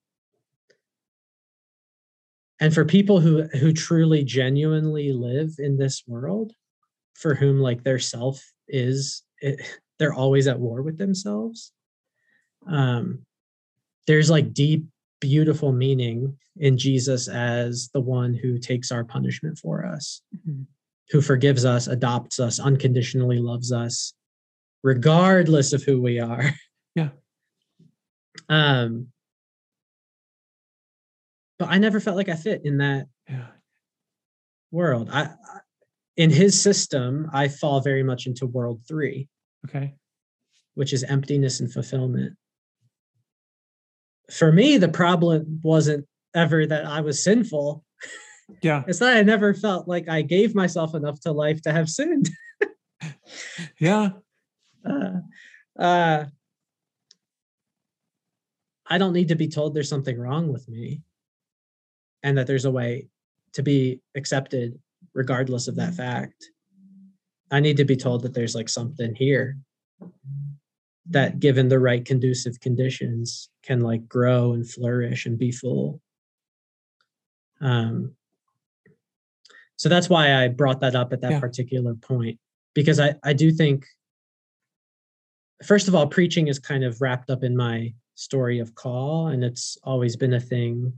And 2.59 2.73
for 2.73 2.85
people 2.85 3.19
who 3.19 3.43
who 3.43 3.73
truly 3.73 4.23
genuinely 4.23 5.11
live 5.11 5.55
in 5.57 5.77
this 5.77 6.03
world, 6.07 6.53
for 7.15 7.35
whom 7.35 7.59
like 7.59 7.83
their 7.83 7.99
self 7.99 8.41
is 8.67 9.23
it, 9.41 9.59
they're 9.99 10.13
always 10.13 10.47
at 10.47 10.59
war 10.59 10.81
with 10.81 10.97
themselves 10.97 11.73
um 12.67 13.25
there's 14.07 14.29
like 14.29 14.53
deep 14.53 14.85
beautiful 15.27 15.71
meaning 15.71 16.37
in 16.57 16.77
jesus 16.77 17.29
as 17.29 17.89
the 17.93 18.01
one 18.01 18.33
who 18.33 18.57
takes 18.57 18.91
our 18.91 19.03
punishment 19.03 19.57
for 19.57 19.85
us 19.85 20.21
mm-hmm. 20.35 20.63
who 21.09 21.21
forgives 21.21 21.63
us 21.63 21.87
adopts 21.87 22.39
us 22.39 22.59
unconditionally 22.59 23.39
loves 23.39 23.71
us 23.71 24.13
regardless 24.83 25.71
of 25.71 25.81
who 25.83 26.01
we 26.01 26.19
are 26.19 26.51
yeah 26.95 27.09
um 28.49 29.07
but 31.57 31.69
i 31.69 31.77
never 31.77 31.99
felt 32.01 32.17
like 32.17 32.29
i 32.29 32.35
fit 32.35 32.61
in 32.65 32.79
that 32.79 33.07
yeah. 33.29 33.47
world 34.71 35.09
I, 35.09 35.21
I 35.21 35.59
in 36.17 36.29
his 36.29 36.59
system 36.59 37.29
i 37.33 37.47
fall 37.47 37.79
very 37.79 38.03
much 38.03 38.27
into 38.27 38.45
world 38.45 38.81
three 38.87 39.29
Okay. 39.67 39.93
Which 40.75 40.93
is 40.93 41.03
emptiness 41.03 41.59
and 41.59 41.71
fulfillment. 41.71 42.35
For 44.31 44.51
me, 44.51 44.77
the 44.77 44.89
problem 44.89 45.59
wasn't 45.63 46.07
ever 46.33 46.65
that 46.65 46.85
I 46.85 47.01
was 47.01 47.23
sinful. 47.23 47.83
Yeah. 48.61 48.83
It's 48.87 48.99
that 48.99 49.17
I 49.17 49.21
never 49.23 49.53
felt 49.53 49.87
like 49.87 50.09
I 50.09 50.21
gave 50.21 50.55
myself 50.55 50.95
enough 50.95 51.19
to 51.21 51.31
life 51.31 51.61
to 51.63 51.71
have 51.71 51.89
sinned. 51.89 52.29
yeah. 53.79 54.09
Uh, 54.85 55.19
uh, 55.79 56.25
I 58.87 58.97
don't 58.97 59.13
need 59.13 59.29
to 59.29 59.35
be 59.35 59.47
told 59.47 59.73
there's 59.73 59.89
something 59.89 60.19
wrong 60.19 60.51
with 60.51 60.67
me 60.67 61.01
and 62.21 62.37
that 62.37 62.47
there's 62.47 62.65
a 62.65 62.71
way 62.71 63.07
to 63.53 63.63
be 63.63 64.01
accepted 64.15 64.79
regardless 65.13 65.67
of 65.67 65.75
that 65.75 65.93
fact. 65.93 66.49
I 67.51 67.59
need 67.59 67.77
to 67.77 67.85
be 67.85 67.95
told 67.95 68.23
that 68.23 68.33
there's 68.33 68.55
like 68.55 68.69
something 68.69 69.15
here 69.15 69.57
that 71.09 71.39
given 71.39 71.67
the 71.67 71.79
right 71.79 72.05
conducive 72.05 72.59
conditions 72.59 73.49
can 73.61 73.81
like 73.81 74.07
grow 74.07 74.53
and 74.53 74.69
flourish 74.69 75.25
and 75.25 75.37
be 75.37 75.51
full. 75.51 76.01
Um 77.61 78.15
so 79.75 79.89
that's 79.89 80.09
why 80.09 80.43
I 80.43 80.47
brought 80.47 80.79
that 80.81 80.95
up 80.95 81.11
at 81.11 81.21
that 81.21 81.31
yeah. 81.31 81.39
particular 81.39 81.95
point 81.95 82.39
because 82.73 82.99
I 82.99 83.15
I 83.23 83.33
do 83.33 83.51
think 83.51 83.85
first 85.63 85.87
of 85.87 85.95
all 85.95 86.07
preaching 86.07 86.47
is 86.47 86.59
kind 86.59 86.83
of 86.83 87.01
wrapped 87.01 87.29
up 87.29 87.43
in 87.43 87.55
my 87.55 87.93
story 88.15 88.59
of 88.59 88.75
call 88.75 89.27
and 89.27 89.43
it's 89.43 89.77
always 89.83 90.15
been 90.15 90.33
a 90.33 90.39
thing 90.39 90.93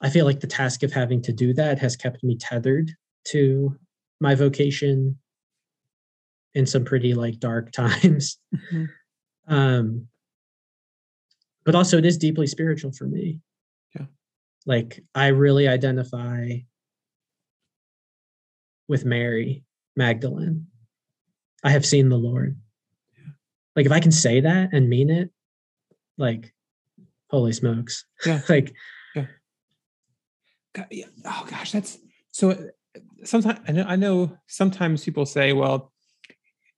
I 0.00 0.10
feel 0.10 0.26
like 0.26 0.40
the 0.40 0.46
task 0.46 0.82
of 0.82 0.92
having 0.92 1.22
to 1.22 1.32
do 1.32 1.54
that 1.54 1.78
has 1.78 1.96
kept 1.96 2.22
me 2.22 2.36
tethered 2.36 2.92
to 3.28 3.76
my 4.20 4.34
vocation 4.34 5.18
in 6.56 6.64
some 6.64 6.84
pretty 6.86 7.12
like 7.12 7.38
dark 7.38 7.70
times. 7.72 8.38
Mm-hmm. 8.54 8.84
Um, 9.46 10.08
but 11.64 11.74
also 11.74 11.98
it 11.98 12.06
is 12.06 12.16
deeply 12.16 12.46
spiritual 12.46 12.92
for 12.92 13.04
me. 13.04 13.40
Yeah. 13.94 14.06
Like 14.64 15.04
I 15.14 15.28
really 15.28 15.68
identify 15.68 16.48
with 18.88 19.04
Mary 19.04 19.64
Magdalene. 19.96 20.68
I 21.62 21.70
have 21.70 21.84
seen 21.84 22.08
the 22.08 22.16
Lord. 22.16 22.58
Yeah. 23.18 23.32
Like 23.76 23.86
if 23.86 23.92
I 23.92 24.00
can 24.00 24.12
say 24.12 24.40
that 24.40 24.70
and 24.72 24.88
mean 24.88 25.10
it, 25.10 25.30
like 26.16 26.54
holy 27.28 27.52
smokes. 27.52 28.06
Yeah. 28.24 28.40
like 28.48 28.74
yeah. 29.14 29.26
God, 30.74 30.86
yeah. 30.90 31.06
Oh 31.26 31.46
gosh, 31.50 31.72
that's 31.72 31.98
so 32.30 32.70
sometimes 33.24 33.60
I 33.68 33.72
know, 33.72 33.84
I 33.86 33.96
know 33.96 34.38
sometimes 34.46 35.04
people 35.04 35.26
say, 35.26 35.52
well, 35.52 35.92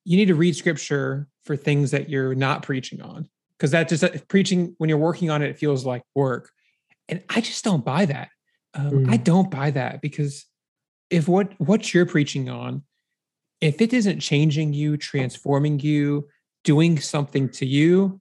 you 0.09 0.16
need 0.16 0.29
to 0.29 0.35
read 0.35 0.57
scripture 0.57 1.29
for 1.44 1.55
things 1.55 1.90
that 1.90 2.09
you're 2.09 2.35
not 2.35 2.62
preaching 2.62 3.03
on 3.03 3.29
because 3.59 3.73
that 3.73 3.90
just 3.90 4.03
preaching 4.29 4.75
when 4.79 4.88
you're 4.88 4.97
working 4.97 5.29
on 5.29 5.42
it, 5.42 5.51
it 5.51 5.59
feels 5.59 5.85
like 5.85 6.03
work. 6.14 6.51
And 7.11 7.23
I 7.29 7.42
just 7.42 7.62
don't 7.62 7.85
buy 7.85 8.07
that. 8.07 8.31
Um, 8.73 8.90
mm. 8.90 9.12
I 9.12 9.18
don't 9.18 9.51
buy 9.51 9.71
that 9.73 10.01
because 10.01 10.47
if 11.11 11.29
what 11.29 11.53
what 11.61 11.92
you're 11.92 12.07
preaching 12.07 12.49
on, 12.49 12.85
if 13.61 13.83
it 13.83 13.92
isn't 13.92 14.21
changing 14.21 14.73
you, 14.73 14.97
transforming 14.97 15.79
you, 15.79 16.27
doing 16.64 16.99
something 16.99 17.51
to 17.51 17.66
you, 17.66 18.18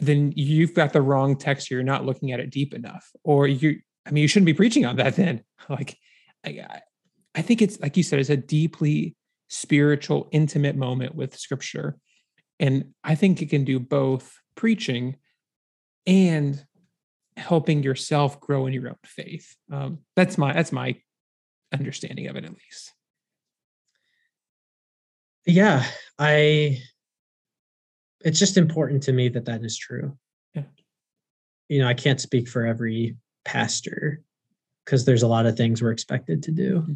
then 0.00 0.34
you've 0.36 0.74
got 0.74 0.92
the 0.92 1.00
wrong 1.00 1.34
text. 1.34 1.70
You're 1.70 1.82
not 1.82 2.04
looking 2.04 2.30
at 2.32 2.40
it 2.40 2.50
deep 2.50 2.74
enough, 2.74 3.10
or 3.24 3.46
you. 3.48 3.80
I 4.04 4.10
mean, 4.10 4.20
you 4.20 4.28
shouldn't 4.28 4.46
be 4.46 4.54
preaching 4.54 4.84
on 4.84 4.96
that 4.96 5.16
then. 5.16 5.44
Like, 5.68 5.96
I, 6.44 6.80
I 7.36 7.42
think 7.42 7.62
it's 7.62 7.78
like 7.78 7.96
you 7.96 8.02
said, 8.02 8.18
it's 8.18 8.28
a 8.28 8.36
deeply 8.36 9.14
spiritual, 9.52 10.28
intimate 10.32 10.76
moment 10.76 11.14
with 11.14 11.38
scripture. 11.38 11.96
And 12.58 12.94
I 13.04 13.14
think 13.14 13.42
it 13.42 13.50
can 13.50 13.64
do 13.64 13.78
both 13.78 14.34
preaching 14.54 15.16
and 16.06 16.64
helping 17.36 17.82
yourself 17.82 18.40
grow 18.40 18.66
in 18.66 18.72
your 18.72 18.88
own 18.88 18.96
faith. 19.04 19.54
Um, 19.70 19.98
that's 20.16 20.38
my 20.38 20.52
that's 20.52 20.72
my 20.72 20.96
understanding 21.72 22.28
of 22.28 22.36
it 22.36 22.44
at 22.44 22.50
least. 22.52 22.92
Yeah, 25.46 25.84
I 26.18 26.78
it's 28.24 28.38
just 28.38 28.56
important 28.56 29.02
to 29.04 29.12
me 29.12 29.28
that 29.30 29.44
that 29.46 29.62
is 29.64 29.76
true. 29.76 30.16
Yeah. 30.54 30.62
You 31.68 31.80
know, 31.80 31.88
I 31.88 31.94
can't 31.94 32.20
speak 32.20 32.48
for 32.48 32.64
every 32.64 33.16
pastor 33.44 34.22
because 34.84 35.04
there's 35.04 35.24
a 35.24 35.28
lot 35.28 35.46
of 35.46 35.56
things 35.56 35.82
we're 35.82 35.90
expected 35.90 36.42
to 36.44 36.52
do. 36.52 36.80
Mm-hmm 36.80 36.92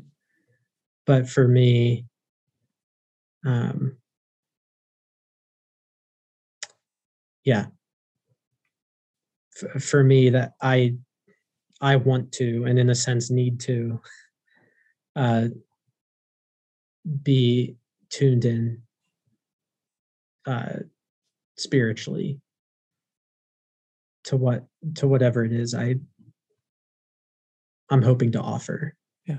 but 1.06 1.28
for 1.28 1.48
me 1.48 2.04
um 3.46 3.96
yeah 7.44 7.66
F- 9.62 9.82
for 9.82 10.02
me 10.04 10.30
that 10.30 10.52
i 10.60 10.94
i 11.80 11.96
want 11.96 12.32
to 12.32 12.64
and 12.64 12.78
in 12.78 12.90
a 12.90 12.94
sense 12.94 13.30
need 13.30 13.60
to 13.60 14.00
uh 15.14 15.46
be 17.22 17.76
tuned 18.10 18.44
in 18.44 18.82
uh 20.46 20.80
spiritually 21.56 22.40
to 24.24 24.36
what 24.36 24.66
to 24.96 25.06
whatever 25.06 25.44
it 25.44 25.52
is 25.52 25.72
i 25.72 25.94
i'm 27.90 28.02
hoping 28.02 28.32
to 28.32 28.40
offer 28.40 28.94
Yeah. 29.24 29.38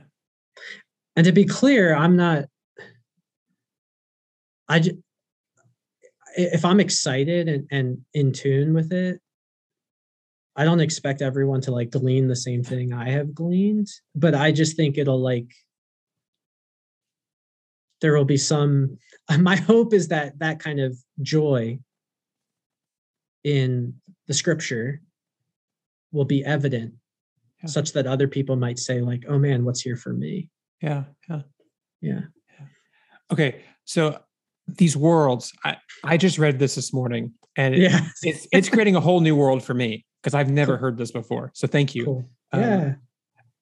and 1.18 1.26
to 1.26 1.34
be 1.34 1.44
clear 1.46 1.94
i'm 1.94 2.16
not 2.16 2.46
i 4.70 4.80
just, 4.80 4.96
if 6.36 6.66
i'm 6.66 6.80
excited 6.80 7.48
and, 7.48 7.68
and 7.72 7.98
in 8.14 8.32
tune 8.32 8.74
with 8.74 8.92
it 8.92 9.20
i 10.56 10.64
don't 10.64 10.80
expect 10.80 11.22
everyone 11.22 11.62
to 11.62 11.72
like 11.72 11.90
glean 11.90 12.28
the 12.28 12.36
same 12.36 12.64
thing 12.64 12.94
i 12.94 13.10
have 13.10 13.34
gleaned 13.34 13.88
but 14.16 14.36
i 14.36 14.52
just 14.52 14.76
think 14.76 14.98
it'll 14.98 15.22
like 15.22 15.52
there 18.02 18.16
will 18.16 18.26
be 18.26 18.38
some 18.38 18.98
my 19.40 19.56
hope 19.56 19.94
is 19.94 20.10
that 20.10 20.38
that 20.40 20.60
kind 20.60 20.80
of 20.80 20.98
joy 21.22 21.78
in 23.44 23.94
the 24.28 24.34
scripture 24.34 25.02
will 26.12 26.26
be 26.26 26.44
evident 26.44 26.94
yeah. 27.62 27.70
such 27.70 27.94
that 27.94 28.08
other 28.08 28.28
people 28.28 28.56
might 28.56 28.80
say 28.80 29.02
like 29.02 29.24
oh 29.28 29.38
man 29.38 29.64
what's 29.66 29.82
here 29.82 29.96
for 29.96 30.14
me? 30.14 30.50
Yeah. 30.82 31.06
Yeah. 31.30 31.42
Yeah. 32.02 32.22
Okay 33.32 33.64
so 33.86 34.20
these 34.68 34.98
worlds 34.98 35.54
i 35.64 35.78
i 36.04 36.18
just 36.18 36.38
read 36.38 36.60
this 36.60 36.76
this 36.76 36.94
morning 36.94 37.34
and 37.56 37.76
yeah 37.76 38.02
it's 38.24 38.48
it's 38.52 38.70
creating 38.70 38.96
a 38.96 39.00
whole 39.00 39.20
new 39.20 39.36
world 39.36 39.64
for 39.64 39.74
me 39.74 40.06
because 40.22 40.34
i've 40.34 40.50
never 40.50 40.74
cool. 40.74 40.82
heard 40.82 40.98
this 40.98 41.12
before 41.12 41.52
so 41.54 41.68
thank 41.68 41.96
you 41.96 42.06
cool. 42.06 42.30
Um, 42.52 42.62
yeah 42.62 42.78
um, 42.78 42.96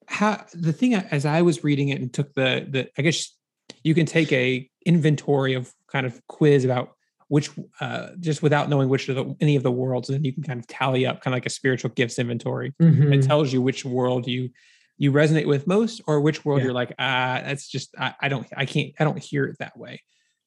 how 0.08 0.46
the 0.54 0.74
thing 0.74 0.94
as 0.94 1.26
i 1.26 1.42
was 1.42 1.64
reading 1.64 1.90
it 1.90 2.02
and 2.02 2.14
took 2.14 2.34
the 2.34 2.68
the 2.70 2.90
i 2.98 3.02
guess 3.02 3.36
you 3.84 3.94
can 3.94 4.06
take 4.06 4.32
a 4.32 4.70
inventory 4.86 5.54
of 5.54 5.72
kind 5.92 6.06
of 6.06 6.22
quiz 6.28 6.66
about 6.66 6.92
which 7.28 7.50
uh 7.82 8.10
just 8.20 8.44
without 8.44 8.70
knowing 8.70 8.90
which 8.90 9.10
of 9.10 9.16
the 9.16 9.36
any 9.42 9.56
of 9.56 9.64
the 9.64 9.72
worlds 9.72 10.10
and 10.10 10.18
then 10.18 10.24
you 10.24 10.34
can 10.34 10.44
kind 10.44 10.60
of 10.60 10.68
tally 10.68 11.06
up 11.06 11.22
kind 11.22 11.34
of 11.34 11.38
like 11.38 11.46
a 11.46 11.50
spiritual 11.50 11.90
gifts 11.92 12.20
inventory 12.20 12.74
mm-hmm. 12.82 13.14
it 13.14 13.24
tells 13.24 13.52
you 13.52 13.62
which 13.62 13.84
world 13.84 14.28
you 14.28 14.50
you 14.98 15.12
resonate 15.12 15.48
with 15.48 15.68
most 15.68 16.02
or 16.08 16.22
which 16.22 16.46
world 16.46 16.60
yeah. 16.60 16.66
you're 16.66 16.74
like 16.74 16.94
ah 17.00 17.42
that's 17.44 17.68
just 17.68 17.96
I, 17.98 18.14
I, 18.22 18.30
don't 18.30 18.48
i 18.56 18.66
can't 18.66 18.94
i 19.00 19.04
don't 19.04 19.18
hear 19.18 19.46
it 19.46 19.58
that 19.60 19.78
way 19.78 20.02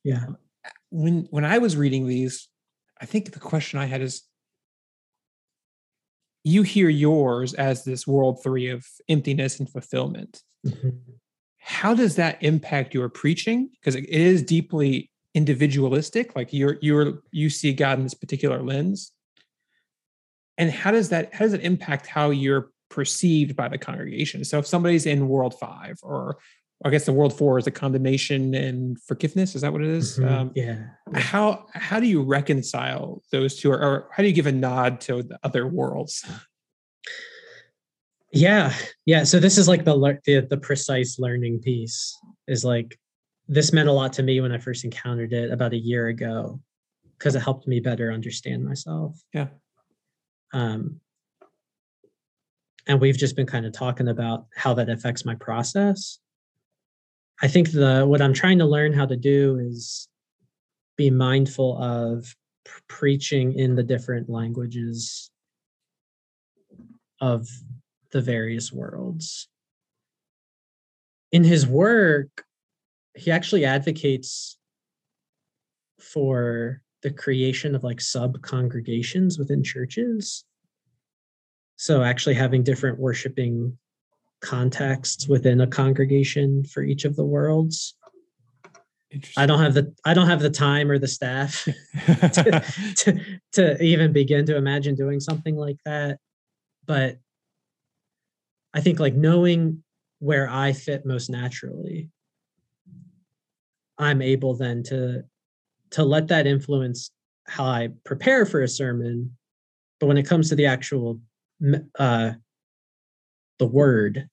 yeah 0.05 0.25
when 0.91 1.27
when 1.31 1.45
i 1.45 1.59
was 1.59 1.77
reading 1.77 2.07
these 2.07 2.49
i 3.01 3.07
think 3.07 3.33
the 3.33 3.41
question 3.41 3.79
i 3.79 3.87
had 3.87 4.01
is 4.01 4.29
you 6.49 6.63
hear 6.63 6.89
yours 6.89 7.55
as 7.55 7.85
this 7.85 8.07
world 8.07 8.43
three 8.43 8.69
of 8.69 8.87
emptiness 9.09 9.59
and 9.59 9.69
fulfillment. 9.69 10.43
Mm-hmm. 10.67 10.91
How 11.59 11.95
does 11.95 12.17
that 12.17 12.43
impact 12.43 12.95
your 12.95 13.09
preaching? 13.09 13.71
Because 13.73 13.95
it 13.95 14.09
is 14.09 14.43
deeply 14.43 15.11
individualistic. 15.35 16.35
Like 16.35 16.53
you're 16.53 16.79
you're 16.81 17.23
you 17.31 17.51
see 17.51 17.73
God 17.73 17.99
in 17.99 18.05
this 18.05 18.15
particular 18.15 18.63
lens. 18.63 19.13
And 20.57 20.71
how 20.71 20.91
does 20.91 21.11
that 21.11 21.35
how 21.35 21.45
does 21.45 21.53
it 21.53 21.61
impact 21.63 22.07
how 22.07 22.31
you're 22.31 22.71
perceived 22.89 23.55
by 23.55 23.69
the 23.69 23.79
congregation? 23.79 24.45
So 24.45 24.59
if 24.59 24.67
somebody's 24.67 25.07
in 25.07 25.29
world 25.29 25.59
five 25.59 25.99
or 26.03 26.39
I 26.85 26.91
guess 26.91 27.07
the 27.07 27.13
world 27.13 27.37
four 27.37 27.59
is 27.59 27.67
a 27.67 27.73
condemnation 27.73 28.55
and 28.55 29.01
forgiveness. 29.03 29.57
Is 29.57 29.63
that 29.63 29.73
what 29.73 29.83
it 29.83 29.89
is? 29.89 30.19
Mm-hmm. 30.19 30.33
Um, 30.33 30.53
yeah. 30.55 30.85
How 31.15 31.67
how 31.75 31.99
do 31.99 32.07
you 32.07 32.23
reconcile 32.23 33.23
those 33.33 33.57
two, 33.57 33.73
or, 33.73 33.83
or, 33.83 34.09
how 34.13 34.23
do 34.23 34.29
you 34.29 34.35
give 34.35 34.47
a 34.47 34.53
nod 34.53 35.01
to 35.03 35.25
the 35.25 35.39
other 35.43 35.67
worlds? 35.67 36.25
Yeah, 38.33 38.73
yeah. 39.07 39.25
So 39.25 39.41
this 39.41 39.59
is 39.59 39.67
like 39.67 39.85
the 39.85 40.19
the, 40.25 40.47
the 40.49 40.57
precise 40.57 41.19
learning 41.19 41.61
piece. 41.61 42.17
Is 42.47 42.65
like 42.65 42.97
this 43.49 43.73
meant 43.73 43.89
a 43.89 43.93
lot 43.93 44.13
to 44.15 44.23
me 44.23 44.41
when 44.41 44.53
I 44.53 44.59
first 44.59 44.85
encountered 44.85 45.33
it 45.33 45.51
about 45.51 45.73
a 45.73 45.79
year 45.79 46.07
ago, 46.09 46.61
because 47.19 47.35
it 47.35 47.41
helped 47.41 47.67
me 47.67 47.81
better 47.81 48.13
understand 48.13 48.65
myself. 48.65 49.21
Yeah. 49.35 49.49
Um. 50.53 51.01
And 52.87 53.01
we've 53.01 53.19
just 53.19 53.37
been 53.37 53.47
kind 53.47 53.67
of 53.67 53.73
talking 53.73 54.09
about 54.09 54.47
how 54.55 54.73
that 54.75 54.89
affects 54.89 55.25
my 55.25 55.35
process 55.35 56.21
I 57.41 57.49
think 57.49 57.71
the 57.71 58.05
what 58.07 58.21
I'm 58.21 58.33
trying 58.33 58.59
to 58.59 58.67
learn 58.67 58.93
how 58.93 59.07
to 59.07 59.17
do 59.17 59.59
is 59.59 60.09
be 60.97 61.11
mindful 61.11 61.81
of 61.81 62.35
preaching 62.89 63.55
in 63.55 63.77
the 63.77 63.83
different 63.83 64.29
languages 64.29 65.31
of 67.21 67.49
the 68.13 68.21
various 68.21 68.73
worlds. 68.73 69.49
In 71.31 71.45
his 71.45 71.67
work, 71.67 72.45
he 73.15 73.31
actually 73.31 73.65
advocates 73.65 74.59
for 76.01 76.81
the 77.03 77.11
creation 77.11 77.75
of 77.75 77.85
like 77.85 78.01
sub 78.01 78.41
congregations 78.43 79.39
within 79.39 79.63
churches. 79.63 80.45
So, 81.77 82.03
actually 82.03 82.35
having 82.35 82.65
different 82.65 82.99
worshiping 82.99 83.79
contexts 84.41 85.29
within 85.29 85.61
a 85.61 85.67
congregation 85.67 86.65
for 86.65 86.83
each 86.83 87.05
of 87.05 87.17
the 87.17 87.25
worlds. 87.25 87.95
I 89.37 89.47
don't 89.47 89.61
have 89.61 89.75
the 89.75 89.95
I 90.05 90.13
don't 90.13 90.27
have 90.27 90.43
the 90.43 90.51
time 90.51 90.91
or 90.91 90.99
the 90.99 91.09
staff 91.09 91.65
to, 92.07 92.63
to, 92.97 93.21
to 93.53 93.83
even 93.83 94.13
begin 94.13 94.45
to 94.47 94.57
imagine 94.57 94.95
doing 94.95 95.19
something 95.19 95.57
like 95.57 95.79
that. 95.87 96.19
But 96.85 97.19
I 98.75 98.81
think 98.81 99.01
like 99.01 99.15
knowing 99.15 99.83
where 100.19 100.49
I 100.49 100.73
fit 100.73 101.07
most 101.07 101.31
naturally, 101.31 102.11
I'm 103.97 104.21
able 104.21 104.55
then 104.55 104.83
to 104.85 105.25
to 105.93 106.05
let 106.05 106.29
that 106.29 106.47
influence 106.47 107.11
how 107.47 107.65
I 107.65 107.89
prepare 108.05 108.45
for 108.45 108.61
a 108.61 108.69
sermon. 108.69 109.37
But 110.01 110.07
when 110.07 110.19
it 110.19 110.29
comes 110.29 110.51
to 110.51 110.55
the 110.55 110.67
actual 110.67 111.21
uh, 111.99 112.33
the 113.59 113.67
word 113.67 114.29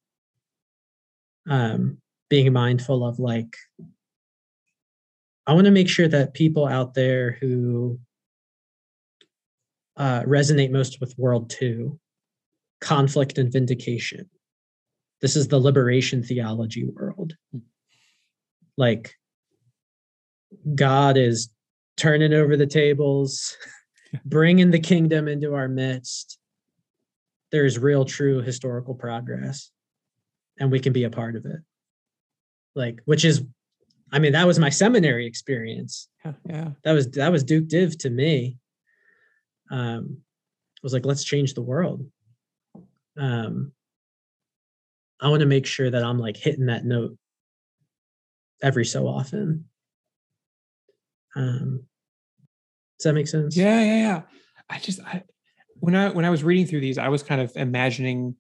um, 1.49 1.97
being 2.29 2.51
mindful 2.53 3.05
of 3.05 3.19
like 3.19 3.55
i 5.47 5.53
want 5.53 5.65
to 5.65 5.71
make 5.71 5.89
sure 5.89 6.07
that 6.07 6.33
people 6.33 6.67
out 6.67 6.93
there 6.93 7.38
who 7.39 7.99
uh, 9.97 10.21
resonate 10.23 10.71
most 10.71 10.99
with 10.99 11.17
world 11.17 11.49
two 11.49 11.99
conflict 12.81 13.38
and 13.38 13.51
vindication. 13.51 14.29
This 15.21 15.35
is 15.35 15.47
the 15.47 15.59
liberation 15.59 16.23
theology 16.23 16.85
world. 16.85 17.33
Like 18.77 19.15
god 20.73 21.17
is 21.17 21.49
turning 21.97 22.33
over 22.33 22.55
the 22.55 22.65
tables 22.67 23.57
bringing 24.25 24.71
the 24.71 24.79
kingdom 24.79 25.27
into 25.27 25.53
our 25.53 25.67
midst 25.67 26.38
there's 27.56 27.80
real 27.80 28.04
true 28.04 28.41
historical 28.41 28.94
progress 28.94 29.72
and 30.60 30.70
we 30.70 30.78
can 30.78 30.91
be 30.91 31.06
a 31.06 31.10
part 31.10 31.38
of 31.38 31.46
it. 31.46 31.62
Like 32.76 33.00
which 33.06 33.24
is 33.24 33.46
i 34.12 34.20
mean 34.20 34.34
that 34.34 34.46
was 34.46 34.60
my 34.60 34.70
seminary 34.70 35.26
experience. 35.26 36.10
Yeah, 36.26 36.34
yeah. 36.50 36.70
that 36.84 36.91
was 36.91 37.10
that 37.12 37.32
was 37.32 37.46
duke 37.46 37.70
div 37.70 37.98
to 38.00 38.10
me. 38.10 38.58
Um 39.72 40.18
was 40.84 40.91
like 40.91 41.06
let's 41.06 41.24
change 41.24 41.54
the 41.54 41.62
world. 41.62 42.06
Um 43.18 43.72
i 45.22 45.30
want 45.30 45.39
to 45.39 45.46
make 45.46 45.65
sure 45.65 45.89
that 45.89 46.04
i'm 46.04 46.20
like 46.20 46.36
hitting 46.36 46.65
that 46.65 46.84
note 46.84 47.18
every 48.62 48.84
so 48.84 49.08
often. 49.08 49.70
Um 51.38 51.86
does 53.00 53.06
that 53.06 53.13
make 53.13 53.30
sense? 53.30 53.56
Yeah 53.56 53.82
yeah 53.82 53.98
yeah. 53.98 54.22
I 54.70 54.80
just 54.80 55.00
i 55.00 55.24
when 55.79 55.95
i 55.95 56.09
when 56.09 56.25
i 56.25 56.29
was 56.29 56.43
reading 56.43 56.65
through 56.65 56.81
these 56.81 56.97
i 56.97 57.09
was 57.09 57.23
kind 57.23 57.41
of 57.41 57.51
imagining 57.55 58.35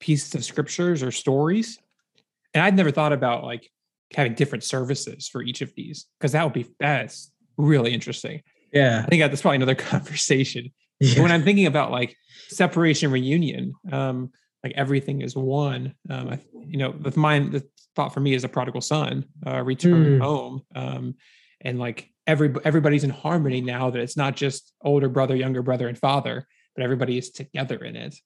pieces 0.00 0.34
of 0.34 0.44
scriptures 0.44 1.02
or 1.02 1.10
stories. 1.10 1.78
And 2.54 2.62
I'd 2.62 2.76
never 2.76 2.90
thought 2.90 3.12
about 3.12 3.44
like 3.44 3.70
having 4.14 4.34
different 4.34 4.64
services 4.64 5.28
for 5.28 5.42
each 5.42 5.62
of 5.62 5.74
these 5.74 6.06
because 6.18 6.32
that 6.32 6.44
would 6.44 6.52
be 6.52 6.66
that's 6.78 7.32
really 7.56 7.92
interesting. 7.92 8.42
Yeah. 8.72 9.02
I 9.04 9.08
think 9.08 9.20
that's 9.20 9.42
probably 9.42 9.56
another 9.56 9.74
conversation. 9.74 10.72
Yeah. 11.00 11.22
When 11.22 11.32
I'm 11.32 11.42
thinking 11.42 11.66
about 11.66 11.90
like 11.90 12.16
separation 12.48 13.10
reunion, 13.10 13.74
um, 13.92 14.30
like 14.64 14.72
everything 14.76 15.22
is 15.22 15.36
one. 15.36 15.94
Um, 16.08 16.28
I, 16.30 16.40
you 16.66 16.78
know, 16.78 16.90
with 16.90 17.16
mine, 17.16 17.50
the 17.50 17.66
thought 17.94 18.14
for 18.14 18.20
me 18.20 18.34
is 18.34 18.44
a 18.44 18.48
prodigal 18.48 18.80
son, 18.80 19.26
uh, 19.46 19.62
return 19.62 20.18
mm. 20.18 20.20
home. 20.20 20.62
Um, 20.74 21.14
and 21.60 21.78
like 21.78 22.10
every 22.26 22.54
everybody's 22.64 23.04
in 23.04 23.10
harmony 23.10 23.60
now 23.60 23.90
that 23.90 24.00
it's 24.00 24.16
not 24.16 24.36
just 24.36 24.72
older 24.82 25.08
brother, 25.08 25.36
younger 25.36 25.62
brother, 25.62 25.88
and 25.88 25.98
father, 25.98 26.46
but 26.76 26.84
everybody 26.84 27.18
is 27.18 27.30
together 27.30 27.76
in 27.76 27.96
it. 27.96 28.16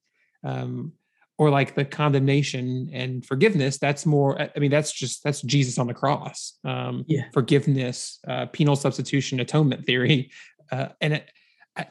Um, 0.42 0.92
or 1.40 1.48
like 1.48 1.74
the 1.74 1.86
condemnation 1.86 2.90
and 2.92 3.24
forgiveness 3.24 3.78
that's 3.78 4.04
more 4.04 4.38
i 4.38 4.58
mean 4.58 4.70
that's 4.70 4.92
just 4.92 5.24
that's 5.24 5.40
jesus 5.40 5.78
on 5.78 5.86
the 5.86 5.94
cross. 5.94 6.58
Um 6.64 7.04
yeah. 7.08 7.24
forgiveness 7.32 8.20
uh, 8.28 8.46
penal 8.46 8.76
substitution 8.76 9.40
atonement 9.40 9.86
theory. 9.86 10.30
Uh, 10.70 10.88
and 11.00 11.14
it, 11.14 11.30
I, 11.76 11.86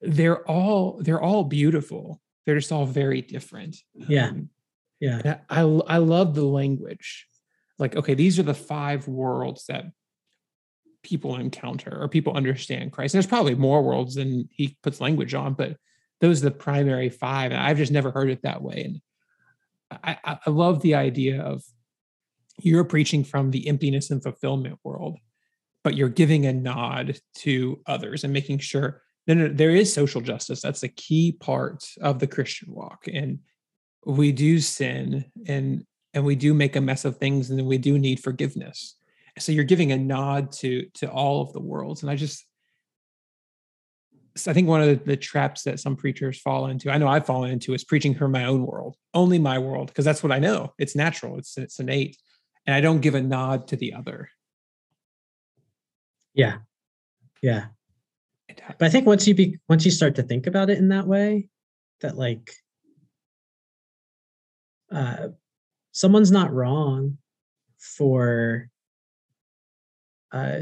they're 0.00 0.48
all 0.48 1.00
they're 1.02 1.20
all 1.20 1.44
beautiful. 1.44 2.22
They're 2.46 2.54
just 2.54 2.72
all 2.72 2.86
very 2.86 3.20
different. 3.20 3.76
Yeah. 3.94 4.28
Um, 4.28 4.48
yeah. 5.00 5.40
I, 5.50 5.60
I 5.60 5.98
love 5.98 6.34
the 6.34 6.46
language. 6.46 7.26
Like 7.78 7.96
okay 7.96 8.14
these 8.14 8.38
are 8.38 8.44
the 8.44 8.54
five 8.54 9.08
worlds 9.08 9.66
that 9.66 9.86
people 11.06 11.36
encounter 11.36 11.96
or 12.02 12.08
people 12.08 12.36
understand 12.36 12.92
christ 12.92 13.14
and 13.14 13.22
there's 13.22 13.28
probably 13.28 13.54
more 13.54 13.82
worlds 13.82 14.16
than 14.16 14.48
he 14.50 14.76
puts 14.82 15.00
language 15.00 15.32
on 15.32 15.54
but 15.54 15.76
those 16.20 16.42
are 16.42 16.50
the 16.50 16.56
primary 16.56 17.08
five. 17.08 17.52
And 17.52 17.60
I've 17.60 17.76
just 17.76 17.92
never 17.92 18.10
heard 18.10 18.30
it 18.30 18.42
that 18.42 18.62
way. 18.62 18.82
And 19.90 20.00
I, 20.02 20.38
I 20.46 20.50
love 20.50 20.80
the 20.80 20.94
idea 20.94 21.42
of 21.42 21.62
you're 22.58 22.84
preaching 22.84 23.22
from 23.22 23.50
the 23.50 23.68
emptiness 23.68 24.10
and 24.10 24.22
fulfillment 24.22 24.78
world, 24.82 25.18
but 25.84 25.94
you're 25.94 26.08
giving 26.08 26.46
a 26.46 26.52
nod 26.52 27.20
to 27.36 27.80
others 27.86 28.24
and 28.24 28.32
making 28.32 28.58
sure 28.58 29.02
no, 29.26 29.34
no, 29.34 29.48
there 29.48 29.70
is 29.70 29.92
social 29.92 30.20
justice. 30.20 30.62
That's 30.62 30.84
a 30.84 30.88
key 30.88 31.32
part 31.32 31.84
of 32.00 32.20
the 32.20 32.28
Christian 32.28 32.72
walk. 32.72 33.08
And 33.12 33.40
we 34.04 34.30
do 34.30 34.60
sin 34.60 35.24
and 35.46 35.84
and 36.14 36.24
we 36.24 36.36
do 36.36 36.54
make 36.54 36.76
a 36.76 36.80
mess 36.80 37.04
of 37.04 37.18
things 37.18 37.50
and 37.50 37.66
we 37.66 37.76
do 37.76 37.98
need 37.98 38.20
forgiveness. 38.20 38.95
So 39.38 39.52
you're 39.52 39.64
giving 39.64 39.92
a 39.92 39.98
nod 39.98 40.52
to 40.52 40.86
to 40.94 41.10
all 41.10 41.42
of 41.42 41.52
the 41.52 41.60
worlds. 41.60 42.02
And 42.02 42.10
I 42.10 42.16
just 42.16 42.46
I 44.46 44.52
think 44.52 44.68
one 44.68 44.82
of 44.82 45.04
the, 45.04 45.16
traps 45.16 45.62
that 45.62 45.80
some 45.80 45.96
preachers 45.96 46.38
fall 46.38 46.66
into, 46.66 46.90
I 46.90 46.98
know 46.98 47.08
I've 47.08 47.24
fallen 47.24 47.50
into, 47.50 47.72
is 47.72 47.84
preaching 47.84 48.14
from 48.14 48.32
my 48.32 48.44
own 48.44 48.66
world, 48.66 48.96
only 49.14 49.38
my 49.38 49.58
world, 49.58 49.88
because 49.88 50.04
that's 50.04 50.22
what 50.22 50.32
I 50.32 50.38
know. 50.38 50.74
It's 50.78 50.94
natural, 50.94 51.38
it's 51.38 51.56
it's 51.56 51.78
innate, 51.78 52.18
and 52.66 52.74
I 52.74 52.80
don't 52.80 53.00
give 53.00 53.14
a 53.14 53.22
nod 53.22 53.68
to 53.68 53.76
the 53.76 53.94
other. 53.94 54.28
Yeah, 56.34 56.58
yeah. 57.42 57.66
But 58.48 58.82
I 58.82 58.88
think 58.90 59.06
once 59.06 59.26
you 59.26 59.34
be 59.34 59.58
once 59.68 59.84
you 59.84 59.90
start 59.90 60.16
to 60.16 60.22
think 60.22 60.46
about 60.46 60.68
it 60.70 60.78
in 60.78 60.88
that 60.88 61.06
way, 61.06 61.48
that 62.02 62.16
like, 62.16 62.52
uh, 64.92 65.28
someone's 65.92 66.30
not 66.30 66.52
wrong 66.52 67.16
for 67.78 68.68
uh 70.32 70.60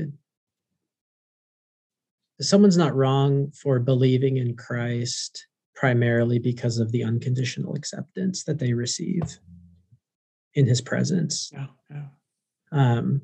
someone's 2.41 2.77
not 2.77 2.95
wrong 2.95 3.51
for 3.53 3.79
believing 3.79 4.37
in 4.37 4.57
Christ 4.57 5.47
primarily 5.75 6.39
because 6.39 6.79
of 6.79 6.93
the 6.93 7.05
unconditional 7.05 7.75
acceptance 7.75 8.45
that 8.45 8.59
they 8.59 8.73
receive 8.73 9.23
in 10.55 10.67
his 10.67 10.81
presence. 10.81 11.51
Yeah, 11.53 11.67
yeah. 11.91 12.07
Um, 12.73 13.23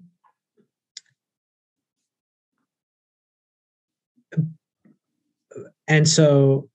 and 5.88 6.08
so 6.08 6.68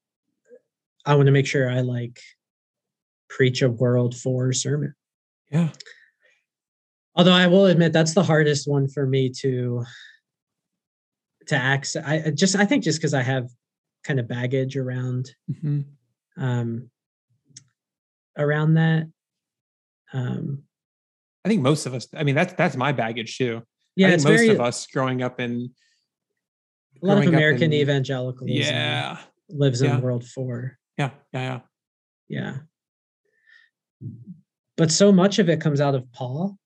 I 1.05 1.15
want 1.15 1.27
to 1.27 1.31
make 1.31 1.47
sure 1.47 1.69
I 1.69 1.81
like 1.81 2.19
preach 3.29 3.61
a 3.61 3.69
world 3.69 4.15
for 4.15 4.51
sermon. 4.53 4.93
Yeah. 5.51 5.69
Although 7.15 7.33
I 7.33 7.47
will 7.47 7.65
admit 7.67 7.93
that's 7.93 8.13
the 8.13 8.23
hardest 8.23 8.67
one 8.67 8.87
for 8.87 9.05
me 9.05 9.29
to 9.41 9.83
to 11.47 11.55
access. 11.55 12.03
I 12.05 12.31
just 12.31 12.55
I 12.55 12.65
think 12.65 12.83
just 12.83 12.99
because 12.99 13.13
I 13.13 13.21
have 13.21 13.49
kind 14.03 14.19
of 14.19 14.27
baggage 14.27 14.77
around 14.77 15.31
hmm 15.61 15.81
um 16.37 16.89
around 18.37 18.73
that. 18.75 19.09
Um 20.11 20.63
I 21.45 21.49
think 21.49 21.61
most 21.61 21.85
of 21.85 21.93
us. 21.93 22.07
I 22.15 22.23
mean, 22.23 22.35
that's 22.35 22.53
that's 22.53 22.75
my 22.75 22.91
baggage 22.91 23.37
too. 23.37 23.61
yeah, 23.95 24.07
I 24.07 24.09
think 24.11 24.23
most 24.23 24.39
very 24.39 24.49
of 24.49 24.59
us 24.61 24.87
growing 24.87 25.21
up 25.21 25.39
in 25.39 25.69
a 27.01 27.05
lot 27.05 27.19
of 27.19 27.27
American 27.27 27.71
in- 27.71 27.81
evangelicalism 27.81 28.57
yeah, 28.57 29.19
lives 29.49 29.81
in 29.81 30.01
world 30.01 30.25
four. 30.25 30.77
yeah, 30.97 31.11
yeah, 31.31 31.41
yeah. 31.41 31.59
Yeah. 32.27 32.57
But 34.75 34.91
so 34.91 35.11
much 35.11 35.39
of 35.39 35.49
it 35.49 35.61
comes 35.61 35.79
out 35.79 35.95
of 35.95 36.11
Paul. 36.11 36.57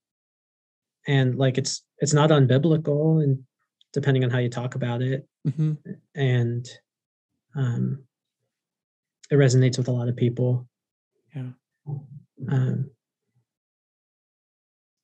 And 1.10 1.36
like 1.36 1.58
it's 1.58 1.82
it's 1.98 2.14
not 2.14 2.30
unbiblical 2.30 3.20
and 3.20 3.42
depending 3.92 4.22
on 4.22 4.30
how 4.30 4.38
you 4.38 4.48
talk 4.48 4.76
about 4.76 5.02
it. 5.02 5.26
hmm 5.56 5.72
And 6.14 6.68
um 7.56 8.04
it 9.28 9.34
resonates 9.34 9.76
with 9.76 9.88
a 9.88 9.92
lot 9.92 10.08
of 10.08 10.14
people. 10.14 10.68
Yeah. 11.34 11.50
Um 12.48 12.90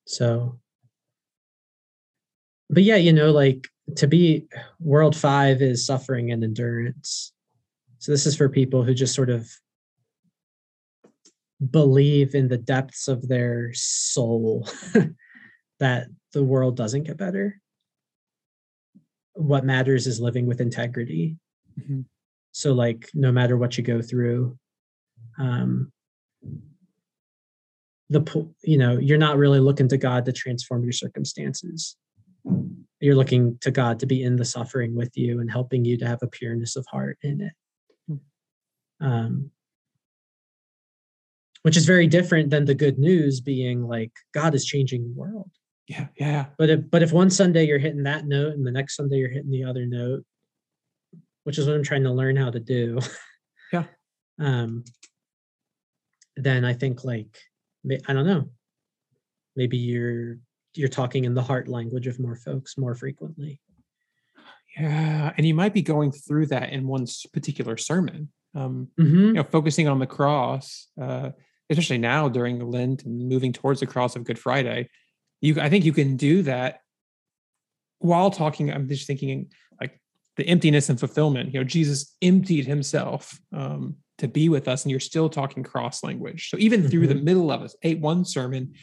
so 0.06 0.60
but 2.70 2.84
yeah, 2.84 2.96
you 2.96 3.12
know, 3.12 3.32
like 3.32 3.66
to 3.96 4.06
be 4.06 4.46
world 4.78 5.16
five 5.16 5.60
is 5.60 5.84
suffering 5.84 6.30
and 6.30 6.44
endurance. 6.44 7.32
So 7.98 8.12
this 8.12 8.26
is 8.26 8.36
for 8.36 8.48
people 8.48 8.84
who 8.84 8.94
just 8.94 9.14
sort 9.14 9.30
of 9.30 9.48
believe 11.68 12.36
in 12.36 12.46
the 12.46 12.58
depths 12.58 13.08
of 13.08 13.26
their 13.26 13.70
soul 13.74 14.68
that 15.80 16.08
the 16.32 16.44
world 16.44 16.76
doesn't 16.76 17.04
get 17.04 17.16
better. 17.16 17.60
What 19.34 19.64
matters 19.64 20.06
is 20.06 20.20
living 20.20 20.46
with 20.46 20.60
integrity. 20.60 21.36
Mhm. 21.78 22.06
So, 22.52 22.72
like, 22.72 23.10
no 23.14 23.30
matter 23.30 23.56
what 23.56 23.76
you 23.76 23.84
go 23.84 24.00
through, 24.00 24.58
um, 25.38 25.92
the 28.08 28.52
you 28.62 28.78
know 28.78 28.98
you're 28.98 29.18
not 29.18 29.36
really 29.36 29.60
looking 29.60 29.88
to 29.88 29.98
God 29.98 30.24
to 30.26 30.32
transform 30.32 30.84
your 30.84 30.92
circumstances. 30.92 31.96
You're 33.00 33.16
looking 33.16 33.58
to 33.58 33.70
God 33.70 34.00
to 34.00 34.06
be 34.06 34.22
in 34.22 34.36
the 34.36 34.44
suffering 34.44 34.94
with 34.94 35.16
you 35.16 35.40
and 35.40 35.50
helping 35.50 35.84
you 35.84 35.98
to 35.98 36.06
have 36.06 36.22
a 36.22 36.28
pureness 36.28 36.76
of 36.76 36.86
heart 36.86 37.18
in 37.22 37.40
it. 37.40 37.52
Um, 39.00 39.50
which 41.62 41.76
is 41.76 41.84
very 41.84 42.06
different 42.06 42.50
than 42.50 42.64
the 42.64 42.74
good 42.74 42.96
news 42.96 43.40
being 43.40 43.82
like 43.82 44.12
God 44.32 44.54
is 44.54 44.64
changing 44.64 45.02
the 45.02 45.12
world. 45.20 45.50
Yeah, 45.88 46.06
yeah, 46.16 46.30
yeah. 46.30 46.46
But 46.58 46.70
if 46.70 46.90
but 46.90 47.02
if 47.02 47.12
one 47.12 47.30
Sunday 47.30 47.64
you're 47.66 47.78
hitting 47.78 48.02
that 48.04 48.26
note 48.26 48.54
and 48.54 48.66
the 48.66 48.72
next 48.72 48.96
Sunday 48.96 49.16
you're 49.16 49.30
hitting 49.30 49.50
the 49.50 49.64
other 49.64 49.86
note, 49.86 50.24
which 51.44 51.58
is 51.58 51.66
what 51.66 51.76
I'm 51.76 51.82
trying 51.84 52.04
to 52.04 52.12
learn 52.12 52.36
how 52.36 52.50
to 52.50 52.60
do. 52.60 52.98
Yeah. 53.72 53.84
Um 54.40 54.84
then 56.36 56.64
I 56.64 56.72
think 56.74 57.02
like 57.04 57.36
I 58.06 58.12
don't 58.12 58.26
know. 58.26 58.48
Maybe 59.56 59.76
you're 59.76 60.38
you're 60.74 60.88
talking 60.88 61.24
in 61.24 61.34
the 61.34 61.42
heart 61.42 61.66
language 61.66 62.06
of 62.06 62.20
more 62.20 62.36
folks 62.36 62.78
more 62.78 62.94
frequently. 62.94 63.60
Yeah, 64.78 65.32
and 65.36 65.46
you 65.46 65.54
might 65.54 65.72
be 65.72 65.82
going 65.82 66.12
through 66.12 66.46
that 66.46 66.70
in 66.70 66.86
one 66.86 67.06
particular 67.32 67.76
sermon. 67.76 68.28
Um, 68.54 68.88
Mm-hmm. 69.00 69.18
you 69.26 69.32
know, 69.34 69.42
focusing 69.42 69.88
on 69.88 69.98
the 69.98 70.06
cross, 70.06 70.86
uh, 71.00 71.30
especially 71.70 71.98
now 71.98 72.28
during 72.28 72.58
Lent 72.60 73.04
and 73.04 73.28
moving 73.28 73.52
towards 73.52 73.80
the 73.80 73.86
cross 73.86 74.14
of 74.16 74.24
Good 74.24 74.38
Friday. 74.38 74.88
You, 75.40 75.60
I 75.60 75.68
think 75.68 75.84
you 75.84 75.92
can 75.92 76.16
do 76.16 76.42
that 76.42 76.80
while 77.98 78.30
talking. 78.30 78.72
I'm 78.72 78.88
just 78.88 79.06
thinking 79.06 79.50
like 79.80 80.00
the 80.36 80.46
emptiness 80.46 80.88
and 80.88 80.98
fulfillment. 80.98 81.52
You 81.52 81.60
know, 81.60 81.64
Jesus 81.64 82.14
emptied 82.22 82.66
himself 82.66 83.38
um, 83.52 83.96
to 84.18 84.28
be 84.28 84.48
with 84.48 84.66
us, 84.68 84.84
and 84.84 84.90
you're 84.90 85.00
still 85.00 85.28
talking 85.28 85.62
cross 85.62 86.02
language. 86.02 86.48
So 86.50 86.56
even 86.58 86.88
through 86.88 87.06
the 87.08 87.14
Mhm. 87.14 87.24
middle 87.24 87.50
of 87.50 87.62
a 87.62 87.68
eight 87.82 88.00
one 88.00 88.24
sermon, 88.24 88.74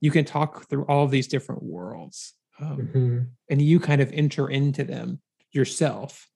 you 0.00 0.10
can 0.10 0.24
talk 0.24 0.68
through 0.68 0.84
all 0.86 1.04
of 1.04 1.10
these 1.10 1.28
different 1.28 1.62
worlds. 1.62 2.34
Um, 2.58 2.88
Mhm. 2.94 3.26
and 3.48 3.62
you 3.62 3.80
kind 3.80 4.00
of 4.02 4.12
enter 4.12 4.48
into 4.48 4.84
them 4.84 5.20
yourself. 5.52 6.28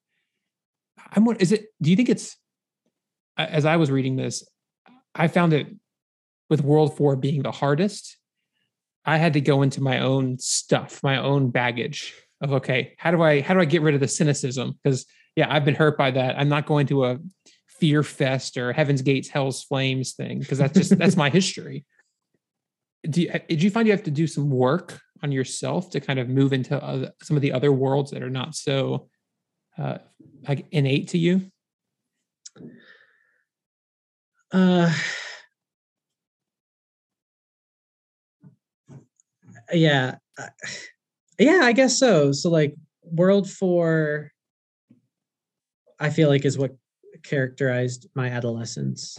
I'm 1.13 1.25
what 1.25 1.41
is 1.43 1.53
it? 1.53 1.67
Do 1.81 1.91
you 1.91 1.97
think 1.97 2.09
it's 2.09 2.37
as 3.37 3.67
I 3.67 3.77
was 3.77 3.91
reading 3.91 4.17
this, 4.17 4.49
I 5.15 5.29
found 5.29 5.53
it 5.53 5.69
with 6.49 6.63
World 6.63 6.97
Four 6.97 7.17
being 7.17 7.43
the 7.43 7.53
hardest. 7.53 8.17
I 9.07 9.17
had 9.19 9.35
to 9.35 9.41
go 9.41 9.63
into 9.63 9.81
my 9.81 10.01
own 10.01 10.39
stuff, 10.39 11.03
my 11.03 11.19
own 11.19 11.51
baggage 11.51 12.13
of 12.41 12.53
okay, 12.53 12.95
how 12.99 13.13
do 13.13 13.23
I 13.23 13.41
how 13.41 13.55
do 13.55 13.61
I 13.61 13.65
get 13.65 13.83
rid 13.83 13.95
of 13.95 14.01
the 14.01 14.09
cynicism? 14.09 14.79
Because 14.83 15.07
yeah, 15.37 15.47
I've 15.49 15.65
been 15.65 15.75
hurt 15.75 15.97
by 15.97 16.11
that. 16.11 16.39
I'm 16.39 16.49
not 16.49 16.67
going 16.67 16.87
to 16.89 17.05
a 17.05 17.19
fear 17.69 18.03
fest 18.03 18.57
or 18.57 18.73
Heaven's 18.73 19.03
Gates, 19.03 19.29
Hell's 19.29 19.63
Flames 19.63 20.15
thing 20.15 20.41
because 20.41 20.59
that's 20.59 20.75
just 20.75 20.99
that's 20.99 21.17
my 21.17 21.31
history. 21.31 21.85
You, 23.05 23.31
did 23.49 23.63
you 23.63 23.71
find 23.71 23.87
you 23.87 23.93
have 23.93 24.03
to 24.05 24.11
do 24.11 24.27
some 24.27 24.51
work 24.51 25.01
on 25.23 25.31
yourself 25.31 25.91
to 25.91 26.01
kind 26.01 26.19
of 26.19 26.29
move 26.29 26.53
into 26.53 26.83
other, 26.83 27.13
some 27.23 27.37
of 27.37 27.43
the 27.43 27.53
other 27.53 27.71
worlds 27.71 28.11
that 28.11 28.23
are 28.23 28.31
not 28.31 28.57
so 28.57 29.09
uh, 29.79 29.99
like 30.49 30.67
innate 30.73 31.09
to 31.09 31.19
you? 31.19 31.51
Uh, 34.53 34.93
yeah, 39.73 40.17
uh, 40.39 40.47
yeah, 41.39 41.61
I 41.63 41.73
guess 41.73 41.99
so. 41.99 42.33
So 42.33 42.51
like 42.51 42.75
World 43.03 43.51
Four, 43.51 44.33
I 45.99 46.11
feel 46.11 46.29
like 46.29 46.45
is 46.45 46.59
what 46.59 46.77
characterized 47.23 48.09
my 48.15 48.29
adolescence 48.29 49.19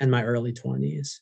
and 0.00 0.10
my 0.10 0.24
early 0.24 0.52
twenties. 0.52 1.20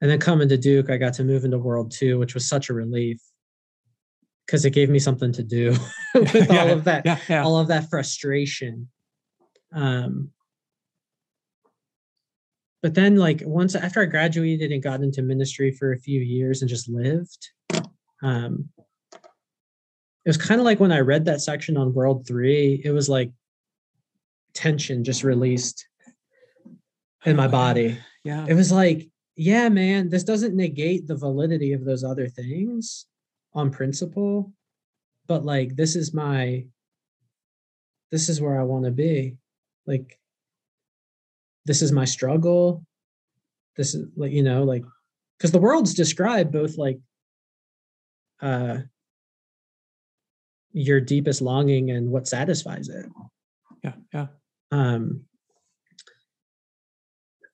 And 0.00 0.10
then 0.10 0.18
coming 0.18 0.48
to 0.48 0.58
Duke, 0.58 0.90
I 0.90 0.96
got 0.96 1.14
to 1.14 1.24
move 1.24 1.44
into 1.44 1.58
World 1.58 1.90
Two, 1.90 2.18
which 2.18 2.34
was 2.34 2.48
such 2.48 2.68
a 2.68 2.74
relief 2.74 3.20
because 4.46 4.64
it 4.64 4.70
gave 4.70 4.90
me 4.90 4.98
something 4.98 5.32
to 5.32 5.42
do 5.42 5.74
with 6.14 6.50
all 6.50 6.70
of 6.70 6.84
that 6.84 7.04
Yeah, 7.06 7.18
yeah. 7.28 7.42
all 7.42 7.58
of 7.58 7.68
that 7.68 7.88
frustration 7.88 8.88
um 9.72 10.30
but 12.84 12.92
then 12.92 13.16
like 13.16 13.40
once 13.46 13.74
after 13.74 14.02
i 14.02 14.04
graduated 14.04 14.70
and 14.70 14.82
got 14.82 15.00
into 15.00 15.22
ministry 15.22 15.72
for 15.72 15.92
a 15.92 15.98
few 15.98 16.20
years 16.20 16.60
and 16.60 16.68
just 16.68 16.86
lived 16.88 17.48
um 18.22 18.68
it 20.26 20.28
was 20.28 20.36
kind 20.36 20.60
of 20.60 20.66
like 20.66 20.78
when 20.80 20.92
i 20.92 21.00
read 21.00 21.24
that 21.24 21.40
section 21.40 21.78
on 21.78 21.94
world 21.94 22.26
3 22.28 22.82
it 22.84 22.90
was 22.90 23.08
like 23.08 23.32
tension 24.52 25.02
just 25.02 25.24
released 25.24 25.88
in 27.24 27.34
my 27.36 27.48
body 27.48 27.98
Yeah. 28.22 28.44
it 28.46 28.54
was 28.54 28.70
like 28.70 29.08
yeah 29.34 29.70
man 29.70 30.10
this 30.10 30.22
doesn't 30.22 30.54
negate 30.54 31.06
the 31.08 31.16
validity 31.16 31.72
of 31.72 31.86
those 31.86 32.04
other 32.04 32.28
things 32.28 33.06
on 33.54 33.70
principle 33.70 34.52
but 35.26 35.42
like 35.42 35.74
this 35.74 35.96
is 35.96 36.12
my 36.12 36.66
this 38.12 38.28
is 38.28 38.42
where 38.42 38.60
i 38.60 38.62
want 38.62 38.84
to 38.84 38.90
be 38.90 39.38
like 39.86 40.18
this 41.66 41.82
is 41.82 41.92
my 41.92 42.04
struggle 42.04 42.84
this 43.76 43.94
is 43.94 44.06
like 44.16 44.32
you 44.32 44.42
know 44.42 44.62
like 44.64 44.84
because 45.38 45.50
the 45.52 45.58
world's 45.58 45.94
described 45.94 46.52
both 46.52 46.76
like 46.78 46.98
uh 48.42 48.78
your 50.72 51.00
deepest 51.00 51.40
longing 51.40 51.90
and 51.90 52.08
what 52.10 52.26
satisfies 52.28 52.88
it 52.88 53.06
Yeah. 53.82 53.92
Yeah. 54.12 54.26
um 54.72 55.22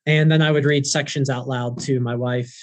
and 0.07 0.31
then 0.31 0.43
i 0.43 0.51
would 0.51 0.65
read 0.65 0.87
sections 0.87 1.29
out 1.31 1.49
loud 1.49 1.79
to 1.81 2.01
my 2.01 2.15
wife 2.15 2.55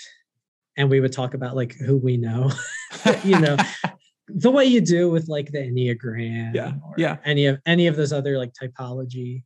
and 0.78 0.89
we 0.89 1.00
would 1.00 1.12
talk 1.14 1.34
about 1.34 1.56
like 1.56 1.74
who 1.76 1.98
we 1.98 2.18
know 2.18 2.52
you 3.24 3.39
know 3.39 3.56
the 4.28 4.52
way 4.52 4.66
you 4.66 4.82
do 4.82 5.10
with 5.10 5.28
like 5.28 5.52
the 5.52 5.60
enneagram 5.60 6.54
Yeah, 6.54 6.74
or 6.84 6.93
yeah. 6.98 7.18
any 7.24 7.45
of 7.45 7.60
any 7.66 7.88
of 7.88 7.95
those 7.95 8.12
other 8.12 8.38
like 8.38 8.52
typology 8.54 9.43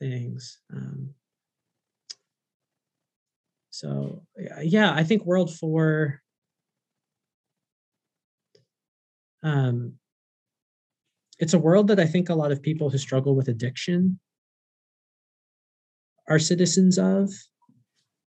things 0.00 0.58
um 0.72 1.10
so 3.70 4.22
yeah, 4.62 4.92
i 4.94 5.02
think 5.04 5.24
world 5.24 5.54
four 5.54 6.20
um 9.42 9.94
it's 11.38 11.54
a 11.54 11.58
world 11.58 11.88
that 11.88 12.00
i 12.00 12.06
think 12.06 12.28
a 12.28 12.34
lot 12.34 12.52
of 12.52 12.62
people 12.62 12.90
who 12.90 12.98
struggle 12.98 13.34
with 13.34 13.48
addiction 13.48 14.18
are 16.28 16.38
citizens 16.38 16.98
of 16.98 17.30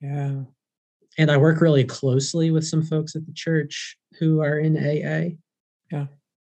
Yeah. 0.02 0.44
and 1.20 1.30
I 1.30 1.38
work 1.38 1.62
really 1.62 1.84
closely 1.84 2.50
with 2.50 2.66
some 2.66 2.82
folks 2.82 3.16
at 3.16 3.26
the 3.26 3.34
church 3.34 3.96
who 4.20 4.42
are 4.42 4.58
in 4.58 4.76
AA. 4.78 5.38
Yeah. 5.92 6.08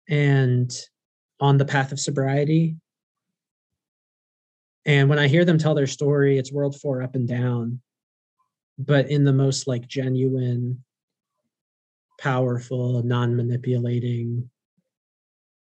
And 0.09 0.71
on 1.41 1.57
the 1.59 1.65
path 1.65 1.91
of 1.91 1.99
sobriety. 1.99 2.77
And 4.85 5.09
when 5.09 5.19
I 5.19 5.29
hear 5.29 5.45
them 5.45 5.59
tell 5.59 5.75
their 5.75 5.87
story, 5.87 6.39
it's 6.39 6.53
World 6.53 6.79
Four 6.81 7.03
up 7.03 7.15
and 7.15 7.29
down, 7.29 7.81
but 8.79 9.11
in 9.11 9.25
the 9.25 9.33
most 9.33 9.67
like 9.69 9.87
genuine, 9.87 10.83
powerful, 12.19 13.03
non-manipulating 13.03 14.51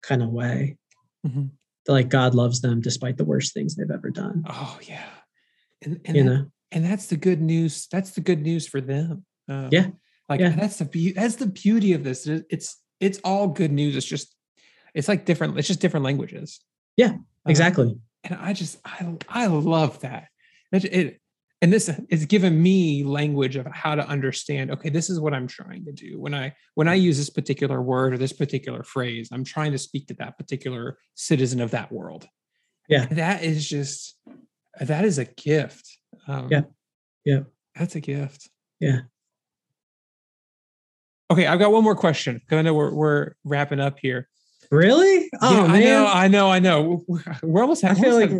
kind 0.02 0.22
of 0.22 0.30
way. 0.30 0.76
Mm-hmm. 1.26 1.46
Like 1.88 2.08
God 2.08 2.34
loves 2.34 2.60
them 2.60 2.80
despite 2.80 3.16
the 3.16 3.24
worst 3.24 3.52
things 3.54 3.74
they've 3.74 3.90
ever 3.90 4.10
done. 4.10 4.44
Oh 4.48 4.78
yeah, 4.82 5.04
and 5.82 6.00
and 6.04 6.16
you 6.16 6.22
that- 6.24 6.30
know, 6.30 6.46
and 6.72 6.84
that's 6.84 7.06
the 7.06 7.16
good 7.16 7.40
news. 7.40 7.88
That's 7.90 8.12
the 8.12 8.20
good 8.20 8.42
news 8.42 8.66
for 8.66 8.80
them. 8.80 9.24
Um, 9.48 9.68
Yeah, 9.72 9.88
like 10.28 10.40
yeah. 10.40 10.50
that's 10.50 10.76
the 10.76 10.84
be- 10.84 11.12
that's 11.12 11.36
the 11.36 11.46
beauty 11.46 11.92
of 11.94 12.04
this. 12.04 12.26
It's 12.26 12.80
it's 13.00 13.18
all 13.24 13.48
good 13.48 13.72
news. 13.72 13.96
It's 13.96 14.06
just 14.06 14.34
it's 14.94 15.08
like 15.08 15.24
different. 15.24 15.58
It's 15.58 15.68
just 15.68 15.80
different 15.80 16.04
languages. 16.04 16.60
Yeah, 16.96 17.08
Um, 17.12 17.26
exactly. 17.48 17.98
And 18.24 18.34
I 18.34 18.52
just 18.52 18.78
I 18.84 19.16
I 19.28 19.46
love 19.46 20.00
that. 20.00 20.28
It, 20.72 20.84
it 20.84 21.20
and 21.62 21.72
this 21.72 21.90
is 22.08 22.24
given 22.24 22.62
me 22.62 23.04
language 23.04 23.56
of 23.56 23.66
how 23.66 23.94
to 23.94 24.06
understand. 24.06 24.70
Okay, 24.70 24.88
this 24.88 25.10
is 25.10 25.20
what 25.20 25.34
I'm 25.34 25.46
trying 25.46 25.84
to 25.84 25.92
do 25.92 26.18
when 26.18 26.34
I 26.34 26.54
when 26.74 26.88
I 26.88 26.94
use 26.94 27.18
this 27.18 27.30
particular 27.30 27.82
word 27.82 28.14
or 28.14 28.18
this 28.18 28.32
particular 28.32 28.82
phrase. 28.82 29.28
I'm 29.32 29.44
trying 29.44 29.72
to 29.72 29.78
speak 29.78 30.06
to 30.08 30.14
that 30.14 30.38
particular 30.38 30.98
citizen 31.14 31.60
of 31.60 31.72
that 31.72 31.92
world. 31.92 32.26
Yeah. 32.88 33.06
And 33.08 33.18
that 33.18 33.44
is 33.44 33.68
just 33.68 34.18
that 34.80 35.04
is 35.04 35.18
a 35.18 35.26
gift. 35.26 35.86
Um, 36.26 36.48
Yeah. 36.50 36.62
Yeah. 37.24 37.40
that's 37.74 37.94
a 37.94 38.00
gift. 38.00 38.48
Yeah. 38.80 39.00
Okay, 41.30 41.46
I've 41.46 41.58
got 41.58 41.70
one 41.70 41.84
more 41.84 41.94
question 41.94 42.36
because 42.36 42.58
I 42.58 42.62
know 42.62 42.74
we're 42.74 42.92
we're 42.92 43.32
wrapping 43.44 43.80
up 43.80 43.98
here. 44.00 44.28
Really? 44.70 45.28
Oh 45.40 45.66
yeah, 45.66 45.66
man. 45.66 45.70
I 45.72 45.80
know, 45.84 46.06
I 46.06 46.28
know, 46.28 46.50
I 46.50 46.58
know. 46.60 47.04
We're, 47.42 47.62
almost 47.62 47.82
at, 47.84 47.92
I 47.92 47.94
feel 47.94 48.12
almost 48.14 48.20
like 48.20 48.30
at- 48.30 48.36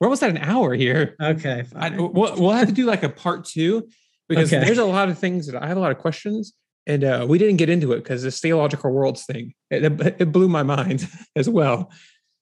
we're, 0.00 0.06
almost 0.06 0.22
at 0.22 0.30
an 0.30 0.38
hour 0.38 0.74
here. 0.74 1.14
okay. 1.22 1.64
I, 1.76 1.90
we'll, 1.90 2.10
we'll 2.12 2.50
have 2.50 2.68
to 2.68 2.74
do 2.74 2.84
like 2.86 3.02
a 3.02 3.08
part 3.08 3.44
two 3.44 3.88
because 4.28 4.52
Okay. 4.52 4.64
there's 4.64 4.78
a 4.78 4.84
lot 4.84 5.08
of 5.08 5.18
things 5.18 5.46
that 5.46 5.62
I 5.62 5.66
have 5.68 5.76
a 5.76 5.80
lot 5.80 5.90
of 5.92 5.98
questions 5.98 6.52
and 6.86 7.04
uh, 7.04 7.26
we 7.28 7.38
didn't 7.38 7.56
get 7.56 7.68
into 7.68 7.92
it 7.92 7.98
because 7.98 8.22
the 8.22 8.30
theological 8.30 8.90
worlds 8.90 9.24
thing 9.24 9.54
it, 9.70 9.84
it- 9.84 10.16
it 10.20 10.32
blew 10.32 10.48
my 10.48 10.62
mind 10.62 11.06
as 11.36 11.48
well. 11.48 11.92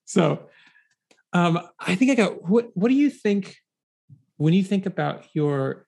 So 0.05 0.47
um, 1.33 1.59
I 1.79 1.95
think 1.95 2.11
I 2.11 2.15
got 2.15 2.47
what 2.49 2.69
what 2.75 2.87
do 2.89 2.95
you 2.95 3.09
think 3.09 3.55
when 4.37 4.53
you 4.53 4.63
think 4.63 4.85
about 4.85 5.25
your 5.33 5.85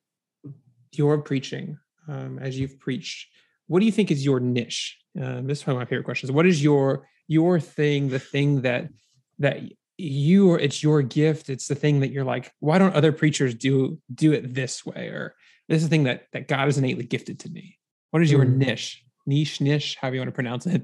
your 0.92 1.20
preaching 1.20 1.78
um, 2.08 2.40
as 2.40 2.60
you've 2.60 2.80
preached? 2.80 3.28
What 3.68 3.80
do 3.80 3.86
you 3.86 3.92
think 3.92 4.12
is 4.12 4.26
your 4.26 4.40
niche? 4.40 4.98
Um, 5.20 5.48
this 5.48 5.60
is 5.62 5.68
one 5.68 5.76
of 5.76 5.80
my 5.80 5.86
favorite 5.86 6.04
questions. 6.06 6.32
What 6.32 6.46
is 6.46 6.62
your 6.64 7.08
your 7.30 7.60
thing? 7.60 8.10
The 8.10 8.20
thing 8.20 8.62
that 8.64 8.90
that 9.38 9.62
you 9.98 10.52
are 10.52 10.60
it's 10.60 10.84
your 10.84 11.02
gift. 11.02 11.50
It's 11.50 11.68
the 11.68 11.76
thing 11.76 12.02
that 12.02 12.12
you're 12.12 12.26
like. 12.26 12.52
Why 12.60 12.78
don't 12.78 12.96
other 12.96 13.12
preachers 13.14 13.56
do 13.56 14.00
do 14.14 14.34
it 14.34 14.54
this 14.54 14.86
way? 14.86 15.08
Or 15.08 15.36
this 15.70 15.78
is 15.78 15.84
the 15.84 15.90
thing 15.90 16.04
that 16.04 16.24
that 16.34 16.48
God 16.48 16.66
has 16.66 16.78
innately 16.78 17.06
gifted 17.06 17.40
to 17.42 17.50
me. 17.50 17.78
What 18.12 18.22
is 18.22 18.32
your 18.32 18.44
Hmm. 18.44 18.58
niche? 18.58 19.04
Niche, 19.26 19.62
niche, 19.62 19.96
however 20.02 20.16
you 20.16 20.22
want 20.22 20.30
to 20.30 20.34
pronounce 20.34 20.66
it. 20.66 20.84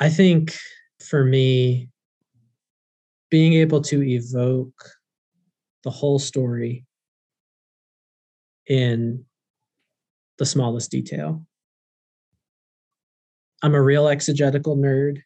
I 0.00 0.08
think 0.08 0.56
for 1.04 1.24
me, 1.24 1.90
being 3.30 3.52
able 3.54 3.82
to 3.82 4.02
evoke 4.02 4.90
the 5.84 5.90
whole 5.90 6.18
story 6.18 6.86
in 8.66 9.24
the 10.38 10.46
smallest 10.46 10.90
detail. 10.90 11.44
I'm 13.62 13.74
a 13.74 13.82
real 13.82 14.08
exegetical 14.08 14.76
nerd. 14.76 15.22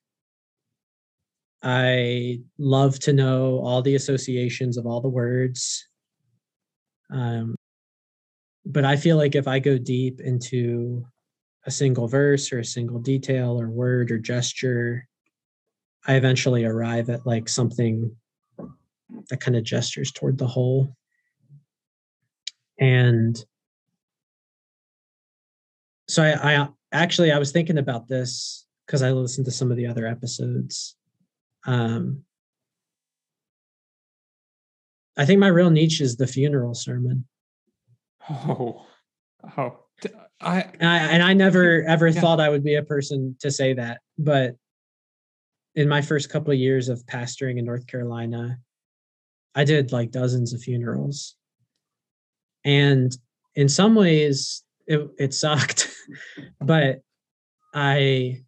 I 1.69 2.39
love 2.59 3.01
to 3.01 3.12
know 3.12 3.59
all 3.59 3.83
the 3.83 3.97
associations 3.97 4.77
of 4.77 4.87
all 4.87 5.01
the 5.01 5.09
words. 5.09 5.85
Um, 7.11 7.57
but 8.64 8.85
I 8.85 8.95
feel 8.95 9.17
like 9.17 9.35
if 9.35 9.49
I 9.49 9.59
go 9.59 9.77
deep 9.77 10.21
into 10.21 11.05
a 11.67 11.73
single 11.73 12.07
verse 12.07 12.53
or 12.53 12.61
a 12.61 12.64
single 12.64 13.01
detail 13.01 13.61
or 13.61 13.69
word 13.69 14.12
or 14.12 14.19
gesture, 14.19 15.09
I 16.07 16.14
eventually 16.14 16.64
arrive 16.64 17.11
at 17.11 17.27
like 17.27 17.49
something 17.49 18.14
that 19.29 19.41
kind 19.41 19.57
of 19.57 19.64
gestures 19.64 20.12
toward 20.12 20.39
the 20.39 20.47
whole. 20.47 20.95
And 22.79 23.45
so 26.07 26.23
I, 26.23 26.61
I 26.61 26.69
actually 26.93 27.33
I 27.33 27.41
was 27.41 27.51
thinking 27.51 27.79
about 27.79 28.07
this 28.07 28.69
because 28.87 29.03
I 29.03 29.11
listened 29.11 29.47
to 29.47 29.51
some 29.51 29.73
of 29.73 29.77
the 29.77 29.89
other 29.89 30.07
episodes. 30.07 30.95
Um, 31.67 32.23
I 35.17 35.25
think 35.27 35.41
my 35.41 35.49
real 35.49 35.71
niche 35.71 36.01
is 36.01 36.17
the 36.17 36.27
funeral 36.27 36.75
sermon. 36.75 37.27
Oh, 38.31 38.87
oh, 39.57 39.79
I 40.41 40.61
And 40.79 40.89
I, 40.89 40.99
and 40.99 41.23
I 41.23 41.33
never 41.33 41.83
ever 41.85 42.09
Yeah. 42.09 42.21
thought 42.21 42.41
I 42.41 42.49
would 42.49 42.64
be 42.64 42.75
a 42.75 42.83
person 42.83 43.37
to 43.41 43.51
say 43.51 43.73
that, 43.75 44.01
but 44.19 44.57
in 45.75 45.89
my 45.89 46.03
first 46.03 46.31
couple 46.31 46.53
of 46.53 46.59
years 46.59 46.89
of 46.89 47.05
pastoring 47.07 47.59
in 47.59 47.64
North 47.64 47.87
Carolina, 47.87 48.59
I 49.55 49.64
did 49.64 49.93
like 49.93 50.11
dozens 50.11 50.53
of 50.53 50.62
funerals, 50.62 51.37
and 52.64 53.17
in 53.55 53.69
some 53.69 53.95
ways 53.95 54.62
it 54.87 55.09
it 55.19 55.35
sucked, 55.35 55.91
but 56.61 57.01
I. 57.75 58.43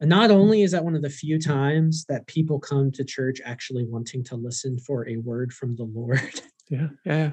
Not 0.00 0.30
only 0.30 0.62
is 0.62 0.72
that 0.72 0.84
one 0.84 0.94
of 0.94 1.02
the 1.02 1.10
few 1.10 1.38
times 1.38 2.06
that 2.08 2.26
people 2.26 2.58
come 2.58 2.90
to 2.92 3.04
church 3.04 3.40
actually 3.44 3.84
wanting 3.84 4.24
to 4.24 4.36
listen 4.36 4.78
for 4.78 5.06
a 5.06 5.16
word 5.16 5.52
from 5.52 5.76
the 5.76 5.84
Lord, 5.84 6.40
yeah 6.70 6.88
yeah. 7.04 7.32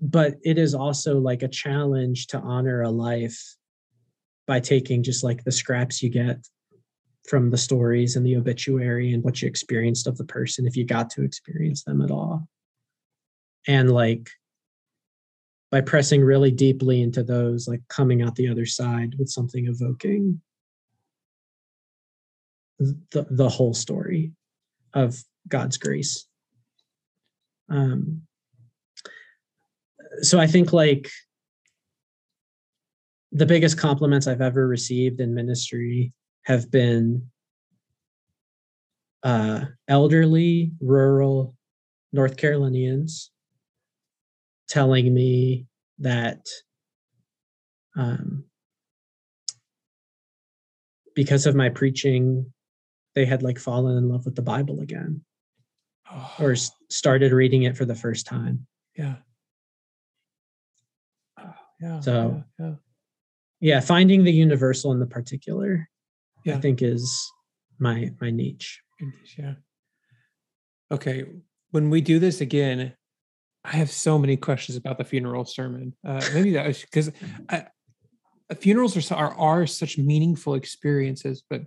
But 0.00 0.34
it 0.42 0.58
is 0.58 0.74
also 0.74 1.18
like 1.20 1.42
a 1.42 1.48
challenge 1.48 2.26
to 2.28 2.38
honor 2.40 2.82
a 2.82 2.90
life 2.90 3.56
by 4.46 4.60
taking 4.60 5.02
just 5.02 5.22
like 5.22 5.44
the 5.44 5.52
scraps 5.52 6.02
you 6.02 6.10
get 6.10 6.38
from 7.28 7.50
the 7.50 7.56
stories 7.56 8.16
and 8.16 8.26
the 8.26 8.36
obituary 8.36 9.14
and 9.14 9.22
what 9.22 9.40
you 9.40 9.48
experienced 9.48 10.06
of 10.06 10.18
the 10.18 10.24
person 10.24 10.66
if 10.66 10.76
you 10.76 10.84
got 10.84 11.08
to 11.10 11.22
experience 11.22 11.84
them 11.84 12.02
at 12.02 12.10
all. 12.10 12.46
And 13.66 13.90
like 13.90 14.28
by 15.70 15.80
pressing 15.80 16.22
really 16.22 16.50
deeply 16.50 17.00
into 17.00 17.22
those 17.22 17.66
like 17.66 17.80
coming 17.88 18.22
out 18.22 18.34
the 18.34 18.48
other 18.48 18.66
side 18.66 19.14
with 19.18 19.28
something 19.30 19.66
evoking 19.66 20.40
the, 22.78 23.26
the 23.30 23.48
whole 23.48 23.74
story 23.74 24.32
of 24.92 25.16
god's 25.48 25.78
grace. 25.78 26.26
Um 27.70 28.22
so 30.22 30.38
I 30.38 30.46
think 30.46 30.72
like 30.72 31.08
the 33.32 33.46
biggest 33.46 33.78
compliments 33.78 34.26
I've 34.26 34.40
ever 34.40 34.66
received 34.66 35.20
in 35.20 35.34
ministry 35.34 36.12
have 36.44 36.70
been 36.70 37.30
uh, 39.24 39.64
elderly, 39.88 40.70
rural 40.80 41.56
North 42.12 42.36
Carolinians 42.36 43.32
telling 44.68 45.12
me 45.12 45.66
that 45.98 46.46
um, 47.96 48.44
because 51.14 51.46
of 51.46 51.56
my 51.56 51.70
preaching, 51.70 52.52
they 53.14 53.24
had 53.24 53.42
like 53.42 53.58
fallen 53.58 53.96
in 53.96 54.08
love 54.08 54.24
with 54.24 54.34
the 54.34 54.42
Bible 54.42 54.80
again 54.80 55.22
oh, 56.10 56.34
or 56.40 56.54
started 56.90 57.32
reading 57.32 57.62
it 57.64 57.76
for 57.76 57.84
the 57.84 57.94
first 57.94 58.26
time. 58.26 58.66
yeah 58.96 59.16
Oh, 61.38 61.54
yeah 61.80 62.00
So- 62.00 62.44
yeah, 62.58 62.66
yeah. 62.66 62.74
Yeah, 63.60 63.80
finding 63.80 64.24
the 64.24 64.32
universal 64.32 64.92
in 64.92 64.98
the 65.00 65.06
particular, 65.06 65.88
Yeah. 66.44 66.56
I 66.56 66.60
think 66.60 66.82
is 66.82 67.30
my 67.78 68.10
my 68.20 68.30
niche. 68.30 68.82
Yeah. 69.38 69.54
Okay, 70.90 71.24
when 71.70 71.88
we 71.88 72.02
do 72.02 72.18
this 72.18 72.42
again, 72.42 72.92
I 73.64 73.70
have 73.76 73.90
so 73.90 74.18
many 74.18 74.36
questions 74.36 74.76
about 74.76 74.98
the 74.98 75.04
funeral 75.04 75.46
sermon. 75.46 75.94
Uh, 76.06 76.20
maybe 76.34 76.52
that 76.52 76.78
because 76.82 77.10
funerals 78.60 79.10
are, 79.10 79.16
are 79.16 79.34
are 79.34 79.66
such 79.66 79.96
meaningful 79.96 80.54
experiences, 80.56 81.42
but 81.48 81.62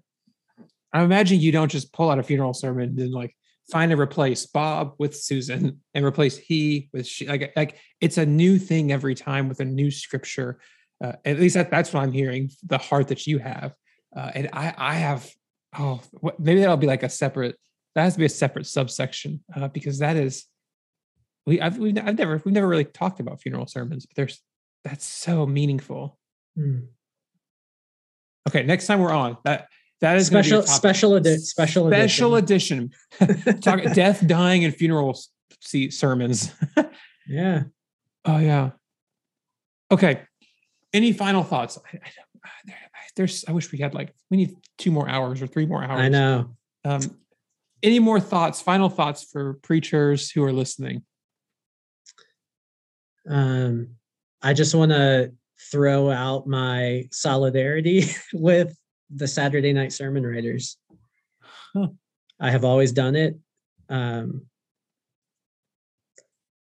I 0.94 1.04
imagine 1.04 1.40
you 1.40 1.52
don't 1.52 1.72
just 1.72 1.94
pull 1.94 2.10
out 2.10 2.20
a 2.20 2.24
funeral 2.24 2.54
sermon 2.54 2.90
and 2.90 2.98
then 2.98 3.12
like 3.12 3.36
find 3.72 3.92
and 3.92 4.00
replace 4.00 4.46
Bob 4.46 4.94
with 4.98 5.16
Susan 5.16 5.82
and 5.94 6.06
replace 6.06 6.38
he 6.38 6.90
with 6.94 7.08
she. 7.08 7.28
Like 7.28 7.54
like 7.56 7.78
it's 8.02 8.18
a 8.18 8.26
new 8.26 8.58
thing 8.58 8.92
every 8.92 9.16
time 9.16 9.50
with 9.50 9.60
a 9.60 9.66
new 9.66 9.92
scripture. 9.92 10.60
Uh, 11.04 11.14
at 11.26 11.40
least 11.40 11.56
that, 11.56 11.70
that's 11.70 11.94
what 11.94 12.02
I'm 12.02 12.12
hearing. 12.12 12.50
The 12.66 12.80
heart 12.80 13.10
that 13.10 13.28
you 13.28 13.38
have, 13.38 13.74
uh, 14.16 14.32
and 14.34 14.50
I 14.54 14.74
I 14.78 14.94
have 14.96 15.30
oh 15.78 16.02
what, 16.12 16.40
maybe 16.40 16.62
that'll 16.62 16.78
be 16.78 16.88
like 16.88 17.04
a 17.04 17.10
separate 17.10 17.56
that 17.98 18.04
has 18.04 18.14
to 18.14 18.20
be 18.20 18.26
a 18.26 18.30
separate 18.30 18.68
subsection 18.68 19.44
uh, 19.56 19.68
because 19.70 20.00
that 20.00 20.16
is 20.16 20.46
we 21.48 21.60
I've 21.60 21.78
we've, 21.80 21.98
I've 21.98 22.18
never 22.18 22.42
we've 22.46 22.54
never 22.54 22.68
really 22.68 22.86
talked 22.86 23.20
about 23.20 23.42
funeral 23.42 23.66
sermons 23.66 24.06
but 24.06 24.16
there's 24.16 24.42
that's 24.84 25.06
so 25.06 25.46
meaningful 25.46 26.18
Mm. 26.58 26.88
okay 28.50 28.64
next 28.64 28.88
time 28.88 28.98
we're 28.98 29.12
on 29.12 29.38
that 29.46 29.68
That 30.02 30.18
is 30.18 30.30
gonna 30.30 30.44
be 30.44 30.52
a 30.52 30.62
special 30.62 30.68
special 30.68 31.16
edi- 31.16 31.38
special 31.38 31.88
special 31.90 32.36
edition. 32.36 32.92
edition. 33.20 33.60
Talk 33.62 33.82
death, 33.94 34.26
dying, 34.28 34.64
and 34.64 34.76
funeral 34.76 35.20
see 35.62 35.90
sermons. 35.90 36.54
yeah. 37.28 37.64
Oh 38.26 38.38
yeah. 38.38 38.72
Okay. 39.92 40.22
Any 40.94 41.14
final 41.14 41.44
thoughts? 41.44 41.78
I, 41.94 41.98
I, 41.98 42.10
I- 42.70 42.74
there's. 43.16 43.44
I 43.48 43.52
wish 43.52 43.72
we 43.72 43.80
had 43.80 43.96
like 43.96 44.14
we 44.30 44.38
need 44.38 44.56
two 44.78 44.92
more 44.92 45.10
hours 45.10 45.42
or 45.42 45.48
three 45.48 45.66
more 45.66 45.84
hours. 45.84 46.00
I 46.02 46.10
know. 46.10 46.56
Um, 46.86 47.02
any 47.82 48.00
more 48.00 48.20
thoughts? 48.20 48.62
Final 48.62 48.90
thoughts 48.90 49.24
for 49.24 49.56
preachers 49.64 50.30
who 50.30 50.44
are 50.44 50.54
listening? 50.54 51.04
Um, 53.28 53.90
I 54.42 54.54
just 54.54 54.74
want 54.76 54.92
to 54.92 55.34
throw 55.72 56.12
out 56.12 56.48
my 56.48 57.08
solidarity 57.12 58.06
with 58.34 58.78
the 59.10 59.28
Saturday 59.28 59.74
night 59.74 59.94
sermon 59.94 60.26
writers. 60.26 60.78
Huh. 61.76 61.88
I 62.40 62.52
have 62.52 62.66
always 62.66 62.92
done 62.92 63.16
it. 63.16 63.38
Um, 63.90 64.44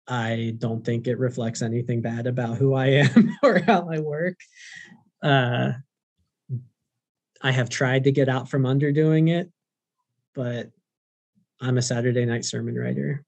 I 0.08 0.56
don't 0.58 0.86
think 0.86 1.08
it 1.08 1.20
reflects 1.20 1.62
anything 1.62 2.02
bad 2.02 2.28
about 2.28 2.58
who 2.58 2.74
I 2.74 2.88
am 2.88 3.36
or 3.44 3.60
how 3.60 3.90
I 3.92 4.00
work. 4.00 4.38
Uh, 5.22 5.74
I 7.42 7.52
have 7.52 7.70
tried 7.70 8.06
to 8.06 8.12
get 8.12 8.30
out 8.30 8.50
from 8.50 8.66
under 8.66 8.92
doing 8.92 9.28
it, 9.28 9.52
but 10.34 10.72
I'm 11.60 11.78
a 11.78 11.82
Saturday 11.82 12.26
night 12.26 12.46
sermon 12.46 12.76
writer. 12.76 13.24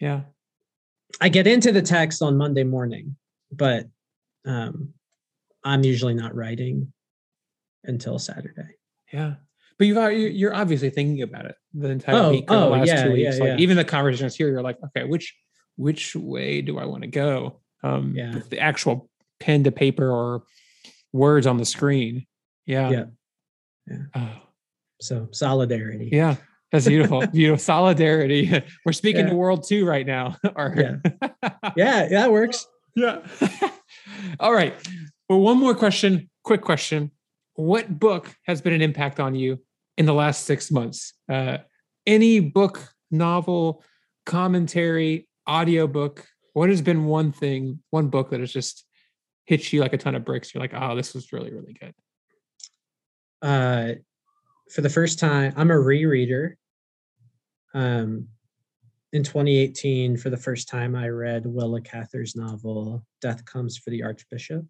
Yeah. 0.00 0.22
I 1.20 1.28
get 1.28 1.46
into 1.46 1.72
the 1.72 1.82
text 1.82 2.22
on 2.22 2.36
Monday 2.36 2.64
morning, 2.64 3.16
but 3.52 3.86
um, 4.46 4.94
I'm 5.62 5.84
usually 5.84 6.14
not 6.14 6.34
writing 6.34 6.92
until 7.84 8.18
Saturday. 8.18 8.76
Yeah. 9.12 9.34
But 9.78 9.86
you've 9.86 9.96
you- 10.12 10.28
you're 10.28 10.54
obviously 10.54 10.90
thinking 10.90 11.22
about 11.22 11.46
it 11.46 11.56
the 11.74 11.88
entire 11.88 12.14
Oh, 12.16 12.30
week 12.30 12.50
or 12.50 12.56
the 12.56 12.64
oh, 12.66 12.68
last 12.70 12.86
yeah, 12.86 13.02
two 13.04 13.14
yeah, 13.16 13.28
weeks. 13.30 13.40
like 13.40 13.46
yeah. 13.48 13.56
even 13.58 13.76
the 13.76 13.84
conversations 13.84 14.36
here, 14.36 14.48
you're 14.48 14.62
like, 14.62 14.78
okay, 14.86 15.04
which 15.06 15.34
which 15.76 16.14
way 16.14 16.60
do 16.62 16.78
I 16.78 16.84
want 16.84 17.02
to 17.02 17.08
go? 17.08 17.60
Um 17.82 18.14
Yeah. 18.16 18.40
the 18.50 18.58
actual 18.60 19.08
pen 19.40 19.64
to 19.64 19.72
paper 19.72 20.10
or 20.10 20.44
words 21.12 21.46
on 21.46 21.56
the 21.56 21.64
screen. 21.64 22.26
Yeah. 22.66 22.90
Yeah. 22.90 23.04
Yeah. 23.90 23.96
Oh, 24.14 24.42
So 25.00 25.28
solidarity. 25.32 26.10
yeah. 26.12 26.36
That's 26.70 26.86
beautiful. 26.86 27.26
beautiful. 27.32 27.58
Solidarity. 27.58 28.62
We're 28.86 28.92
speaking 28.92 29.24
Yeah. 29.26 29.30
to 29.30 29.36
world 29.36 29.64
two 29.66 29.84
right 29.86 30.06
now. 30.06 30.36
Yeah. 30.56 30.96
Yeah, 31.76 32.08
that 32.08 32.30
works. 32.32 32.66
yeah. 32.94 33.18
All 34.38 34.52
right. 34.54 34.74
Well, 35.28 35.40
one 35.40 35.58
more 35.58 35.74
question. 35.74 36.30
Quick 36.44 36.60
question. 36.62 37.10
What 37.54 37.98
book 37.98 38.34
has 38.46 38.60
been 38.60 38.72
an 38.72 38.82
impact 38.82 39.20
on 39.20 39.34
you 39.34 39.60
in 39.98 40.06
the 40.06 40.14
last 40.14 40.44
six 40.44 40.70
months? 40.70 41.14
Uh, 41.28 41.58
any 42.06 42.40
book, 42.40 42.94
novel, 43.10 43.84
commentary, 44.26 45.28
audiobook? 45.48 46.26
What 46.54 46.70
has 46.70 46.82
been 46.82 47.04
one 47.06 47.32
thing, 47.32 47.80
one 47.90 48.08
book 48.08 48.30
that 48.30 48.40
has 48.40 48.52
just 48.52 48.84
hit 49.44 49.72
you 49.72 49.80
like 49.80 49.92
a 49.92 49.98
ton 49.98 50.14
of 50.14 50.24
bricks? 50.24 50.52
You're 50.52 50.62
like, 50.62 50.74
oh, 50.74 50.96
this 50.96 51.14
was 51.14 51.32
really, 51.32 51.52
really 51.52 51.74
good. 51.74 51.94
Uh, 53.42 53.94
for 54.70 54.80
the 54.80 54.90
first 54.90 55.18
time, 55.18 55.52
I'm 55.56 55.70
a 55.70 55.74
rereader. 55.74 56.54
Um, 57.74 58.28
in 59.12 59.22
2018, 59.22 60.16
for 60.16 60.30
the 60.30 60.36
first 60.36 60.68
time, 60.68 60.94
I 60.94 61.08
read 61.08 61.44
Willa 61.44 61.82
Cather's 61.82 62.34
novel 62.34 63.04
"Death 63.20 63.44
Comes 63.44 63.76
for 63.76 63.90
the 63.90 64.02
Archbishop," 64.02 64.64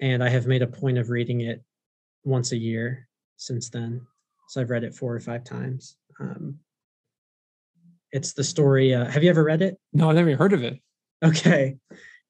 and 0.00 0.22
I 0.22 0.28
have 0.28 0.46
made 0.46 0.62
a 0.62 0.66
point 0.66 0.98
of 0.98 1.10
reading 1.10 1.42
it 1.42 1.62
once 2.24 2.52
a 2.52 2.56
year 2.56 3.08
since 3.36 3.68
then. 3.70 4.06
So 4.48 4.60
I've 4.60 4.70
read 4.70 4.84
it 4.84 4.94
four 4.94 5.14
or 5.14 5.20
five 5.20 5.44
times. 5.44 5.96
Um, 6.20 6.58
it's 8.12 8.32
the 8.32 8.44
story. 8.44 8.94
Uh, 8.94 9.06
have 9.06 9.24
you 9.24 9.30
ever 9.30 9.42
read 9.42 9.62
it? 9.62 9.78
No, 9.92 10.08
I've 10.08 10.16
never 10.16 10.36
heard 10.36 10.52
of 10.52 10.62
it. 10.62 10.78
Okay. 11.24 11.76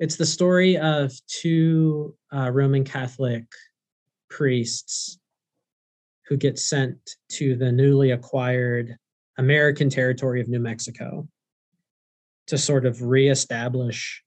It's 0.00 0.16
the 0.16 0.26
story 0.26 0.76
of 0.76 1.12
two 1.26 2.16
uh, 2.34 2.50
Roman 2.50 2.84
Catholic 2.84 3.44
priests 4.30 5.18
who 6.28 6.36
get 6.36 6.58
sent 6.58 6.98
to 7.32 7.54
the 7.56 7.70
newly 7.70 8.10
acquired 8.10 8.96
American 9.38 9.90
territory 9.90 10.40
of 10.40 10.48
New 10.48 10.58
Mexico 10.58 11.28
to 12.46 12.58
sort 12.58 12.86
of 12.86 13.02
reestablish 13.02 14.23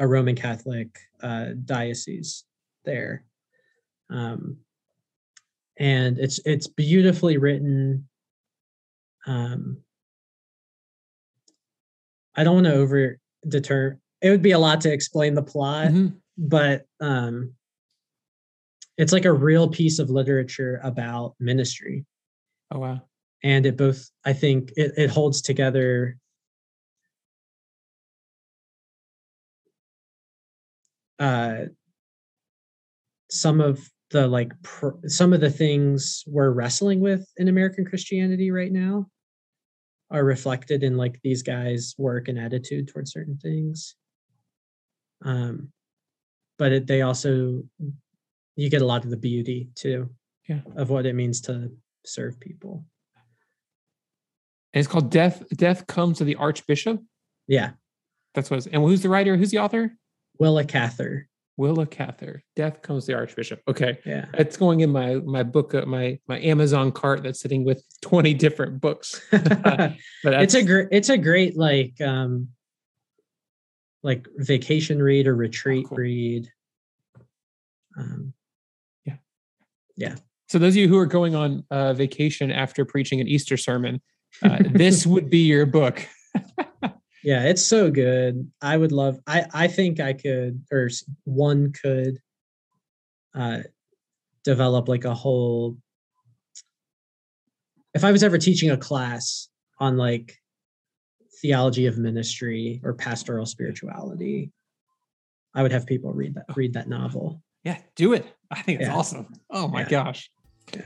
a 0.00 0.06
Roman 0.08 0.34
Catholic 0.34 0.98
uh, 1.22 1.50
diocese 1.64 2.44
there. 2.84 3.24
Um, 4.08 4.56
and 5.78 6.18
it's 6.18 6.40
it's 6.44 6.66
beautifully 6.66 7.36
written. 7.36 8.08
Um, 9.26 9.78
I 12.34 12.42
don't 12.42 12.54
want 12.54 12.66
to 12.66 12.74
over 12.74 13.18
deter. 13.46 13.98
It 14.22 14.30
would 14.30 14.42
be 14.42 14.50
a 14.52 14.58
lot 14.58 14.80
to 14.82 14.92
explain 14.92 15.34
the 15.34 15.42
plot, 15.42 15.88
Mhm. 15.88 16.16
but 16.36 16.86
um, 17.00 17.54
it's 18.96 19.12
like 19.12 19.24
a 19.26 19.32
real 19.32 19.68
piece 19.68 19.98
of 19.98 20.10
literature 20.10 20.80
about 20.82 21.34
ministry, 21.38 22.04
Oh, 22.70 22.78
wow. 22.78 23.02
and 23.42 23.64
it 23.66 23.76
both. 23.76 24.10
I 24.24 24.32
think 24.32 24.72
it, 24.76 24.92
it 24.96 25.10
holds 25.10 25.40
together. 25.42 26.18
Uh, 31.20 31.66
some 33.30 33.60
of 33.60 33.88
the 34.10 34.26
like 34.26 34.52
pr- 34.62 35.06
some 35.06 35.32
of 35.32 35.40
the 35.40 35.50
things 35.50 36.24
we're 36.26 36.50
wrestling 36.50 36.98
with 37.00 37.24
in 37.36 37.46
American 37.48 37.84
Christianity 37.84 38.50
right 38.50 38.72
now 38.72 39.06
are 40.10 40.24
reflected 40.24 40.82
in 40.82 40.96
like 40.96 41.20
these 41.22 41.42
guys' 41.42 41.94
work 41.98 42.26
and 42.26 42.38
attitude 42.38 42.88
towards 42.88 43.12
certain 43.12 43.38
things. 43.38 43.94
Um, 45.24 45.68
but 46.58 46.72
it, 46.72 46.86
they 46.88 47.02
also 47.02 47.62
you 48.56 48.68
get 48.70 48.82
a 48.82 48.86
lot 48.86 49.04
of 49.04 49.10
the 49.10 49.16
beauty 49.16 49.70
too, 49.76 50.10
Yeah. 50.48 50.60
of 50.76 50.90
what 50.90 51.06
it 51.06 51.14
means 51.14 51.40
to 51.42 51.70
serve 52.04 52.40
people. 52.40 52.84
And 54.72 54.80
it's 54.80 54.88
called 54.88 55.10
Death. 55.10 55.42
Death 55.54 55.86
comes 55.86 56.18
to 56.18 56.24
the 56.24 56.36
Archbishop. 56.36 57.00
Yeah, 57.46 57.70
That's 58.34 58.50
what. 58.50 58.58
It's, 58.58 58.66
and 58.66 58.82
who's 58.82 59.02
the 59.02 59.08
writer? 59.08 59.36
Who's 59.36 59.50
the 59.50 59.58
author? 59.58 59.92
Willa 60.40 60.64
Cather. 60.64 61.28
Willa 61.58 61.86
Cather. 61.86 62.42
Death 62.56 62.80
comes 62.80 63.04
the 63.06 63.14
Archbishop. 63.14 63.60
Okay. 63.68 63.98
Yeah, 64.06 64.24
It's 64.34 64.56
going 64.56 64.80
in 64.80 64.90
my 64.90 65.16
my 65.16 65.42
book, 65.42 65.74
uh, 65.74 65.84
my 65.84 66.18
my 66.26 66.40
Amazon 66.40 66.90
cart 66.90 67.22
that's 67.22 67.40
sitting 67.40 67.64
with 67.64 67.84
twenty 68.02 68.34
different 68.34 68.80
books. 68.80 69.20
But 69.30 69.94
it's 70.24 70.54
a 70.54 70.64
great 70.64 70.88
it's 70.90 71.10
a 71.10 71.18
great 71.18 71.56
like 71.56 72.00
um 72.00 72.48
like 74.02 74.26
vacation 74.38 75.02
read 75.02 75.26
or 75.26 75.36
retreat 75.36 75.86
cool. 75.86 75.98
read. 75.98 76.48
Um, 77.98 78.32
yeah. 79.04 79.16
Yeah. 79.96 80.14
so 80.48 80.58
those 80.58 80.72
of 80.72 80.76
you 80.76 80.88
who 80.88 80.96
are 80.96 81.04
going 81.04 81.34
on 81.34 81.64
uh, 81.70 81.92
vacation 81.92 82.50
after 82.50 82.86
preaching 82.86 83.20
an 83.20 83.28
Easter 83.28 83.58
sermon, 83.58 84.00
uh, 84.42 84.56
this 84.70 85.06
would 85.06 85.28
be 85.28 85.40
your 85.40 85.66
book. 85.66 86.06
Yeah 87.22 87.44
it's 87.44 87.62
so 87.62 87.90
good 87.90 88.50
i 88.62 88.76
would 88.76 88.92
love 88.92 89.18
i 89.26 89.44
i 89.52 89.66
think 89.68 90.00
i 90.00 90.12
could 90.12 90.62
or 90.72 90.88
one 91.24 91.72
could 91.72 92.18
uh 93.34 93.60
develop 94.44 94.88
like 94.88 95.04
a 95.04 95.14
whole 95.14 95.76
if 97.94 98.04
i 98.04 98.12
was 98.12 98.22
ever 98.22 98.38
teaching 98.38 98.70
a 98.70 98.76
class 98.76 99.48
on 99.78 99.96
like 99.96 100.36
theology 101.40 101.86
of 101.86 101.98
ministry 101.98 102.80
or 102.84 102.92
pastoral 102.94 103.46
spirituality 103.46 104.50
i 105.54 105.62
would 105.62 105.72
have 105.72 105.86
people 105.86 106.12
read 106.12 106.34
that 106.34 106.44
read 106.56 106.72
that 106.74 106.88
novel 106.88 107.42
Yeah, 107.64 107.78
do 107.94 108.14
it. 108.14 108.24
I 108.50 108.62
think 108.62 108.80
it's 108.80 108.88
Yeah. 108.88 108.96
awesome. 108.96 109.26
Oh 109.50 109.68
my 109.68 109.82
Yeah. 109.82 109.88
gosh. 109.88 110.30
Yeah. 110.74 110.80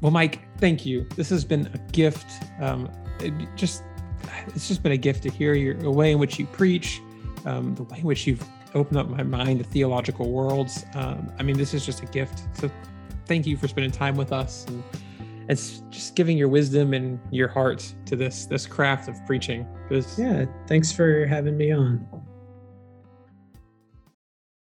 Well, 0.00 0.12
Mike, 0.12 0.38
thank 0.58 0.86
you. 0.86 1.06
This 1.16 1.28
has 1.30 1.44
been 1.44 1.66
a 1.74 1.78
gift. 1.90 2.26
Um, 2.60 2.88
it 3.18 3.32
just 3.56 3.82
it's 4.48 4.68
just 4.68 4.82
been 4.82 4.92
a 4.92 4.96
gift 4.96 5.22
to 5.24 5.30
hear 5.30 5.54
your 5.54 5.74
the 5.74 5.90
way 5.90 6.12
in 6.12 6.18
which 6.18 6.38
you 6.38 6.46
preach, 6.46 7.00
um, 7.44 7.74
the 7.74 7.82
way 7.84 7.98
in 7.98 8.04
which 8.04 8.26
you've 8.26 8.46
opened 8.74 8.98
up 8.98 9.08
my 9.08 9.22
mind 9.22 9.58
to 9.60 9.64
theological 9.64 10.30
worlds. 10.30 10.84
Um, 10.94 11.32
I 11.38 11.42
mean, 11.42 11.56
this 11.56 11.72
is 11.72 11.84
just 11.84 12.02
a 12.02 12.06
gift. 12.06 12.42
So 12.54 12.70
thank 13.26 13.46
you 13.46 13.56
for 13.56 13.68
spending 13.68 13.90
time 13.90 14.16
with 14.16 14.32
us 14.32 14.66
and 14.66 14.82
it's 15.48 15.82
just 15.90 16.16
giving 16.16 16.36
your 16.36 16.48
wisdom 16.48 16.92
and 16.92 17.20
your 17.30 17.48
heart 17.48 17.94
to 18.06 18.16
this 18.16 18.46
this 18.46 18.66
craft 18.66 19.08
of 19.08 19.24
preaching. 19.26 19.66
Yeah 20.18 20.46
thanks 20.66 20.92
for 20.92 21.26
having 21.26 21.56
me 21.56 21.72
on 21.72 22.06